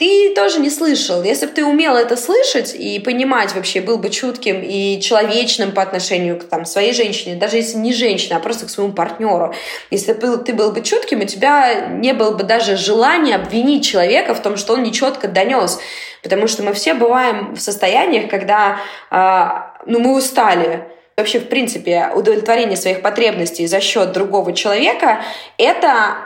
Ты 0.00 0.32
тоже 0.34 0.60
не 0.60 0.70
слышал. 0.70 1.22
Если 1.22 1.44
бы 1.44 1.52
ты 1.52 1.62
умел 1.62 1.94
это 1.94 2.16
слышать 2.16 2.74
и 2.74 2.98
понимать 3.00 3.54
вообще, 3.54 3.82
был 3.82 3.98
бы 3.98 4.08
чутким 4.08 4.62
и 4.64 4.98
человечным 4.98 5.72
по 5.72 5.82
отношению 5.82 6.40
к 6.40 6.44
там, 6.44 6.64
своей 6.64 6.94
женщине, 6.94 7.36
даже 7.36 7.56
если 7.56 7.76
не 7.76 7.92
женщина, 7.92 8.38
а 8.38 8.40
просто 8.40 8.64
к 8.64 8.70
своему 8.70 8.94
партнеру. 8.94 9.52
Если 9.90 10.14
бы 10.14 10.38
ты 10.38 10.54
был 10.54 10.72
бы 10.72 10.80
чутким, 10.80 11.20
у 11.20 11.24
тебя 11.24 11.88
не 11.88 12.14
было 12.14 12.30
бы 12.30 12.44
даже 12.44 12.78
желания 12.78 13.34
обвинить 13.34 13.84
человека 13.84 14.32
в 14.34 14.40
том, 14.40 14.56
что 14.56 14.72
он 14.72 14.84
нечетко 14.84 15.28
донес. 15.28 15.78
Потому 16.22 16.48
что 16.48 16.62
мы 16.62 16.72
все 16.72 16.94
бываем 16.94 17.54
в 17.54 17.60
состояниях, 17.60 18.30
когда 18.30 18.78
а, 19.10 19.69
ну, 19.86 19.98
мы 20.00 20.16
устали. 20.16 20.88
Вообще, 21.16 21.38
в 21.38 21.48
принципе, 21.48 22.10
удовлетворение 22.14 22.76
своих 22.76 23.02
потребностей 23.02 23.66
за 23.66 23.80
счет 23.80 24.12
другого 24.12 24.52
человека– 24.52 25.22
это 25.58 26.16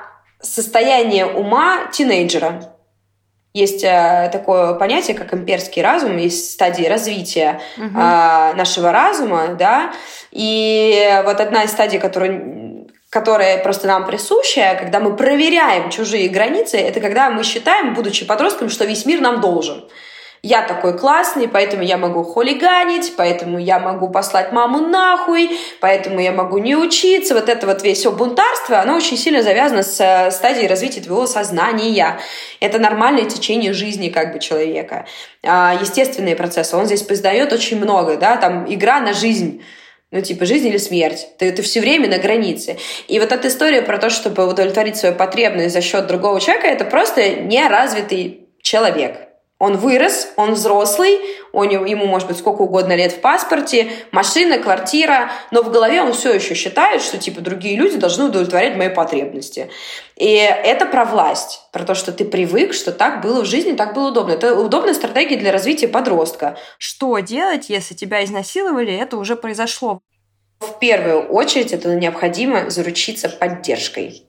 состояние 0.40 1.26
ума 1.26 1.88
тинейджера. 1.92 2.74
Есть 3.54 3.84
э, 3.84 4.28
такое 4.32 4.74
понятие, 4.74 5.16
как 5.16 5.32
имперский 5.32 5.80
разум, 5.80 6.16
есть 6.16 6.52
стадии 6.52 6.86
развития 6.86 7.60
угу. 7.76 7.96
нашего 7.96 8.90
разума, 8.90 9.54
да, 9.56 9.92
и 10.32 11.22
вот 11.24 11.40
одна 11.40 11.62
из 11.62 11.70
стадий, 11.70 11.98
которую 11.98 12.74
которая 13.10 13.62
просто 13.62 13.86
нам 13.86 14.06
присуща, 14.06 14.76
когда 14.76 14.98
мы 14.98 15.14
проверяем 15.14 15.88
чужие 15.88 16.28
границы, 16.28 16.78
это 16.78 17.00
когда 17.00 17.30
мы 17.30 17.44
считаем, 17.44 17.94
будучи 17.94 18.26
подростком, 18.26 18.68
что 18.68 18.86
весь 18.86 19.06
мир 19.06 19.20
нам 19.20 19.40
должен 19.40 19.88
я 20.44 20.60
такой 20.60 20.96
классный, 20.96 21.48
поэтому 21.48 21.82
я 21.82 21.96
могу 21.96 22.22
хулиганить, 22.22 23.14
поэтому 23.16 23.58
я 23.58 23.78
могу 23.78 24.10
послать 24.10 24.52
маму 24.52 24.78
нахуй, 24.78 25.58
поэтому 25.80 26.20
я 26.20 26.32
могу 26.32 26.58
не 26.58 26.76
учиться. 26.76 27.32
Вот 27.34 27.48
это 27.48 27.66
вот 27.66 27.82
весь 27.82 28.00
все 28.00 28.12
бунтарство, 28.12 28.78
оно 28.80 28.94
очень 28.94 29.16
сильно 29.16 29.42
завязано 29.42 29.82
с 29.82 29.98
э, 29.98 30.30
стадией 30.30 30.66
развития 30.66 31.00
твоего 31.00 31.26
сознания. 31.26 32.20
Это 32.60 32.78
нормальное 32.78 33.24
течение 33.24 33.72
жизни 33.72 34.10
как 34.10 34.34
бы 34.34 34.38
человека. 34.38 35.06
А, 35.42 35.78
естественные 35.80 36.36
процессы. 36.36 36.76
Он 36.76 36.84
здесь 36.84 37.02
познает 37.02 37.50
очень 37.50 37.78
много, 37.78 38.18
да, 38.18 38.36
там 38.36 38.66
игра 38.68 39.00
на 39.00 39.14
жизнь. 39.14 39.64
Ну, 40.10 40.20
типа, 40.20 40.44
жизнь 40.44 40.68
или 40.68 40.76
смерть. 40.76 41.26
Ты, 41.38 41.52
ты 41.52 41.62
все 41.62 41.80
время 41.80 42.06
на 42.06 42.18
границе. 42.18 42.76
И 43.08 43.18
вот 43.18 43.32
эта 43.32 43.48
история 43.48 43.80
про 43.80 43.96
то, 43.96 44.10
чтобы 44.10 44.46
удовлетворить 44.46 44.98
свою 44.98 45.14
потребность 45.14 45.72
за 45.72 45.80
счет 45.80 46.06
другого 46.06 46.38
человека, 46.38 46.66
это 46.66 46.84
просто 46.84 47.30
неразвитый 47.30 48.50
человек. 48.60 49.33
Он 49.60 49.76
вырос, 49.76 50.28
он 50.36 50.54
взрослый, 50.54 51.20
он, 51.52 51.68
ему 51.68 52.06
может 52.06 52.26
быть 52.26 52.38
сколько 52.38 52.62
угодно 52.62 52.96
лет 52.96 53.12
в 53.12 53.20
паспорте, 53.20 53.88
машина, 54.10 54.58
квартира, 54.58 55.30
но 55.52 55.62
в 55.62 55.70
голове 55.70 56.02
он 56.02 56.12
все 56.12 56.34
еще 56.34 56.54
считает, 56.54 57.00
что 57.02 57.18
типа 57.18 57.40
другие 57.40 57.76
люди 57.76 57.96
должны 57.96 58.24
удовлетворять 58.24 58.76
мои 58.76 58.88
потребности. 58.88 59.70
И 60.16 60.34
это 60.34 60.86
про 60.86 61.04
власть, 61.04 61.62
про 61.72 61.84
то, 61.84 61.94
что 61.94 62.12
ты 62.12 62.24
привык, 62.24 62.74
что 62.74 62.90
так 62.90 63.22
было 63.22 63.42
в 63.42 63.46
жизни, 63.46 63.72
так 63.72 63.94
было 63.94 64.08
удобно. 64.08 64.32
Это 64.32 64.58
удобная 64.58 64.94
стратегия 64.94 65.36
для 65.36 65.52
развития 65.52 65.86
подростка. 65.88 66.58
Что 66.78 67.18
делать, 67.20 67.70
если 67.70 67.94
тебя 67.94 68.24
изнасиловали, 68.24 68.92
это 68.92 69.16
уже 69.16 69.36
произошло? 69.36 70.00
В 70.58 70.78
первую 70.78 71.28
очередь 71.28 71.72
это 71.72 71.94
необходимо 71.94 72.70
заручиться 72.70 73.28
поддержкой. 73.28 74.26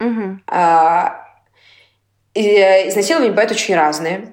Угу. 0.00 0.40
А, 0.46 1.29
изнасилования 2.34 3.30
бывают 3.30 3.50
очень 3.50 3.74
разные. 3.74 4.32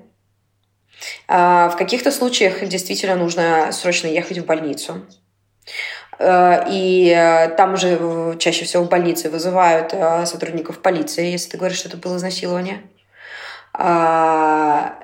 А, 1.27 1.69
в 1.69 1.77
каких-то 1.77 2.11
случаях 2.11 2.65
действительно 2.67 3.15
нужно 3.15 3.71
срочно 3.71 4.07
ехать 4.07 4.39
в 4.39 4.45
больницу. 4.45 5.05
А, 6.19 6.65
и 6.69 7.13
э, 7.15 7.49
там 7.55 7.73
уже 7.73 8.35
чаще 8.39 8.65
всего 8.65 8.83
в 8.83 8.89
больнице 8.89 9.29
вызывают 9.29 9.93
э, 9.93 10.25
сотрудников 10.25 10.81
полиции, 10.81 11.31
если 11.31 11.51
ты 11.51 11.57
говоришь, 11.57 11.77
что 11.77 11.89
это 11.89 11.97
было 11.97 12.17
изнасилование. 12.17 12.81
А, 13.73 14.97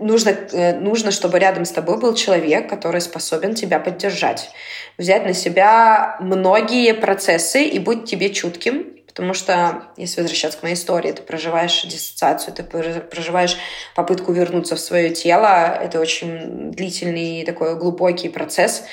нужно, 0.00 0.30
э, 0.30 0.78
нужно, 0.78 1.10
чтобы 1.10 1.38
рядом 1.38 1.64
с 1.64 1.70
тобой 1.70 1.98
был 1.98 2.14
человек, 2.14 2.68
который 2.68 3.00
способен 3.00 3.54
тебя 3.54 3.78
поддержать. 3.78 4.50
Взять 4.98 5.24
на 5.24 5.32
себя 5.32 6.18
многие 6.20 6.92
процессы 6.92 7.64
и 7.64 7.78
быть 7.78 8.04
тебе 8.04 8.30
чутким, 8.30 9.01
Потому 9.14 9.34
что, 9.34 9.84
если 9.98 10.22
возвращаться 10.22 10.58
к 10.58 10.62
моей 10.62 10.74
истории, 10.74 11.12
ты 11.12 11.22
проживаешь 11.22 11.82
диссоциацию, 11.82 12.54
ты 12.54 12.62
проживаешь 12.62 13.58
попытку 13.94 14.32
вернуться 14.32 14.74
в 14.74 14.80
свое 14.80 15.10
тело. 15.10 15.78
Это 15.80 16.00
очень 16.00 16.72
длительный 16.72 17.44
такой 17.44 17.76
глубокий 17.76 18.30
процесс. 18.30 18.84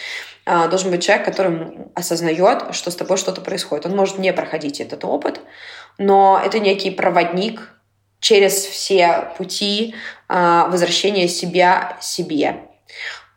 А, 0.45 0.67
должен 0.67 0.91
быть 0.91 1.03
человек, 1.03 1.26
который 1.26 1.78
осознает, 1.95 2.63
что 2.74 2.91
с 2.91 2.95
тобой 2.95 3.17
что-то 3.17 3.39
происходит. 3.39 3.86
Он 3.86 3.95
может 3.95 4.17
не 4.17 4.34
проходить 4.34 4.82
этот 4.82 5.05
опыт, 5.05 5.39
но 5.97 6.41
это 6.43 6.59
некий 6.59 6.91
проводник 6.91 7.76
через 8.20 8.65
все 8.65 9.32
пути 9.38 9.95
а, 10.28 10.67
возвращения 10.67 11.30
себя 11.30 11.97
себе. 12.01 12.57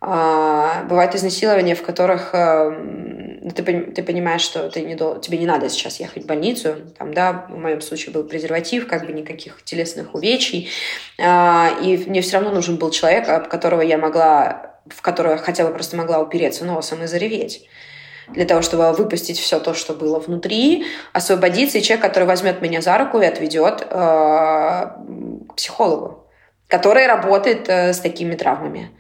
А, 0.01 0.83
бывают 0.85 1.15
изнасилования, 1.15 1.77
в 1.77 1.83
которых 1.83 2.33
ну, 2.33 3.32
ты, 3.53 3.63
ты 3.63 4.03
понимаешь, 4.03 4.43
что 4.43 4.69
ты 4.69 4.83
не, 4.83 4.97
тебе 4.97 5.39
не 5.39 5.47
надо 5.47 5.69
сейчас 5.69 6.01
ехать 6.01 6.25
в 6.25 6.27
больницу. 6.27 6.77
Там, 6.99 7.15
да, 7.15 7.47
в 7.49 7.57
моем 7.57 7.81
случае 7.81 8.13
был 8.13 8.25
презерватив, 8.25 8.87
как 8.87 9.07
бы 9.07 9.13
никаких 9.13 9.63
телесных 9.65 10.15
увечий. 10.15 10.71
А, 11.19 11.71
и 11.83 11.97
мне 11.97 12.21
все 12.21 12.39
равно 12.39 12.51
нужен 12.51 12.77
был 12.77 12.91
человек, 12.91 13.29
об 13.29 13.49
которого 13.49 13.83
я 13.83 13.99
могла, 13.99 14.77
в 14.87 15.03
которого 15.03 15.37
хотя 15.39 15.67
бы 15.67 15.73
просто 15.73 15.97
могла 15.97 16.21
упереться 16.21 16.65
носом 16.65 17.03
и 17.03 17.07
зареветь 17.07 17.67
для 18.29 18.45
того, 18.45 18.63
чтобы 18.63 18.93
выпустить 18.93 19.39
все 19.39 19.59
то, 19.59 19.75
что 19.75 19.95
было 19.95 20.19
внутри, 20.19 20.87
освободиться, 21.13 21.79
и 21.79 21.83
человек, 21.83 22.05
который 22.05 22.25
возьмет 22.25 22.63
меня 22.63 22.81
за 22.81 22.97
руку 22.97 23.21
и 23.21 23.27
отведет 23.27 23.83
э, 23.83 23.95
к 23.95 25.55
психологу, 25.57 26.27
который 26.69 27.07
работает 27.07 27.69
э, 27.69 27.93
с 27.93 27.99
такими 27.99 28.35
травмами 28.35 28.91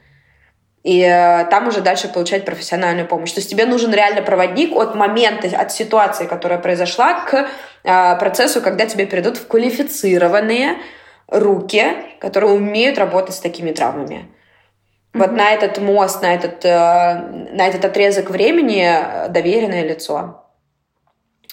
и 0.83 1.01
э, 1.01 1.45
там 1.51 1.69
уже 1.69 1.81
дальше 1.81 2.09
получать 2.09 2.45
профессиональную 2.45 3.07
помощь. 3.07 3.33
То 3.33 3.41
есть 3.41 3.51
тебе 3.51 3.67
нужен 3.67 3.93
реально 3.93 4.23
проводник 4.23 4.75
от 4.75 4.95
момента, 4.95 5.49
от 5.57 5.73
ситуации, 5.73 6.27
которая 6.27 6.59
произошла, 6.59 7.21
к 7.25 7.49
э, 7.85 8.17
процессу, 8.19 8.61
когда 8.61 8.87
тебе 8.87 9.07
перейдут 9.07 9.37
в 9.37 9.47
квалифицированные 9.47 10.79
руки, 11.29 11.85
которые 12.21 12.53
умеют 12.53 12.99
работать 12.99 13.35
с 13.37 13.41
такими 13.41 13.71
травмами. 13.71 14.29
Mm-hmm. 15.15 15.19
Вот 15.19 15.33
на 15.33 15.53
этот 15.53 15.79
мост, 15.79 16.21
на 16.21 16.35
этот, 16.35 16.65
э, 16.65 16.69
на 17.53 17.67
этот 17.69 17.85
отрезок 17.85 18.31
времени 18.31 18.91
доверенное 19.29 19.85
лицо. 19.85 20.42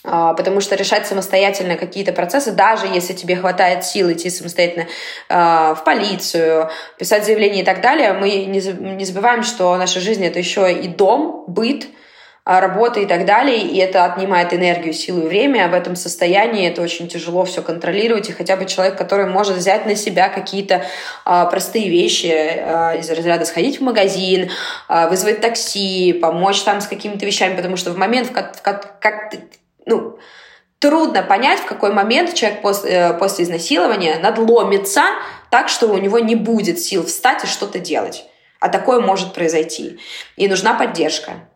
А, 0.03 0.33
потому 0.33 0.61
что 0.61 0.75
решать 0.75 1.05
самостоятельно 1.07 1.75
какие-то 1.75 2.13
процессы, 2.13 2.51
даже 2.51 2.87
если 2.87 3.13
тебе 3.13 3.35
хватает 3.35 3.83
сил 3.83 4.11
идти 4.11 4.29
самостоятельно 4.29 4.87
э, 5.27 5.35
в 5.75 5.81
полицию, 5.83 6.69
писать 6.97 7.25
заявление 7.25 7.63
и 7.63 7.65
так 7.65 7.81
далее, 7.81 8.13
мы 8.13 8.45
не 8.45 9.05
забываем, 9.05 9.43
что 9.43 9.75
наша 9.75 9.99
жизнь 9.99 10.25
это 10.25 10.39
еще 10.39 10.71
и 10.71 10.87
дом, 10.87 11.43
быт, 11.47 11.87
а, 12.45 12.61
работа 12.61 12.99
и 12.99 13.05
так 13.05 13.25
далее, 13.25 13.59
и 13.59 13.77
это 13.77 14.05
отнимает 14.05 14.53
энергию, 14.55 14.91
силу 14.91 15.21
и 15.21 15.27
время. 15.27 15.67
В 15.67 15.73
этом 15.75 15.95
состоянии 15.95 16.67
это 16.67 16.81
очень 16.81 17.07
тяжело 17.07 17.45
все 17.45 17.61
контролировать, 17.61 18.27
и 18.29 18.33
хотя 18.33 18.55
бы 18.55 18.65
человек, 18.65 18.97
который 18.97 19.27
может 19.27 19.55
взять 19.57 19.85
на 19.85 19.95
себя 19.95 20.29
какие-то 20.29 20.83
э, 21.27 21.45
простые 21.51 21.89
вещи 21.89 22.31
э, 22.31 22.99
из 22.99 23.09
разряда 23.11 23.45
сходить 23.45 23.79
в 23.79 23.83
магазин, 23.83 24.49
э, 24.87 25.09
вызвать 25.09 25.41
такси, 25.41 26.13
помочь 26.13 26.63
там 26.63 26.81
с 26.81 26.87
какими-то 26.87 27.23
вещами, 27.23 27.55
потому 27.55 27.77
что 27.77 27.91
в 27.91 27.97
момент, 27.99 28.29
как, 28.29 28.59
как, 28.63 28.99
как 28.99 29.31
ну, 29.89 30.19
трудно 30.79 31.23
понять, 31.23 31.59
в 31.59 31.65
какой 31.65 31.93
момент 31.93 32.33
человек 32.33 32.61
после, 32.61 32.91
э, 32.91 33.13
после 33.13 33.45
изнасилования 33.45 34.17
надломится 34.19 35.03
так, 35.51 35.69
что 35.69 35.87
у 35.87 35.97
него 35.97 36.19
не 36.19 36.35
будет 36.35 36.79
сил 36.79 37.05
встать 37.05 37.43
и 37.43 37.47
что-то 37.47 37.79
делать. 37.79 38.25
А 38.59 38.69
такое 38.69 38.99
может 38.99 39.33
произойти. 39.33 39.99
И 40.35 40.47
нужна 40.47 40.73
поддержка. 40.73 41.49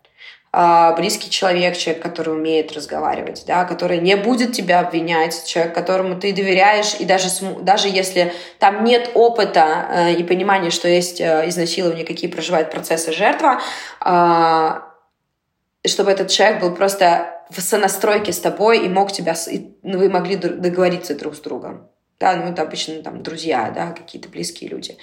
А, 0.55 0.93
близкий 0.93 1.31
человек, 1.31 1.75
человек, 1.75 2.03
который 2.03 2.35
умеет 2.35 2.73
разговаривать, 2.73 3.43
да, 3.47 3.65
который 3.65 3.97
не 3.97 4.15
будет 4.15 4.51
тебя 4.51 4.81
обвинять, 4.81 5.45
человек, 5.45 5.73
которому 5.73 6.19
ты 6.19 6.31
доверяешь, 6.31 6.93
и 6.99 7.05
даже, 7.05 7.29
даже 7.61 7.87
если 7.87 8.31
там 8.59 8.83
нет 8.83 9.09
опыта 9.15 9.87
э, 9.89 10.13
и 10.13 10.23
понимания, 10.23 10.69
что 10.69 10.87
есть 10.87 11.19
э, 11.19 11.49
изнасилование, 11.49 12.05
какие 12.05 12.29
проживает 12.29 12.69
процессы 12.69 13.11
жертва, 13.11 13.61
а, 13.99 14.92
чтобы 15.85 16.11
этот 16.11 16.29
человек 16.29 16.61
был 16.61 16.73
просто 16.73 17.33
в 17.49 17.61
сонастройке 17.61 18.31
с 18.31 18.39
тобой 18.39 18.85
и 18.85 18.89
мог 18.89 19.11
тебя, 19.11 19.35
и, 19.51 19.75
ну, 19.83 19.99
вы 19.99 20.09
могли 20.09 20.35
договориться 20.35 21.15
друг 21.15 21.35
с 21.35 21.39
другом. 21.39 21.89
Да, 22.19 22.35
ну, 22.35 22.51
это 22.51 22.61
обычно 22.61 23.01
там 23.03 23.21
друзья, 23.21 23.71
да, 23.75 23.91
какие-то 23.91 24.29
близкие 24.29 24.69
люди. 24.69 24.97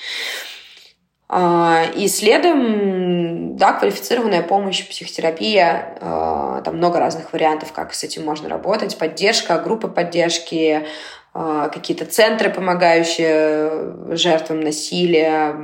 А, 1.29 1.85
и 1.95 2.09
следом, 2.09 3.57
да, 3.57 3.75
квалифицированная 3.75 4.43
помощь, 4.43 4.89
психотерапия, 4.89 5.99
а, 6.01 6.61
там 6.63 6.79
много 6.79 6.99
разных 6.99 7.33
вариантов, 7.33 7.73
как 7.73 7.95
с 7.95 8.03
этим 8.03 8.25
можно 8.25 8.49
работать, 8.49 8.99
поддержка, 8.99 9.59
группы 9.59 9.87
поддержки, 9.87 10.87
а, 11.33 11.69
какие-то 11.69 12.05
центры, 12.07 12.51
помогающие 12.51 14.17
жертвам 14.17 14.61
насилия, 14.61 15.55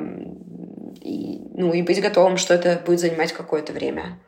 и, 1.01 1.41
ну, 1.55 1.73
и 1.73 1.83
быть 1.83 2.01
готовым, 2.01 2.37
что 2.37 2.55
это 2.55 2.81
будет 2.85 3.01
занимать 3.01 3.33
какое-то 3.33 3.73
время. 3.73 4.21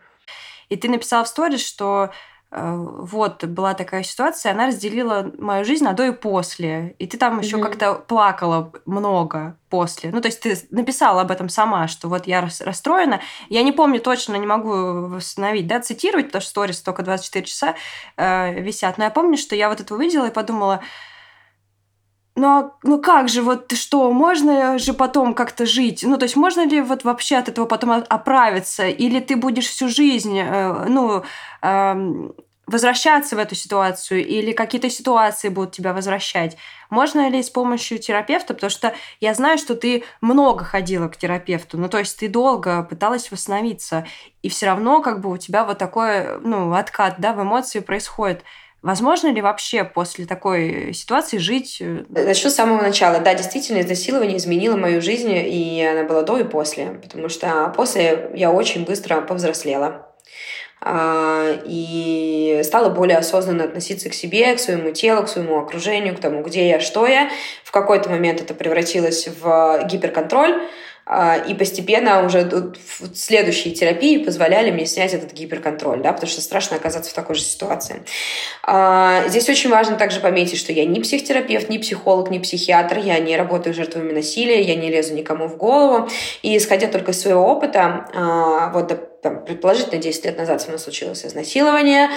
И 0.69 0.77
ты 0.77 0.89
написала 0.89 1.25
в 1.25 1.29
сторис, 1.29 1.67
что 1.67 2.11
э, 2.51 2.77
вот 2.77 3.45
была 3.45 3.75
такая 3.75 4.03
ситуация, 4.03 4.53
она 4.53 4.67
разделила 4.67 5.33
мою 5.39 5.65
жизнь 5.65 5.85
на 5.85 5.93
до 5.93 6.07
и 6.07 6.13
после. 6.13 6.95
И 6.99 7.07
ты 7.07 7.17
там 7.17 7.41
еще 7.41 7.57
mm-hmm. 7.57 7.63
как-то 7.63 7.95
плакала 7.95 8.73
много 8.87 9.57
после. 9.71 10.11
Ну, 10.11 10.21
то 10.21 10.29
есть 10.29 10.41
ты 10.41 10.57
написала 10.71 11.23
об 11.23 11.31
этом 11.31 11.49
сама, 11.49 11.89
что 11.89 12.09
вот 12.09 12.27
я 12.27 12.41
расстроена. 12.41 13.21
Я 13.49 13.63
не 13.63 13.73
помню 13.73 14.01
точно, 14.01 14.37
не 14.37 14.47
могу 14.47 15.09
восстановить, 15.09 15.67
да, 15.67 15.81
цитировать, 15.81 16.27
потому 16.27 16.43
что 16.43 16.51
сторис 16.51 16.81
только 16.81 17.03
24 17.03 17.45
часа 17.45 17.75
э, 18.17 18.61
висят. 18.61 18.99
Но 18.99 19.05
я 19.05 19.11
помню, 19.11 19.37
что 19.37 19.57
я 19.57 19.69
вот 19.69 19.81
это 19.81 19.95
увидела 19.95 20.27
и 20.27 20.33
подумала, 20.33 20.81
ну, 22.39 22.47
а, 22.47 22.73
ну 22.83 23.01
как 23.01 23.29
же, 23.29 23.43
вот 23.43 23.73
что, 23.73 24.11
можно 24.13 24.79
же 24.79 24.95
потом 24.95 25.35
как-то 25.35 25.67
жить? 25.67 26.05
Ну, 26.05 26.17
то 26.17 26.25
есть 26.25 26.37
можно 26.37 26.65
ли 26.67 26.81
вот 26.81 27.05
вообще 27.05 27.37
от 27.37 27.49
этого 27.49 27.67
потом 27.67 27.91
оправиться? 28.09 28.87
Или 28.87 29.21
ты 29.21 29.37
будешь 29.37 29.67
всю 29.67 29.89
жизнь, 29.89 30.39
э, 30.39 30.85
ну, 30.89 31.25
э, 31.63 32.29
возвращаться 32.67 33.35
в 33.35 33.41
эту 33.41 33.57
ситуацию? 33.57 34.25
Или 34.25 34.53
какие-то 34.53 34.89
ситуации 34.89 35.49
будут 35.49 35.73
тебя 35.73 35.93
возвращать? 35.93 36.57
Можно 36.91 37.29
ли 37.29 37.43
с 37.43 37.51
помощью 37.51 37.99
терапевта? 37.99 38.55
Потому 38.55 38.71
что 38.71 38.95
я 39.21 39.35
знаю, 39.35 39.59
что 39.59 39.75
ты 39.75 40.05
много 40.21 40.65
ходила 40.65 41.09
к 41.09 41.17
терапевту, 41.17 41.77
ну, 41.77 41.89
то 41.89 41.99
есть 41.99 42.19
ты 42.21 42.29
долго 42.29 42.85
пыталась 42.85 43.33
восстановиться, 43.33 44.07
и 44.43 44.49
все 44.49 44.67
равно 44.67 45.03
как 45.03 45.21
бы 45.21 45.31
у 45.31 45.37
тебя 45.39 45.65
вот 45.65 45.79
такой, 45.79 46.39
ну, 46.41 46.73
откат, 46.73 47.17
да, 47.19 47.33
в 47.33 47.43
эмоции 47.43 47.81
происходит. 47.81 48.45
Возможно 48.81 49.33
ли 49.33 49.43
вообще 49.43 49.83
после 49.83 50.25
такой 50.25 50.93
ситуации 50.95 51.39
жить? 51.39 51.79
Э, 51.81 52.05
Начну 52.09 52.49
с 52.49 52.55
самого 52.55 52.81
начала. 52.81 53.19
Да, 53.19 53.35
действительно, 53.35 53.81
изнасилование 53.81 54.37
изменило 54.37 54.77
мою 54.77 55.03
жизнь, 55.03 55.33
и 55.33 55.85
она 55.85 56.05
была 56.05 56.23
до 56.23 56.39
и 56.39 56.45
после. 56.45 56.87
Потому 57.03 57.29
что 57.29 57.73
после 57.77 58.31
я 58.35 58.53
очень 58.53 58.85
быстро 58.85 59.21
повзрослела 59.21 60.09
а, 60.81 61.59
и 61.65 62.61
стала 62.63 62.89
более 62.89 63.19
осознанно 63.19 63.65
относиться 63.65 64.11
к 64.11 64.15
себе, 64.15 64.55
к 64.55 64.61
своему 64.61 64.93
телу, 64.93 65.25
к 65.25 65.29
своему 65.29 65.59
окружению, 65.59 66.17
к 66.17 66.21
тому, 66.21 66.43
где 66.43 66.69
я, 66.69 66.79
что 66.79 67.07
я. 67.07 67.31
В 67.65 67.73
какой-то 67.73 68.11
момент 68.11 68.41
это 68.41 68.55
превратилось 68.55 69.29
в 69.41 69.81
гиперконтроль, 69.87 70.55
а, 70.55 70.61
и 71.49 71.55
постепенно 71.55 72.25
уже 72.25 72.73
следующие 73.15 73.73
терапии 73.73 74.19
позволяли 74.19 74.71
мне 74.71 74.85
снять 74.85 75.15
этот 75.15 75.33
гиперконтроль, 75.33 76.03
да, 76.03 76.13
потому 76.13 76.31
что 76.31 76.43
страшно 76.43 76.77
оказаться 76.77 77.11
в 77.11 77.15
такой 77.15 77.35
же 77.35 77.43
ситуации. 77.43 78.03
А, 78.63 79.27
здесь 79.29 79.49
очень 79.49 79.71
важно 79.71 79.97
также 79.97 80.21
пометить, 80.21 80.59
что 80.59 80.73
я 80.73 80.85
не 80.85 81.01
психотерапевт, 81.01 81.71
не 81.71 81.79
психолог, 81.79 82.31
не 82.31 82.41
психиатр, 82.41 82.99
я 82.99 83.19
не 83.21 83.37
работаю 83.37 83.73
с 83.73 83.77
жертвами 83.77 84.13
насилия, 84.13 84.61
я 84.61 84.75
не 84.75 84.91
лезу 84.91 85.15
никому 85.15 85.49
в 85.49 85.57
голову. 85.57 86.09
И 86.43 86.57
исходя 86.57 86.89
только 86.89 87.13
из 87.13 87.21
своего 87.21 87.43
опыта, 87.43 88.07
а, 88.15 88.71
вот 88.73 89.08
там, 89.23 89.45
предположительно, 89.45 90.01
10 90.01 90.25
лет 90.25 90.39
назад 90.39 90.61
со 90.61 90.69
мной 90.69 90.79
случилось 90.79 91.25
изнасилование. 91.27 92.09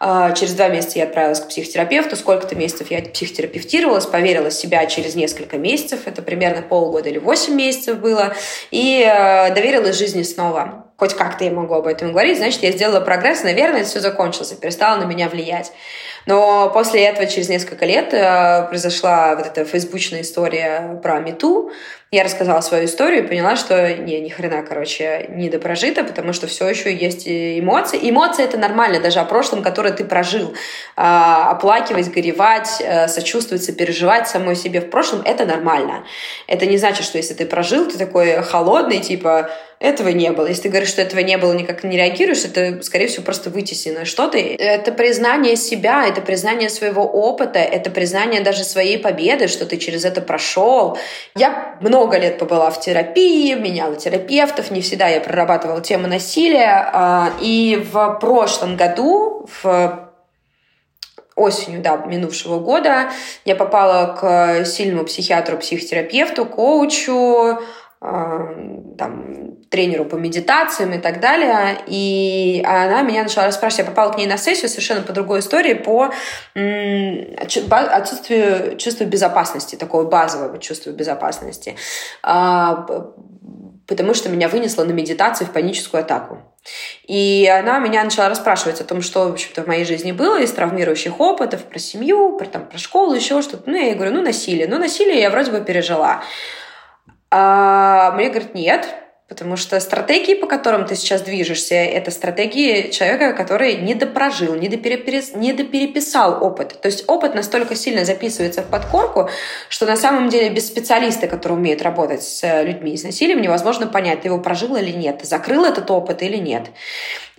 Через 0.00 0.52
два 0.54 0.68
месяца 0.68 0.98
я 0.98 1.04
отправилась 1.04 1.40
к 1.40 1.48
психотерапевту. 1.48 2.16
Сколько-то 2.16 2.54
месяцев 2.54 2.90
я 2.90 3.00
психотерапевтировалась, 3.00 4.06
поверила 4.06 4.50
в 4.50 4.52
себя 4.52 4.84
через 4.86 5.14
несколько 5.14 5.56
месяцев. 5.56 6.00
Это 6.06 6.20
примерно 6.20 6.62
полгода 6.62 7.08
или 7.08 7.18
8 7.18 7.54
месяцев 7.54 7.98
было. 7.98 8.34
И 8.70 9.02
э, 9.02 9.54
доверилась 9.54 9.96
жизни 9.96 10.22
снова. 10.22 10.86
Хоть 10.98 11.14
как-то 11.14 11.44
я 11.44 11.50
могу 11.50 11.72
об 11.74 11.86
этом 11.86 12.12
говорить, 12.12 12.36
значит, 12.36 12.62
я 12.62 12.72
сделала 12.72 13.00
прогресс, 13.00 13.42
наверное, 13.42 13.80
это 13.80 13.88
все 13.88 14.00
закончилось, 14.00 14.52
перестало 14.52 14.98
на 15.00 15.04
меня 15.04 15.30
влиять. 15.30 15.72
Но 16.26 16.70
после 16.70 17.04
этого, 17.04 17.26
через 17.26 17.48
несколько 17.48 17.86
лет, 17.86 18.12
э, 18.12 18.66
произошла 18.68 19.34
вот 19.36 19.46
эта 19.46 19.64
фейсбучная 19.64 20.22
история 20.22 21.00
про 21.02 21.18
Мету. 21.20 21.72
Я 22.12 22.24
рассказала 22.24 22.60
свою 22.60 22.86
историю 22.86 23.24
и 23.24 23.26
поняла, 23.26 23.54
что 23.54 23.94
не, 23.94 24.20
ни 24.20 24.28
хрена, 24.28 24.62
короче, 24.62 25.26
не 25.28 25.48
допрожито, 25.48 26.02
потому 26.02 26.32
что 26.32 26.48
все 26.48 26.68
еще 26.68 26.92
есть 26.92 27.28
эмоции. 27.28 28.00
Эмоции— 28.02 28.44
это 28.46 28.58
нормально, 28.58 28.98
даже 28.98 29.20
о 29.20 29.24
прошлом, 29.24 29.62
которое 29.62 29.92
ты 29.92 30.04
прожил. 30.04 30.52
А, 30.96 31.50
оплакивать, 31.52 32.10
горевать, 32.10 32.80
э, 32.80 33.06
сочувствовать, 33.06 33.62
сопереживать 33.62 34.28
самой 34.28 34.56
себе 34.56 34.80
в 34.80 34.90
прошлом— 34.90 35.22
это 35.24 35.46
нормально. 35.46 36.04
Это 36.48 36.66
не 36.66 36.78
значит, 36.78 37.04
что 37.04 37.16
если 37.16 37.34
ты 37.34 37.46
прожил, 37.46 37.88
ты 37.88 37.96
такой 37.96 38.42
холодный, 38.42 38.98
типа, 38.98 39.50
этого 39.80 40.10
не 40.10 40.30
было. 40.30 40.46
Если 40.46 40.64
ты 40.64 40.68
говоришь, 40.68 40.90
что 40.90 41.00
этого 41.00 41.20
не 41.20 41.38
было, 41.38 41.54
никак 41.54 41.82
не 41.84 41.96
реагируешь, 41.96 42.44
это, 42.44 42.82
скорее 42.82 43.06
всего, 43.06 43.24
просто 43.24 43.48
вытеснено 43.48 44.04
что-то. 44.04 44.36
Это 44.36 44.92
признание 44.92 45.56
себя, 45.56 46.06
это 46.06 46.20
признание 46.20 46.68
своего 46.68 47.02
опыта, 47.02 47.58
это 47.58 47.90
признание 47.90 48.42
даже 48.42 48.62
своей 48.62 48.98
победы, 48.98 49.48
что 49.48 49.64
ты 49.64 49.78
через 49.78 50.04
это 50.04 50.20
прошел. 50.20 50.98
Я 51.34 51.78
много 51.80 52.18
лет 52.18 52.38
побыла 52.38 52.70
в 52.70 52.78
терапии, 52.78 53.54
меняла 53.54 53.96
терапевтов, 53.96 54.70
не 54.70 54.82
всегда 54.82 55.08
я 55.08 55.20
прорабатывала 55.20 55.80
тему 55.80 56.08
насилия. 56.08 56.90
А, 56.92 57.32
и 57.40 57.82
в 57.90 58.18
прошлом 58.20 58.76
году, 58.76 59.48
в 59.62 60.10
осенью, 61.36 61.80
да, 61.80 61.96
минувшего 61.96 62.58
года, 62.58 63.10
я 63.44 63.56
попала 63.56 64.14
к 64.14 64.64
сильному 64.66 65.04
психиатру, 65.04 65.56
психотерапевту, 65.56 66.44
коучу, 66.44 67.58
там, 68.00 69.56
тренеру 69.68 70.06
по 70.06 70.16
медитациям 70.16 70.94
и 70.94 70.98
так 70.98 71.20
далее. 71.20 71.78
И 71.86 72.64
она 72.66 73.02
меня 73.02 73.24
начала 73.24 73.46
расспрашивать. 73.46 73.86
Я 73.86 73.90
попала 73.90 74.12
к 74.12 74.16
ней 74.16 74.26
на 74.26 74.38
сессию 74.38 74.70
совершенно 74.70 75.02
по 75.02 75.12
другой 75.12 75.40
истории, 75.40 75.74
по 75.74 76.10
отсутствию 76.54 78.78
чувства 78.78 79.04
безопасности, 79.04 79.76
такого 79.76 80.04
базового 80.04 80.58
чувства 80.58 80.90
безопасности. 80.90 81.76
А, 82.22 82.86
потому 83.86 84.14
что 84.14 84.30
меня 84.30 84.48
вынесло 84.48 84.84
на 84.84 84.92
медитации 84.92 85.44
в 85.44 85.50
паническую 85.50 86.00
атаку. 86.00 86.38
И 87.06 87.46
она 87.46 87.78
меня 87.80 88.04
начала 88.04 88.28
расспрашивать 88.28 88.80
о 88.80 88.84
том, 88.84 89.02
что, 89.02 89.28
в 89.28 89.32
общем-то, 89.32 89.62
в 89.62 89.66
моей 89.66 89.84
жизни 89.84 90.12
было 90.12 90.40
из 90.40 90.52
травмирующих 90.52 91.20
опытов, 91.20 91.64
про 91.64 91.78
семью, 91.78 92.38
про, 92.38 92.46
там, 92.46 92.66
про 92.66 92.78
школу, 92.78 93.14
еще 93.14 93.42
что-то. 93.42 93.68
Ну, 93.68 93.76
я 93.76 93.86
ей 93.86 93.94
говорю, 93.94 94.12
ну, 94.12 94.22
насилие. 94.22 94.68
Ну, 94.68 94.78
насилие 94.78 95.20
я 95.20 95.30
вроде 95.30 95.50
бы 95.50 95.60
пережила. 95.60 96.22
А 97.30 98.12
мне 98.12 98.28
говорят, 98.28 98.54
нет, 98.54 98.88
Потому 99.30 99.56
что 99.56 99.78
стратегии, 99.78 100.34
по 100.34 100.48
которым 100.48 100.86
ты 100.86 100.96
сейчас 100.96 101.22
движешься, 101.22 101.76
это 101.76 102.10
стратегии 102.10 102.90
человека, 102.90 103.32
который 103.32 103.76
не 103.76 103.94
допрожил, 103.94 104.56
не, 104.56 104.68
доперепис... 104.68 105.36
не 105.36 105.52
допереписал 105.52 106.42
опыт. 106.44 106.80
То 106.80 106.86
есть 106.86 107.04
опыт 107.06 107.36
настолько 107.36 107.76
сильно 107.76 108.04
записывается 108.04 108.62
в 108.62 108.66
подкорку, 108.66 109.30
что 109.68 109.86
на 109.86 109.94
самом 109.94 110.30
деле 110.30 110.50
без 110.50 110.66
специалиста, 110.66 111.28
который 111.28 111.52
умеет 111.52 111.80
работать 111.80 112.24
с 112.24 112.62
людьми 112.64 112.96
с 112.96 113.04
насилием, 113.04 113.40
невозможно 113.40 113.86
понять, 113.86 114.22
ты 114.22 114.28
его 114.28 114.38
прожил 114.38 114.74
или 114.74 114.90
нет, 114.90 115.20
закрыл 115.22 115.64
этот 115.64 115.88
опыт 115.92 116.24
или 116.24 116.36
нет. 116.36 116.64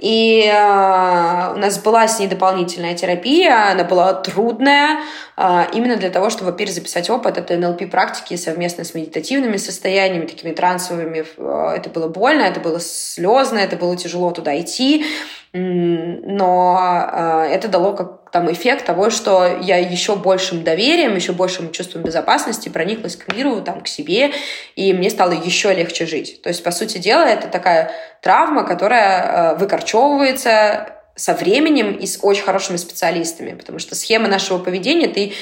И 0.02 0.52
э, 0.52 1.54
у 1.54 1.58
нас 1.58 1.78
была 1.78 2.08
с 2.08 2.20
ней 2.20 2.28
дополнительная 2.28 2.96
терапия, 2.96 3.72
она 3.72 3.84
была 3.84 4.14
трудная, 4.14 5.02
э, 5.38 5.66
именно 5.74 5.96
для 5.96 6.10
того, 6.10 6.32
чтобы 6.32 6.54
перезаписать 6.54 7.08
опыт. 7.12 7.38
Это 7.38 7.56
НЛП-практики 7.56 8.36
совместно 8.36 8.84
с 8.84 8.96
медитативными 8.96 9.58
состояниями, 9.58 10.26
такими 10.26 10.54
трансовыми. 10.54 11.24
Э, 11.38 11.76
это 11.78 11.92
было 11.92 12.08
больно, 12.08 12.42
это 12.42 12.60
было 12.60 12.80
слезно, 12.80 13.60
это 13.60 13.76
было 13.76 13.96
тяжело 13.96 14.32
туда 14.32 14.60
идти 14.60 15.06
но 15.54 16.80
это 17.50 17.68
дало 17.68 17.94
как 17.94 18.21
там 18.32 18.52
эффект 18.52 18.86
того, 18.86 19.10
что 19.10 19.60
я 19.62 19.78
еще 19.78 20.16
большим 20.16 20.64
доверием, 20.64 21.16
еще 21.16 21.34
большим 21.34 21.72
чувством 21.72 22.04
безопасности 22.04 22.70
прониклась 22.70 23.16
к 23.16 23.34
миру, 23.34 23.62
там, 23.62 23.82
к 23.82 23.88
себе, 23.88 24.32
и 24.76 24.94
мне 24.94 25.10
стало 25.10 25.32
еще 25.32 25.74
легче 25.74 26.06
жить. 26.06 26.42
То 26.42 26.50
есть, 26.50 26.64
по 26.64 26.72
сути 26.72 26.98
дела, 26.98 27.24
это 27.24 27.48
такая 27.48 27.92
травма, 28.22 28.64
которая 28.64 29.54
э, 29.54 29.56
выкорчевывается 29.58 31.01
со 31.16 31.34
временем 31.34 31.98
и 31.98 32.06
с 32.08 32.20
очень 32.22 32.44
хорошими 32.44 32.78
специалистами, 32.78 33.54
потому 33.54 33.80
что 33.80 33.96
схема 33.96 34.28
нашего 34.28 34.60
поведения, 34.60 35.08
ты, 35.08 35.34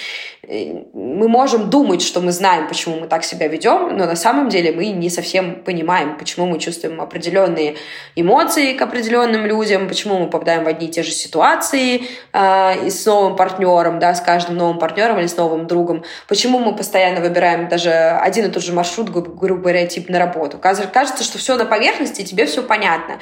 э, 0.44 0.84
мы 0.94 1.28
можем 1.28 1.70
думать, 1.70 2.02
что 2.02 2.22
мы 2.22 2.32
знаем, 2.32 2.68
почему 2.68 3.00
мы 3.00 3.08
так 3.08 3.24
себя 3.24 3.48
ведем, 3.48 3.96
но 3.96 4.06
на 4.06 4.16
самом 4.16 4.50
деле 4.50 4.72
мы 4.72 4.88
не 4.88 5.10
совсем 5.10 5.64
понимаем, 5.64 6.18
почему 6.18 6.48
мы 6.48 6.60
чувствуем 6.60 7.00
определенные 7.00 7.76
эмоции 8.16 8.74
к 8.74 8.82
определенным 8.82 9.46
людям, 9.46 9.88
почему 9.88 10.18
мы 10.18 10.30
попадаем 10.30 10.64
в 10.64 10.68
одни 10.68 10.88
и 10.88 10.92
те 10.92 11.04
же 11.04 11.12
ситуации 11.12 12.04
э, 12.34 12.88
и 12.88 12.90
с 12.90 13.06
новым 13.06 13.36
партнером, 13.36 14.00
да, 14.00 14.16
с 14.16 14.22
каждым 14.22 14.58
новым 14.58 14.80
партнером 14.80 15.20
или 15.20 15.28
с 15.28 15.38
новым 15.38 15.68
другом, 15.68 16.04
почему 16.28 16.60
мы 16.60 16.76
постоянно 16.76 17.22
выбираем 17.22 17.70
даже 17.70 17.92
один 17.92 18.46
и 18.46 18.50
тот 18.50 18.64
же 18.64 18.74
маршрут, 18.74 19.10
грубо 19.10 19.62
говоря, 19.62 19.86
тип 19.86 20.10
на 20.10 20.18
работу. 20.18 20.58
Кажется, 20.58 21.24
что 21.24 21.38
все 21.38 21.56
на 21.56 21.66
поверхности, 21.66 22.26
тебе 22.26 22.48
все 22.48 22.64
понятно. 22.64 23.20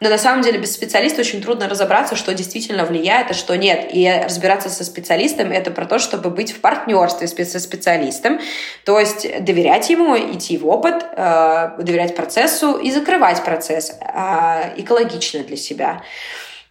Но 0.00 0.08
на 0.08 0.16
самом 0.16 0.42
деле 0.42 0.58
без 0.58 0.72
специалиста 0.72 1.20
очень 1.20 1.42
трудно 1.42 1.68
разобраться, 1.68 1.89
что 2.16 2.34
действительно 2.34 2.84
влияет, 2.84 3.30
а 3.30 3.34
что 3.34 3.56
нет. 3.56 3.88
И 3.92 4.10
разбираться 4.10 4.68
со 4.68 4.84
специалистом— 4.84 5.50
это 5.52 5.70
про 5.70 5.86
то, 5.86 5.98
чтобы 5.98 6.30
быть 6.30 6.52
в 6.52 6.60
партнерстве 6.60 7.26
со 7.44 7.60
специалистом, 7.60 8.40
то 8.84 8.98
есть 8.98 9.44
доверять 9.44 9.90
ему, 9.90 10.16
идти 10.16 10.58
в 10.58 10.66
опыт, 10.66 11.04
э, 11.16 11.70
доверять 11.78 12.16
процессу 12.16 12.76
и 12.76 12.90
закрывать 12.90 13.42
процесс 13.44 13.90
э, 14.00 14.74
экологично 14.76 15.40
для 15.40 15.56
себя. 15.56 16.02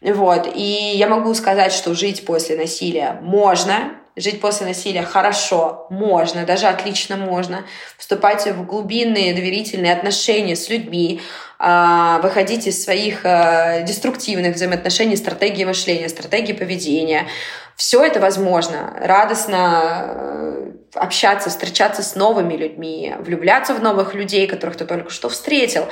Вот. 0.01 0.49
И 0.55 0.93
я 0.95 1.07
могу 1.07 1.34
сказать, 1.34 1.74
что 1.74 1.93
жить 1.93 2.26
после 2.26 2.55
насилия 2.55 3.20
можно, 3.22 3.95
жить 4.15 4.41
после 4.41 4.67
насилия 4.67 5.03
хорошо, 5.03 5.88
можно, 5.89 6.45
даже 6.45 6.67
отлично 6.67 7.17
можно, 7.17 7.65
вступать 7.97 8.45
в 8.47 8.65
глубинные 8.65 9.34
доверительные 9.34 9.93
отношения 9.93 10.55
с 10.55 10.70
людьми, 10.70 11.22
выходить 11.60 12.68
из 12.68 12.82
своих 12.82 13.26
а, 13.26 13.82
деструктивных 13.82 14.55
взаимоотношений, 14.55 15.18
стратегии 15.18 15.66
мышления, 15.66 16.07
стратегии 16.07 16.53
поведения. 16.53 17.28
Все 17.76 18.01
это 18.01 18.22
возможно. 18.22 18.93
Радостно 19.01 20.05
э, 20.05 20.72
общаться, 20.95 21.49
встречаться 21.49 22.01
с 22.01 22.16
новыми 22.16 22.53
людьми, 22.55 23.14
влюбляться 23.20 23.74
в 23.74 23.82
новых 23.82 24.14
людей, 24.14 24.47
которых 24.47 24.78
ты 24.78 24.86
только 24.86 25.10
что 25.10 25.28
встретил. 25.28 25.88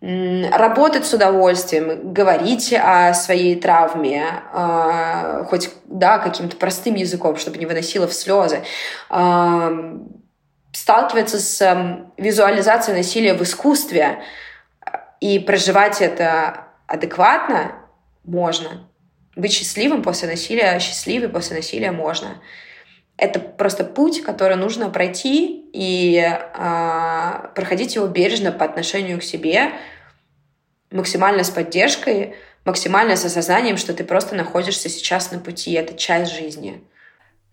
работать 0.00 1.06
с 1.06 1.14
удовольствием, 1.14 2.12
говорить 2.12 2.72
о 2.72 3.14
своей 3.14 3.56
травме, 3.56 4.26
э, 4.52 5.44
хоть 5.48 5.70
да, 5.86 6.18
каким-то 6.18 6.56
простым 6.56 6.96
языком, 6.96 7.38
чтобы 7.38 7.56
не 7.56 7.64
выносило 7.64 8.06
в 8.06 8.12
слезы, 8.12 8.62
сталкиваться 10.72 11.40
с 11.40 12.04
визуализацией 12.18 12.98
насилия 12.98 13.32
в 13.32 13.42
искусстве 13.42 14.18
и 15.20 15.38
проживать 15.38 16.00
это 16.00 16.68
адекватно 16.86 17.76
можно. 18.24 18.88
Быть 19.36 19.52
счастливым 19.52 20.02
после 20.02 20.28
насилия, 20.28 20.78
счастливым 20.80 21.32
после 21.32 21.56
насилия 21.56 21.92
можно. 21.92 22.40
Это 23.16 23.40
просто 23.40 23.84
путь, 23.84 24.22
который 24.22 24.56
нужно 24.56 24.90
пройти 24.90 25.68
и 25.72 26.18
э, 26.18 27.48
проходить 27.54 27.96
его 27.96 28.06
бережно 28.06 28.52
по 28.52 28.64
отношению 28.64 29.18
к 29.18 29.24
себе, 29.24 29.72
максимально 30.90 31.42
с 31.42 31.50
поддержкой, 31.50 32.36
максимально 32.64 33.16
с 33.16 33.24
осознанием, 33.24 33.76
что 33.76 33.92
ты 33.92 34.04
просто 34.04 34.34
находишься 34.34 34.88
сейчас 34.88 35.32
на 35.32 35.40
пути, 35.40 35.72
это 35.72 35.94
часть 35.94 36.32
жизни. 36.32 36.84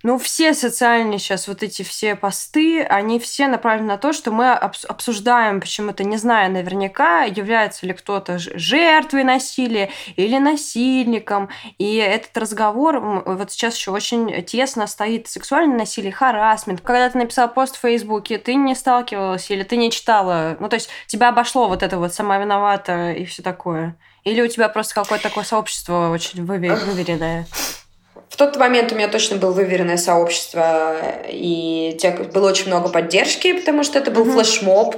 Ну, 0.03 0.19
все 0.19 0.53
социальные 0.53 1.17
сейчас 1.17 1.47
вот 1.47 1.63
эти 1.63 1.81
все 1.81 2.15
посты, 2.15 2.83
они 2.83 3.19
все 3.19 3.47
направлены 3.47 3.87
на 3.87 3.97
то, 3.97 4.13
что 4.13 4.29
мы 4.29 4.51
обсуждаем 4.53 5.59
почему-то, 5.59 6.03
не 6.03 6.17
зная 6.17 6.47
наверняка, 6.47 7.23
является 7.23 7.87
ли 7.87 7.93
кто-то 7.93 8.37
жертвой 8.37 9.23
насилия 9.23 9.89
или 10.15 10.37
насильником. 10.37 11.49
И 11.79 11.95
этот 11.95 12.37
разговор 12.37 12.99
вот 12.99 13.51
сейчас 13.51 13.75
еще 13.77 13.89
очень 13.89 14.43
тесно 14.43 14.85
стоит 14.85 15.27
сексуальное 15.27 15.79
насилие, 15.79 16.11
харасмент. 16.11 16.81
Когда 16.81 17.09
ты 17.09 17.17
написал 17.17 17.51
пост 17.51 17.75
в 17.75 17.79
Фейсбуке, 17.79 18.37
ты 18.37 18.53
не 18.53 18.75
сталкивалась 18.75 19.49
или 19.49 19.63
ты 19.63 19.75
не 19.75 19.89
читала, 19.89 20.55
ну, 20.59 20.69
то 20.69 20.75
есть 20.75 20.89
тебя 21.07 21.29
обошло 21.29 21.67
вот 21.67 21.81
это 21.81 21.97
вот 21.97 22.13
сама 22.13 22.37
виновата 22.37 23.11
и 23.13 23.25
все 23.25 23.41
такое. 23.41 23.97
Или 24.23 24.41
у 24.41 24.47
тебя 24.47 24.69
просто 24.69 24.93
какое-то 24.93 25.29
такое 25.29 25.43
сообщество 25.43 26.09
очень 26.11 26.45
выверенное? 26.45 27.47
В 28.35 28.37
тот 28.37 28.57
момент 28.57 28.91
у 28.91 28.95
меня 28.95 29.07
точно 29.07 29.37
было 29.37 29.51
выверенное 29.51 29.95
сообщество, 29.95 30.97
и 31.29 31.97
было 32.33 32.49
очень 32.49 32.67
много 32.67 32.89
поддержки, 32.89 33.53
потому 33.53 33.81
что 33.85 33.97
это 33.97 34.11
был 34.11 34.25
mm-hmm. 34.25 34.33
флешмоб, 34.33 34.97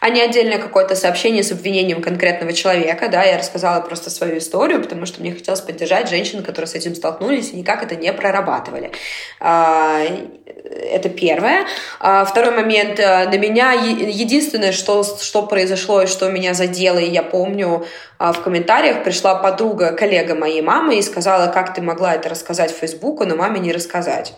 а 0.00 0.08
не 0.08 0.22
отдельное 0.22 0.56
какое-то 0.56 0.96
сообщение 0.96 1.42
с 1.42 1.52
обвинением 1.52 2.00
конкретного 2.00 2.54
человека. 2.54 3.10
Да, 3.10 3.24
я 3.24 3.36
рассказала 3.36 3.82
просто 3.82 4.08
свою 4.08 4.38
историю, 4.38 4.80
потому 4.80 5.04
что 5.04 5.20
мне 5.20 5.34
хотелось 5.34 5.60
поддержать 5.60 6.08
женщин, 6.08 6.42
которые 6.42 6.66
с 6.66 6.74
этим 6.76 6.94
столкнулись 6.94 7.50
и 7.52 7.56
никак 7.56 7.82
это 7.82 7.94
не 7.94 8.10
прорабатывали. 8.10 8.90
Это 10.70 11.08
первое. 11.08 11.66
А, 11.98 12.24
второй 12.24 12.54
момент. 12.54 12.98
Э, 12.98 13.28
на 13.28 13.38
меня 13.38 13.72
единственное, 13.72 14.72
что, 14.72 15.02
что 15.02 15.42
произошло 15.42 16.02
и 16.02 16.06
что 16.06 16.30
меня 16.30 16.54
задело, 16.54 16.98
и 16.98 17.08
я 17.08 17.22
помню, 17.22 17.86
а, 18.18 18.32
в 18.32 18.42
комментариях 18.42 19.02
пришла 19.02 19.34
подруга, 19.34 19.92
коллега 19.92 20.34
моей 20.34 20.60
мамы 20.60 20.98
и 20.98 21.02
сказала, 21.02 21.50
как 21.50 21.74
ты 21.74 21.80
могла 21.80 22.14
это 22.14 22.28
рассказать 22.28 22.70
в 22.70 22.78
Фейсбуку, 22.78 23.24
но 23.24 23.36
маме 23.36 23.60
не 23.60 23.72
рассказать. 23.72 24.34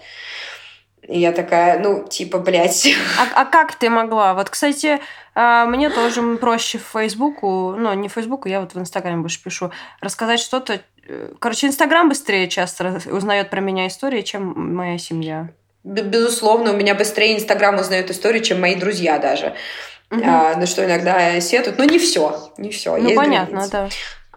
И 1.08 1.18
я 1.18 1.32
такая, 1.32 1.80
ну, 1.80 2.06
типа, 2.06 2.38
блядь. 2.38 2.86
А, 3.18 3.42
а 3.42 3.44
как 3.44 3.74
ты 3.74 3.90
могла? 3.90 4.34
Вот, 4.34 4.50
кстати, 4.50 5.00
а, 5.34 5.66
мне 5.66 5.90
тоже 5.90 6.36
проще 6.36 6.78
в 6.78 6.86
Фейсбуку, 6.92 7.74
ну, 7.76 7.92
не 7.94 8.08
в 8.08 8.12
Фейсбуку, 8.12 8.48
я 8.48 8.60
вот 8.60 8.74
в 8.74 8.78
Инстаграме 8.78 9.22
больше 9.22 9.42
пишу, 9.42 9.72
рассказать 10.00 10.38
что-то. 10.38 10.80
Э, 11.08 11.32
короче, 11.40 11.66
Инстаграм 11.66 12.08
быстрее 12.08 12.48
часто 12.48 13.00
узнает 13.10 13.50
про 13.50 13.60
меня 13.60 13.88
истории, 13.88 14.22
чем 14.22 14.74
моя 14.76 14.98
семья. 14.98 15.50
Безусловно, 15.82 16.72
у 16.72 16.76
меня 16.76 16.94
быстрее 16.94 17.36
Инстаграм 17.36 17.78
узнает 17.78 18.10
истории, 18.10 18.40
чем 18.40 18.60
мои 18.60 18.74
друзья 18.74 19.18
даже. 19.18 19.54
Угу. 20.10 20.22
А, 20.24 20.56
на 20.56 20.66
что 20.66 20.84
иногда 20.84 21.40
сетут. 21.40 21.78
Но 21.78 21.84
не 21.84 21.98
все. 21.98 22.52
Не 22.58 22.70
все. 22.70 22.96
Ну, 22.96 23.14
понятно, 23.14 23.68
границы. 23.68 23.70
да. 23.70 23.88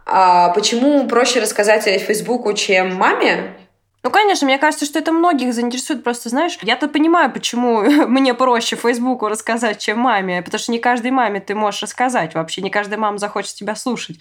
А 0.05 0.49
почему 0.49 1.07
проще 1.07 1.39
рассказать 1.39 1.83
Фейсбуку, 1.83 2.53
чем 2.53 2.95
маме? 2.95 3.55
Ну, 4.03 4.11
конечно, 4.11 4.45
мне 4.45 4.57
кажется, 4.57 4.85
что 4.85 4.99
это 4.99 5.13
многих 5.13 5.53
заинтересует. 5.53 6.03
Просто, 6.03 6.27
знаешь, 6.27 6.57
я-то 6.61 6.89
понимаю, 6.89 7.31
почему 7.31 7.81
мне 8.07 8.33
проще 8.33 8.75
Фейсбуку 8.75 9.29
рассказать, 9.29 9.79
чем 9.79 9.99
маме. 9.99 10.41
Потому 10.41 10.59
что 10.59 10.73
не 10.73 10.79
каждой 10.79 11.11
маме 11.11 11.39
ты 11.39 11.55
можешь 11.55 11.83
рассказать 11.83 12.35
вообще. 12.35 12.61
Не 12.61 12.69
каждая 12.69 12.99
мама 12.99 13.17
захочет 13.17 13.55
тебя 13.55 13.75
слушать. 13.75 14.17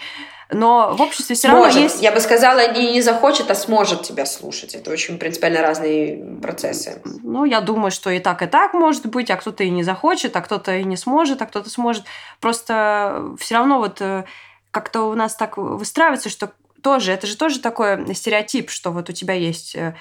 Но 0.53 0.95
в 0.95 1.03
обществе 1.03 1.35
все 1.35 1.49
равно 1.49 1.67
есть... 1.67 2.01
Я 2.01 2.13
бы 2.13 2.21
сказала, 2.21 2.73
не, 2.73 2.93
не 2.93 3.03
захочет, 3.03 3.51
а 3.51 3.57
сможет 3.57 4.03
тебя 4.03 4.25
слушать. 4.25 4.77
Это 4.77 4.91
очень 4.93 5.19
принципиально 5.19 5.63
разные 5.63 6.39
процессы. 6.41 7.03
Ну, 7.25 7.45
я 7.45 7.61
думаю, 7.61 7.91
что 7.91 8.11
и 8.11 8.21
так, 8.21 8.43
и 8.43 8.47
так 8.47 8.75
может 8.75 9.07
быть, 9.07 9.31
а 9.31 9.37
кто-то 9.37 9.65
и 9.65 9.71
не 9.71 9.83
захочет, 9.83 10.37
а 10.37 10.43
кто-то 10.43 10.77
и 10.77 10.85
не 10.85 10.97
сможет, 10.97 11.43
а 11.43 11.47
кто-то 11.47 11.71
сможет. 11.71 12.05
Просто 12.39 13.35
все 13.41 13.57
равно 13.57 13.79
вот 13.79 14.01
э, 14.01 14.25
как-то 14.71 15.03
у 15.03 15.15
нас 15.15 15.35
так 15.35 15.57
выстраивается, 15.57 16.29
что 16.29 16.53
тоже, 16.83 17.13
это 17.13 17.27
же 17.27 17.37
тоже 17.37 17.61
такой 17.61 18.15
стереотип, 18.15 18.71
что 18.71 18.91
вот 18.91 19.09
у 19.09 19.13
тебя 19.13 19.35
есть 19.35 19.75
э, 19.75 19.95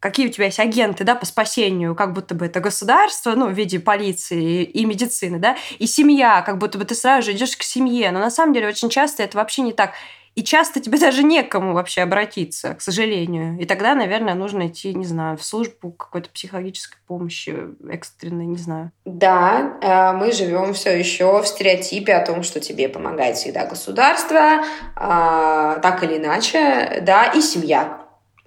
какие 0.00 0.28
у 0.28 0.30
тебя 0.30 0.46
есть 0.46 0.58
агенты, 0.58 1.04
да, 1.04 1.14
по 1.14 1.26
спасению, 1.26 1.94
как 1.94 2.14
будто 2.14 2.34
бы 2.34 2.46
это 2.46 2.60
государство, 2.60 3.34
ну, 3.34 3.48
в 3.48 3.52
виде 3.52 3.78
полиции 3.78 4.64
и, 4.64 4.84
медицины, 4.86 5.38
да, 5.38 5.56
и 5.78 5.86
семья, 5.86 6.42
как 6.42 6.58
будто 6.58 6.78
бы 6.78 6.84
ты 6.86 6.94
сразу 6.94 7.26
же 7.26 7.32
идешь 7.32 7.56
к 7.56 7.62
семье. 7.62 8.10
Но 8.10 8.18
на 8.18 8.30
самом 8.30 8.54
деле 8.54 8.68
очень 8.68 8.88
часто 8.88 9.22
это 9.22 9.36
вообще 9.36 9.62
не 9.62 9.72
так. 9.72 9.92
И 10.40 10.42
часто 10.42 10.80
тебе 10.80 10.98
даже 10.98 11.22
некому 11.22 11.74
вообще 11.74 12.00
обратиться, 12.00 12.74
к 12.74 12.80
сожалению. 12.80 13.60
И 13.60 13.66
тогда, 13.66 13.94
наверное, 13.94 14.32
нужно 14.32 14.68
идти, 14.68 14.94
не 14.94 15.04
знаю, 15.04 15.36
в 15.36 15.44
службу 15.44 15.92
какой-то 15.92 16.30
психологической 16.30 16.96
помощи 17.06 17.54
экстренной, 17.90 18.46
не 18.46 18.56
знаю. 18.56 18.90
Да, 19.04 19.76
э, 19.82 20.12
мы 20.16 20.32
живем 20.32 20.72
все 20.72 20.98
еще 20.98 21.42
в 21.42 21.46
стереотипе 21.46 22.14
о 22.14 22.24
том, 22.24 22.42
что 22.42 22.58
тебе 22.58 22.88
помогает 22.88 23.36
всегда 23.36 23.66
государство, 23.66 24.64
а, 24.96 25.78
так 25.80 26.02
или 26.04 26.16
иначе, 26.16 27.02
да, 27.02 27.26
и 27.26 27.42
семья 27.42 27.99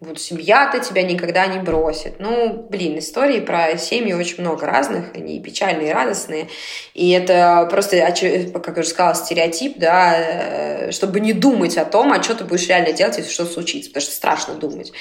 вот 0.03 0.19
семья-то 0.19 0.79
тебя 0.79 1.03
никогда 1.03 1.47
не 1.47 1.59
бросит. 1.59 2.15
Ну, 2.19 2.65
блин, 2.69 2.99
истории 2.99 3.39
про 3.39 3.77
семьи 3.77 4.13
очень 4.13 4.41
много 4.41 4.65
разных, 4.65 5.13
они 5.15 5.39
печальные 5.39 5.89
и 5.89 5.93
радостные. 5.93 6.47
И 6.93 7.11
это 7.11 7.67
просто, 7.71 7.97
как 8.53 8.75
я 8.75 8.81
уже 8.81 8.89
сказала, 8.89 9.15
стереотип, 9.15 9.77
да, 9.77 10.15
э, 10.17 10.91
чтобы 10.91 11.19
не 11.19 11.33
думать 11.33 11.77
о 11.77 11.85
том, 11.85 12.11
а 12.11 12.21
что 12.21 12.35
ты 12.35 12.43
будешь 12.43 12.67
реально 12.67 12.93
делать, 12.93 13.17
если 13.17 13.31
что 13.31 13.45
случится, 13.45 13.89
потому 13.89 14.03
что 14.03 14.15
страшно 14.15 14.53
думать. 14.55 14.91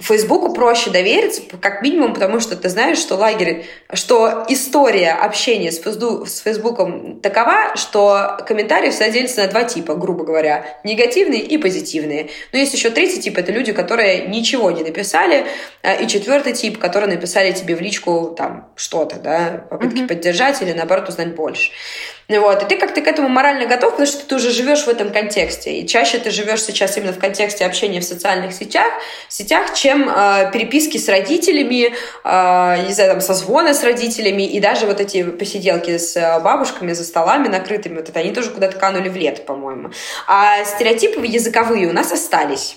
Фейсбуку 0.00 0.52
проще 0.52 0.90
довериться, 0.90 1.42
как 1.60 1.82
минимум, 1.82 2.14
потому 2.14 2.40
что 2.40 2.56
ты 2.56 2.68
знаешь, 2.68 2.98
что 2.98 3.16
лагерь, 3.16 3.66
что 3.92 4.44
история 4.48 5.12
общения 5.12 5.70
с 5.72 6.40
Фейсбуком 6.40 7.20
такова, 7.20 7.76
что 7.76 8.38
комментарии 8.46 8.90
всегда 8.90 9.10
делятся 9.10 9.42
на 9.42 9.48
два 9.48 9.64
типа, 9.64 9.94
грубо 9.94 10.24
говоря, 10.24 10.64
негативные 10.84 11.40
и 11.40 11.58
позитивные. 11.58 12.30
Но 12.52 12.58
есть 12.58 12.74
еще 12.74 12.90
третий 12.90 13.20
тип, 13.20 13.38
это 13.38 13.52
люди, 13.52 13.72
которые 13.72 14.26
не 14.28 14.37
ничего 14.38 14.70
не 14.70 14.82
написали. 14.82 15.46
Э, 15.82 16.02
и 16.02 16.06
четвертый 16.08 16.52
тип, 16.52 16.78
который 16.78 17.08
написали 17.08 17.52
тебе 17.52 17.74
в 17.74 17.80
личку 17.80 18.34
там 18.36 18.68
что-то, 18.76 19.16
да, 19.16 19.64
попытки 19.70 20.00
mm-hmm. 20.00 20.08
поддержать 20.08 20.62
или 20.62 20.72
наоборот 20.72 21.08
узнать 21.08 21.34
больше. 21.34 21.70
Вот. 22.28 22.62
И 22.62 22.66
ты 22.66 22.76
как-то 22.76 23.00
к 23.00 23.06
этому 23.06 23.28
морально 23.28 23.66
готов, 23.66 23.92
потому 23.92 24.06
что 24.06 24.26
ты 24.26 24.34
уже 24.34 24.50
живешь 24.50 24.84
в 24.84 24.88
этом 24.88 25.10
контексте. 25.10 25.78
И 25.78 25.86
чаще 25.86 26.18
ты 26.18 26.30
живешь 26.30 26.62
сейчас 26.62 26.96
именно 26.98 27.14
в 27.14 27.18
контексте 27.18 27.64
общения 27.64 28.00
в 28.00 28.04
социальных 28.04 28.52
сетях, 28.52 28.92
сетях 29.30 29.72
чем 29.74 30.08
э, 30.10 30.50
переписки 30.52 30.98
с 30.98 31.08
родителями, 31.08 31.94
э, 32.24 32.86
не 32.86 32.92
знаю, 32.92 33.12
там, 33.12 33.20
созвоны 33.22 33.72
с 33.72 33.82
родителями, 33.82 34.42
и 34.42 34.60
даже 34.60 34.84
вот 34.84 35.00
эти 35.00 35.22
посиделки 35.22 35.96
с 35.96 36.16
э, 36.16 36.40
бабушками 36.40 36.92
за 36.92 37.04
столами 37.04 37.48
накрытыми, 37.48 37.96
вот 37.96 38.10
это 38.10 38.20
они 38.20 38.34
тоже 38.34 38.50
куда-то 38.50 38.78
канули 38.78 39.08
в 39.08 39.16
лет, 39.16 39.46
по-моему. 39.46 39.90
А 40.26 40.64
стереотипы 40.64 41.24
языковые 41.24 41.88
у 41.88 41.92
нас 41.94 42.12
остались. 42.12 42.76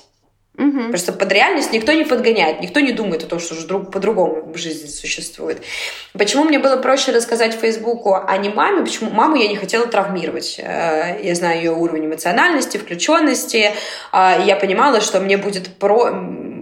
Угу. 0.57 0.89
Просто 0.89 1.13
под 1.13 1.31
реальность 1.31 1.71
никто 1.71 1.93
не 1.93 2.03
подгоняет, 2.03 2.61
никто 2.61 2.81
не 2.81 2.91
думает 2.91 3.23
о 3.23 3.27
том, 3.27 3.39
что 3.39 3.55
друг, 3.65 3.89
по-другому 3.89 4.51
в 4.51 4.57
жизни 4.57 4.87
существует. 4.87 5.61
Почему 6.13 6.43
мне 6.43 6.59
было 6.59 6.75
проще 6.75 7.13
рассказать 7.13 7.53
Фейсбуку, 7.53 8.15
а 8.15 8.37
не 8.37 8.49
маме? 8.49 8.83
Почему 8.83 9.11
маму 9.11 9.37
я 9.37 9.47
не 9.47 9.55
хотела 9.55 9.87
травмировать? 9.87 10.59
Э, 10.59 11.19
я 11.23 11.35
знаю 11.35 11.57
ее 11.57 11.71
уровень 11.71 12.05
эмоциональности, 12.05 12.77
включенности. 12.77 13.71
Э, 14.11 14.43
я 14.45 14.57
понимала, 14.57 14.99
что 14.99 15.21
мне 15.21 15.37
будет 15.37 15.69
про 15.77 16.11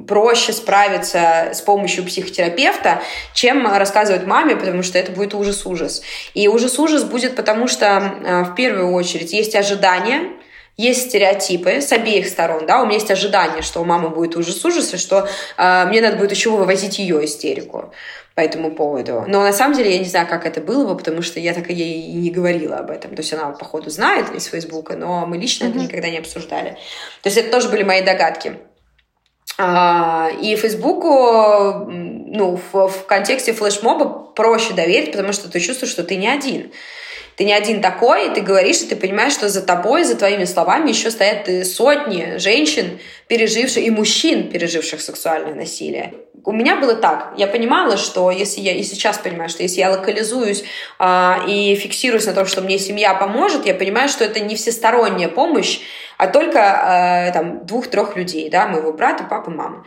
проще 0.08 0.54
справиться 0.54 1.52
с 1.54 1.62
помощью 1.62 2.04
психотерапевта, 2.04 3.02
чем 3.34 3.68
рассказывать 3.68 4.26
маме, 4.26 4.56
потому 4.56 4.82
что 4.82 4.98
это 4.98 5.12
будет 5.12 5.36
ужас-ужас. 5.36 6.02
И 6.34 6.48
ужас-ужас 6.48 7.04
будет 7.04 7.36
потому, 7.36 7.68
что 7.68 7.86
э, 7.86 8.44
в 8.44 8.56
первую 8.56 8.92
очередь 8.92 9.34
есть 9.34 9.56
ожидания, 9.56 10.32
есть 10.80 11.10
стереотипы 11.10 11.82
с 11.82 11.92
обеих 11.92 12.30
сторон, 12.30 12.66
да, 12.66 12.82
у 12.82 12.86
меня 12.86 12.96
есть 12.96 13.12
ожидание, 13.12 13.62
что 13.62 13.82
у 13.82 13.84
мамы 13.84 14.10
будет 14.10 14.38
ужас-ужас, 14.38 14.94
и 14.94 14.98
что 14.98 15.28
э, 15.58 15.86
мне 15.88 16.00
надо 16.00 16.16
будет 16.16 16.32
еще 16.32 16.52
вывозить 16.52 17.00
ее 17.00 17.26
истерику 17.26 17.94
по 18.34 18.40
этому 18.40 18.72
поводу. 18.72 19.26
Но 19.28 19.42
на 19.42 19.52
самом 19.52 19.76
деле 19.76 19.92
я 19.92 20.00
не 20.00 20.06
знаю, 20.06 20.26
как 20.26 20.46
это 20.46 20.62
было 20.62 20.88
бы, 20.88 20.98
потому 20.98 21.22
что 21.22 21.42
я 21.42 21.54
так 21.54 21.70
и 21.70 21.74
ей 21.74 22.10
и 22.10 22.14
не 22.14 22.32
говорила 22.32 22.78
об 22.78 22.92
этом. 22.92 23.14
То 23.14 23.22
есть 23.22 23.34
она, 23.34 23.50
походу, 23.50 23.90
знает 23.90 24.34
из 24.34 24.46
Фейсбука, 24.46 24.96
но 24.96 25.26
мы 25.26 25.38
лично 25.38 25.66
mm-hmm. 25.66 25.70
это 25.70 25.80
никогда 25.80 26.10
не 26.10 26.20
обсуждали. 26.20 26.78
То 27.24 27.28
есть 27.28 27.36
это 27.36 27.52
тоже 27.52 27.68
были 27.68 27.84
мои 27.84 28.02
догадки. 28.02 28.54
А, 29.58 30.30
и 30.42 30.56
Фейсбуку, 30.56 31.90
ну, 31.90 32.58
в, 32.72 32.88
в 32.88 33.06
контексте 33.06 33.52
флешмоба 33.52 34.32
проще 34.34 34.74
доверить, 34.74 35.12
потому 35.12 35.34
что 35.34 35.52
ты 35.52 35.60
чувствуешь, 35.60 35.92
что 35.92 36.06
ты 36.06 36.16
не 36.16 36.30
один 36.30 36.72
Ты 37.40 37.46
не 37.46 37.54
один 37.54 37.82
такой, 37.82 38.32
ты 38.32 38.42
говоришь, 38.42 38.82
и 38.82 38.88
ты 38.88 38.98
понимаешь, 38.98 39.32
что 39.32 39.48
за 39.48 39.62
тобой, 39.62 40.04
за 40.04 40.18
твоими 40.18 40.44
словами 40.44 40.90
еще 40.90 41.10
стоят 41.10 41.48
сотни 41.66 42.36
женщин, 42.36 43.00
переживших, 43.28 43.82
и 43.82 43.90
мужчин, 43.90 44.50
переживших 44.50 45.00
сексуальное 45.00 45.54
насилие. 45.54 46.16
У 46.44 46.52
меня 46.52 46.76
было 46.76 46.96
так. 46.96 47.32
Я 47.38 47.48
понимала, 47.48 47.96
что 47.96 48.30
если 48.30 48.60
я 48.60 48.74
и 48.74 48.84
сейчас 48.84 49.20
понимаю, 49.20 49.50
что 49.50 49.64
если 49.64 49.80
я 49.80 49.90
локализуюсь 49.90 50.66
а, 51.00 51.46
и 51.48 51.76
фиксируюсь 51.76 52.26
на 52.26 52.34
том, 52.34 52.46
что 52.46 52.60
мне 52.60 52.78
семья 52.78 53.14
поможет, 53.14 53.66
я 53.66 53.74
понимаю, 53.74 54.10
что 54.10 54.26
это 54.26 54.42
не 54.42 54.58
всесторонняя 54.58 55.30
помощь, 55.30 55.80
а 56.18 56.28
только 56.28 56.60
а, 56.60 57.32
там 57.32 57.66
двух-трех 57.66 58.18
людей, 58.18 58.50
да, 58.50 58.68
моего 58.68 58.92
брата, 58.92 59.24
папы, 59.24 59.50
мамы. 59.50 59.86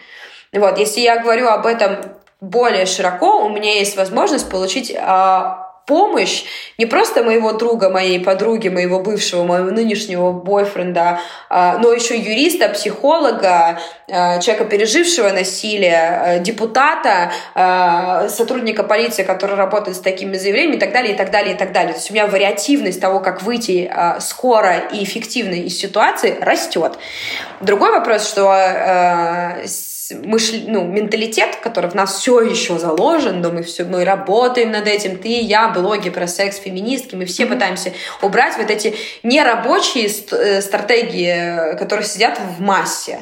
Вот, 0.55 0.78
если 0.78 1.03
я 1.03 1.18
говорю 1.18 1.48
об 1.48 1.66
этом 1.66 1.98
более 2.40 2.86
широко, 2.86 3.44
у 3.44 3.50
меня 3.50 3.74
есть 3.74 3.94
возможность 3.98 4.48
получить 4.48 4.96
а, 4.96 5.61
помощь 5.86 6.44
не 6.78 6.86
просто 6.86 7.22
моего 7.22 7.52
друга, 7.52 7.90
моей 7.90 8.20
подруги, 8.20 8.68
моего 8.68 9.00
бывшего, 9.00 9.44
моего 9.44 9.70
нынешнего 9.70 10.32
бойфренда, 10.32 11.20
а, 11.48 11.78
но 11.78 11.92
еще 11.92 12.16
юриста, 12.16 12.68
психолога, 12.68 13.80
а, 14.10 14.38
человека, 14.38 14.64
пережившего 14.66 15.30
насилие, 15.30 15.94
а, 15.96 16.38
депутата, 16.38 17.32
сотрудника 18.28 18.82
полиции, 18.82 19.22
который 19.22 19.56
работает 19.56 19.96
с 19.96 20.00
такими 20.00 20.36
заявлениями 20.36 20.76
и 20.76 20.80
так 20.80 20.92
далее, 20.92 21.14
и 21.14 21.16
так 21.16 21.30
далее, 21.30 21.54
и 21.54 21.56
так 21.56 21.72
далее. 21.72 21.92
То 21.92 21.98
есть 21.98 22.10
у 22.10 22.14
меня 22.14 22.26
вариативность 22.26 23.00
того, 23.00 23.20
как 23.20 23.42
выйти 23.42 23.92
скоро 24.20 24.78
и 24.92 25.02
эффективно 25.04 25.54
из 25.54 25.78
ситуации, 25.78 26.36
растет. 26.40 26.98
Другой 27.60 27.90
вопрос, 27.90 28.28
что 28.28 29.62
мыш... 30.24 30.52
ну, 30.66 30.84
менталитет, 30.84 31.56
который 31.56 31.90
в 31.90 31.94
нас 31.94 32.18
все 32.18 32.40
еще 32.40 32.78
заложен, 32.78 33.40
но 33.40 33.50
мы, 33.50 33.62
все, 33.62 33.84
мы 33.84 34.04
работаем 34.04 34.70
над 34.70 34.86
этим, 34.86 35.18
ты, 35.18 35.40
я, 35.40 35.68
блоги 35.68 36.10
про 36.10 36.26
секс, 36.26 36.58
феминистки, 36.58 37.14
мы 37.14 37.24
все 37.24 37.46
пытаемся 37.46 37.92
убрать 38.20 38.56
вот 38.56 38.70
эти 38.70 38.94
нерабочие 39.22 40.08
э, 40.30 40.60
стратегии, 40.60 41.76
которые 41.76 42.06
сидят 42.06 42.38
в 42.38 42.60
массе. 42.60 43.20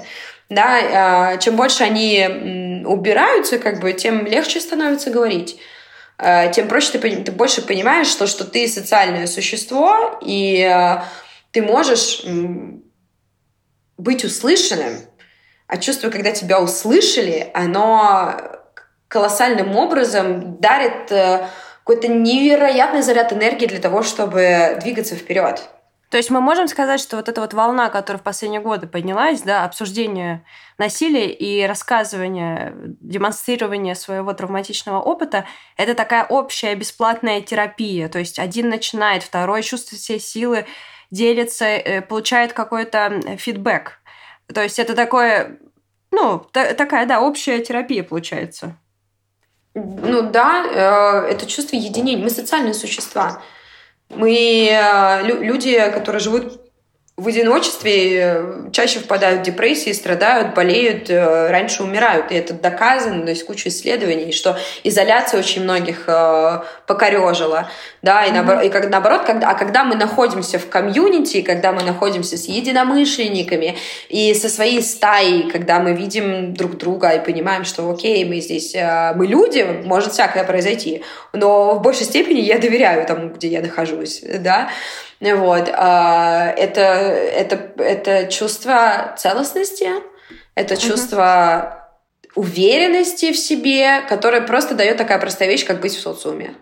Да, 0.48 0.80
а, 0.92 1.36
чем 1.36 1.54
больше 1.54 1.84
они 1.84 2.82
убираются, 2.84 3.58
как 3.58 3.80
бы, 3.80 3.92
тем 3.92 4.26
легче 4.26 4.60
становится 4.60 5.10
говорить 5.10 5.60
а, 6.22 6.48
тем 6.48 6.68
проще 6.68 6.98
ты, 6.98 7.16
ты 7.22 7.32
больше 7.32 7.62
понимаешь, 7.62 8.08
что, 8.08 8.26
что 8.26 8.44
ты 8.44 8.68
социальное 8.68 9.26
существо, 9.26 10.18
и 10.22 10.62
а, 10.62 11.04
ты 11.50 11.62
можешь 11.62 12.24
быть 13.96 14.24
услышанным, 14.24 14.98
а 15.70 15.76
чувство, 15.76 16.10
когда 16.10 16.32
тебя 16.32 16.60
услышали, 16.60 17.50
оно 17.54 18.34
колоссальным 19.06 19.76
образом 19.76 20.56
дарит 20.60 21.12
э, 21.12 21.46
какой-то 21.84 22.08
невероятный 22.08 23.02
заряд 23.02 23.32
энергии 23.32 23.66
для 23.66 23.78
того, 23.78 24.02
чтобы 24.02 24.78
двигаться 24.80 25.14
вперед. 25.14 25.68
То 26.10 26.16
есть 26.16 26.28
мы 26.28 26.40
можем 26.40 26.66
сказать, 26.66 27.00
что 27.00 27.16
вот 27.16 27.28
эта 27.28 27.40
вот 27.40 27.54
волна, 27.54 27.88
которая 27.88 28.18
в 28.18 28.24
последние 28.24 28.60
годы 28.60 28.88
поднялась, 28.88 29.42
да, 29.42 29.64
обсуждение 29.64 30.44
насилия 30.76 31.30
и 31.30 31.64
рассказывание, 31.64 32.72
демонстрирование 33.00 33.94
своего 33.94 34.32
травматичного 34.32 35.00
опыта, 35.00 35.46
это 35.76 35.94
такая 35.94 36.24
общая 36.24 36.74
бесплатная 36.74 37.40
терапия. 37.42 38.08
То 38.08 38.18
есть 38.18 38.40
один 38.40 38.70
начинает, 38.70 39.22
второй 39.22 39.62
чувствует 39.62 40.02
все 40.02 40.18
силы, 40.18 40.66
делится, 41.12 41.64
э, 41.64 42.02
получает 42.02 42.54
какой-то 42.54 43.36
фидбэк. 43.36 43.99
То 44.52 44.62
есть 44.62 44.78
это 44.78 44.94
такое, 44.94 45.58
ну, 46.10 46.38
та- 46.52 46.74
такая, 46.74 47.06
да, 47.06 47.20
общая 47.20 47.60
терапия 47.60 48.02
получается. 48.02 48.76
Ну 49.74 50.22
да, 50.22 50.64
э, 51.26 51.32
это 51.32 51.46
чувство 51.46 51.76
единения. 51.76 52.22
Мы 52.22 52.30
социальные 52.30 52.74
существа. 52.74 53.42
Мы 54.08 54.68
э, 54.70 55.22
люди, 55.22 55.78
которые 55.92 56.20
живут 56.20 56.60
в 57.20 57.28
одиночестве 57.28 58.16
э, 58.16 58.70
чаще 58.72 58.98
впадают 58.98 59.40
в 59.40 59.42
депрессии, 59.42 59.92
страдают, 59.92 60.54
болеют, 60.54 61.10
э, 61.10 61.50
раньше 61.50 61.82
умирают. 61.82 62.32
И 62.32 62.34
это 62.34 62.54
доказано, 62.54 63.24
то 63.24 63.30
есть 63.30 63.44
куча 63.44 63.68
исследований, 63.68 64.32
что 64.32 64.58
изоляция 64.84 65.38
очень 65.40 65.62
многих 65.64 66.04
э, 66.06 66.60
покорежила. 66.86 67.70
Да, 68.00 68.24
и, 68.24 68.30
mm-hmm. 68.30 68.32
наоборот, 68.32 68.64
и 68.64 68.68
как, 68.70 68.88
наоборот, 68.88 69.22
когда, 69.26 69.50
а 69.50 69.54
когда 69.54 69.84
мы 69.84 69.96
находимся 69.96 70.58
в 70.58 70.68
комьюнити, 70.70 71.42
когда 71.42 71.72
мы 71.72 71.82
находимся 71.82 72.38
с 72.38 72.46
единомышленниками 72.46 73.76
и 74.08 74.32
со 74.32 74.48
своей 74.48 74.82
стаей, 74.82 75.50
когда 75.50 75.78
мы 75.78 75.92
видим 75.92 76.54
друг 76.54 76.78
друга 76.78 77.10
и 77.10 77.24
понимаем, 77.24 77.64
что 77.64 77.90
окей, 77.90 78.24
мы 78.24 78.40
здесь, 78.40 78.74
мы 78.74 79.26
люди, 79.26 79.82
может 79.84 80.12
всякое 80.12 80.44
произойти, 80.44 81.02
но 81.34 81.74
в 81.74 81.82
большей 81.82 82.06
степени 82.06 82.40
я 82.40 82.58
доверяю 82.58 83.06
тому, 83.06 83.28
где 83.28 83.48
я 83.48 83.60
нахожусь, 83.60 84.22
да, 84.38 84.70
вот. 85.20 85.70
А, 85.72 86.52
это, 86.56 86.80
это, 86.80 87.72
это 87.76 88.26
чувство 88.30 89.14
целостности, 89.18 89.88
это 90.54 90.76
чувство 90.76 91.88
уверенности 92.34 93.32
в 93.32 93.36
себе, 93.36 94.00
которое 94.08 94.40
просто 94.40 94.74
дает 94.74 94.96
такая 94.96 95.18
простая 95.18 95.48
вещь, 95.48 95.66
как 95.66 95.80
быть 95.80 95.94
в 95.94 96.00
социуме. 96.00 96.54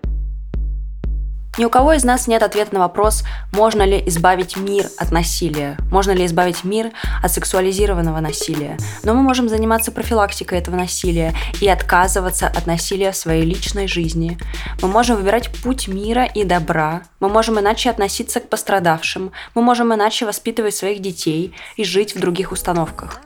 Ни 1.59 1.65
у 1.65 1.71
кого 1.71 1.93
из 1.95 2.05
нас 2.05 2.29
нет 2.29 2.45
ответа 2.45 2.75
на 2.75 2.81
вопрос, 2.81 3.25
можно 3.53 3.83
ли 3.83 4.01
избавить 4.07 4.57
мир 4.57 4.87
от 4.97 5.11
насилия, 5.11 5.77
можно 5.91 6.13
ли 6.13 6.25
избавить 6.25 6.63
мир 6.63 6.93
от 7.21 7.33
сексуализированного 7.33 8.21
насилия. 8.21 8.79
Но 9.03 9.13
мы 9.13 9.23
можем 9.23 9.49
заниматься 9.49 9.91
профилактикой 9.91 10.59
этого 10.59 10.77
насилия 10.77 11.35
и 11.61 11.69
отказываться 11.69 12.47
от 12.47 12.69
насилия 12.69 13.11
в 13.11 13.17
своей 13.17 13.43
личной 13.43 13.89
жизни. 13.89 14.39
Мы 14.81 14.87
можем 14.87 15.17
выбирать 15.17 15.51
путь 15.51 15.89
мира 15.89 16.27
и 16.27 16.45
добра. 16.45 17.03
Мы 17.19 17.29
можем 17.29 17.59
иначе 17.59 17.91
относиться 17.91 18.39
к 18.39 18.49
пострадавшим. 18.49 19.33
Мы 19.57 19.63
можем 19.63 19.93
иначе 19.93 20.27
воспитывать 20.27 20.77
своих 20.77 21.03
детей 21.03 21.53
и 21.75 21.83
жить 21.83 22.15
в 22.15 22.21
других 22.21 22.53
установках. 22.53 23.21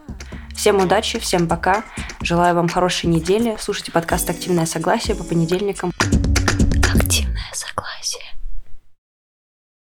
Всем 0.57 0.78
удачи, 0.78 1.18
всем 1.18 1.47
пока. 1.47 1.85
Желаю 2.22 2.55
вам 2.55 2.70
хорошей 2.70 3.11
недели. 3.11 3.59
Слушайте 3.61 3.93
подкаст 3.93 4.30
«Активное 4.30 4.64
согласие» 4.64 5.16
по 5.16 5.24
понедельникам. 5.24 5.93
Интимное 7.12 7.52
согласие. 7.52 8.24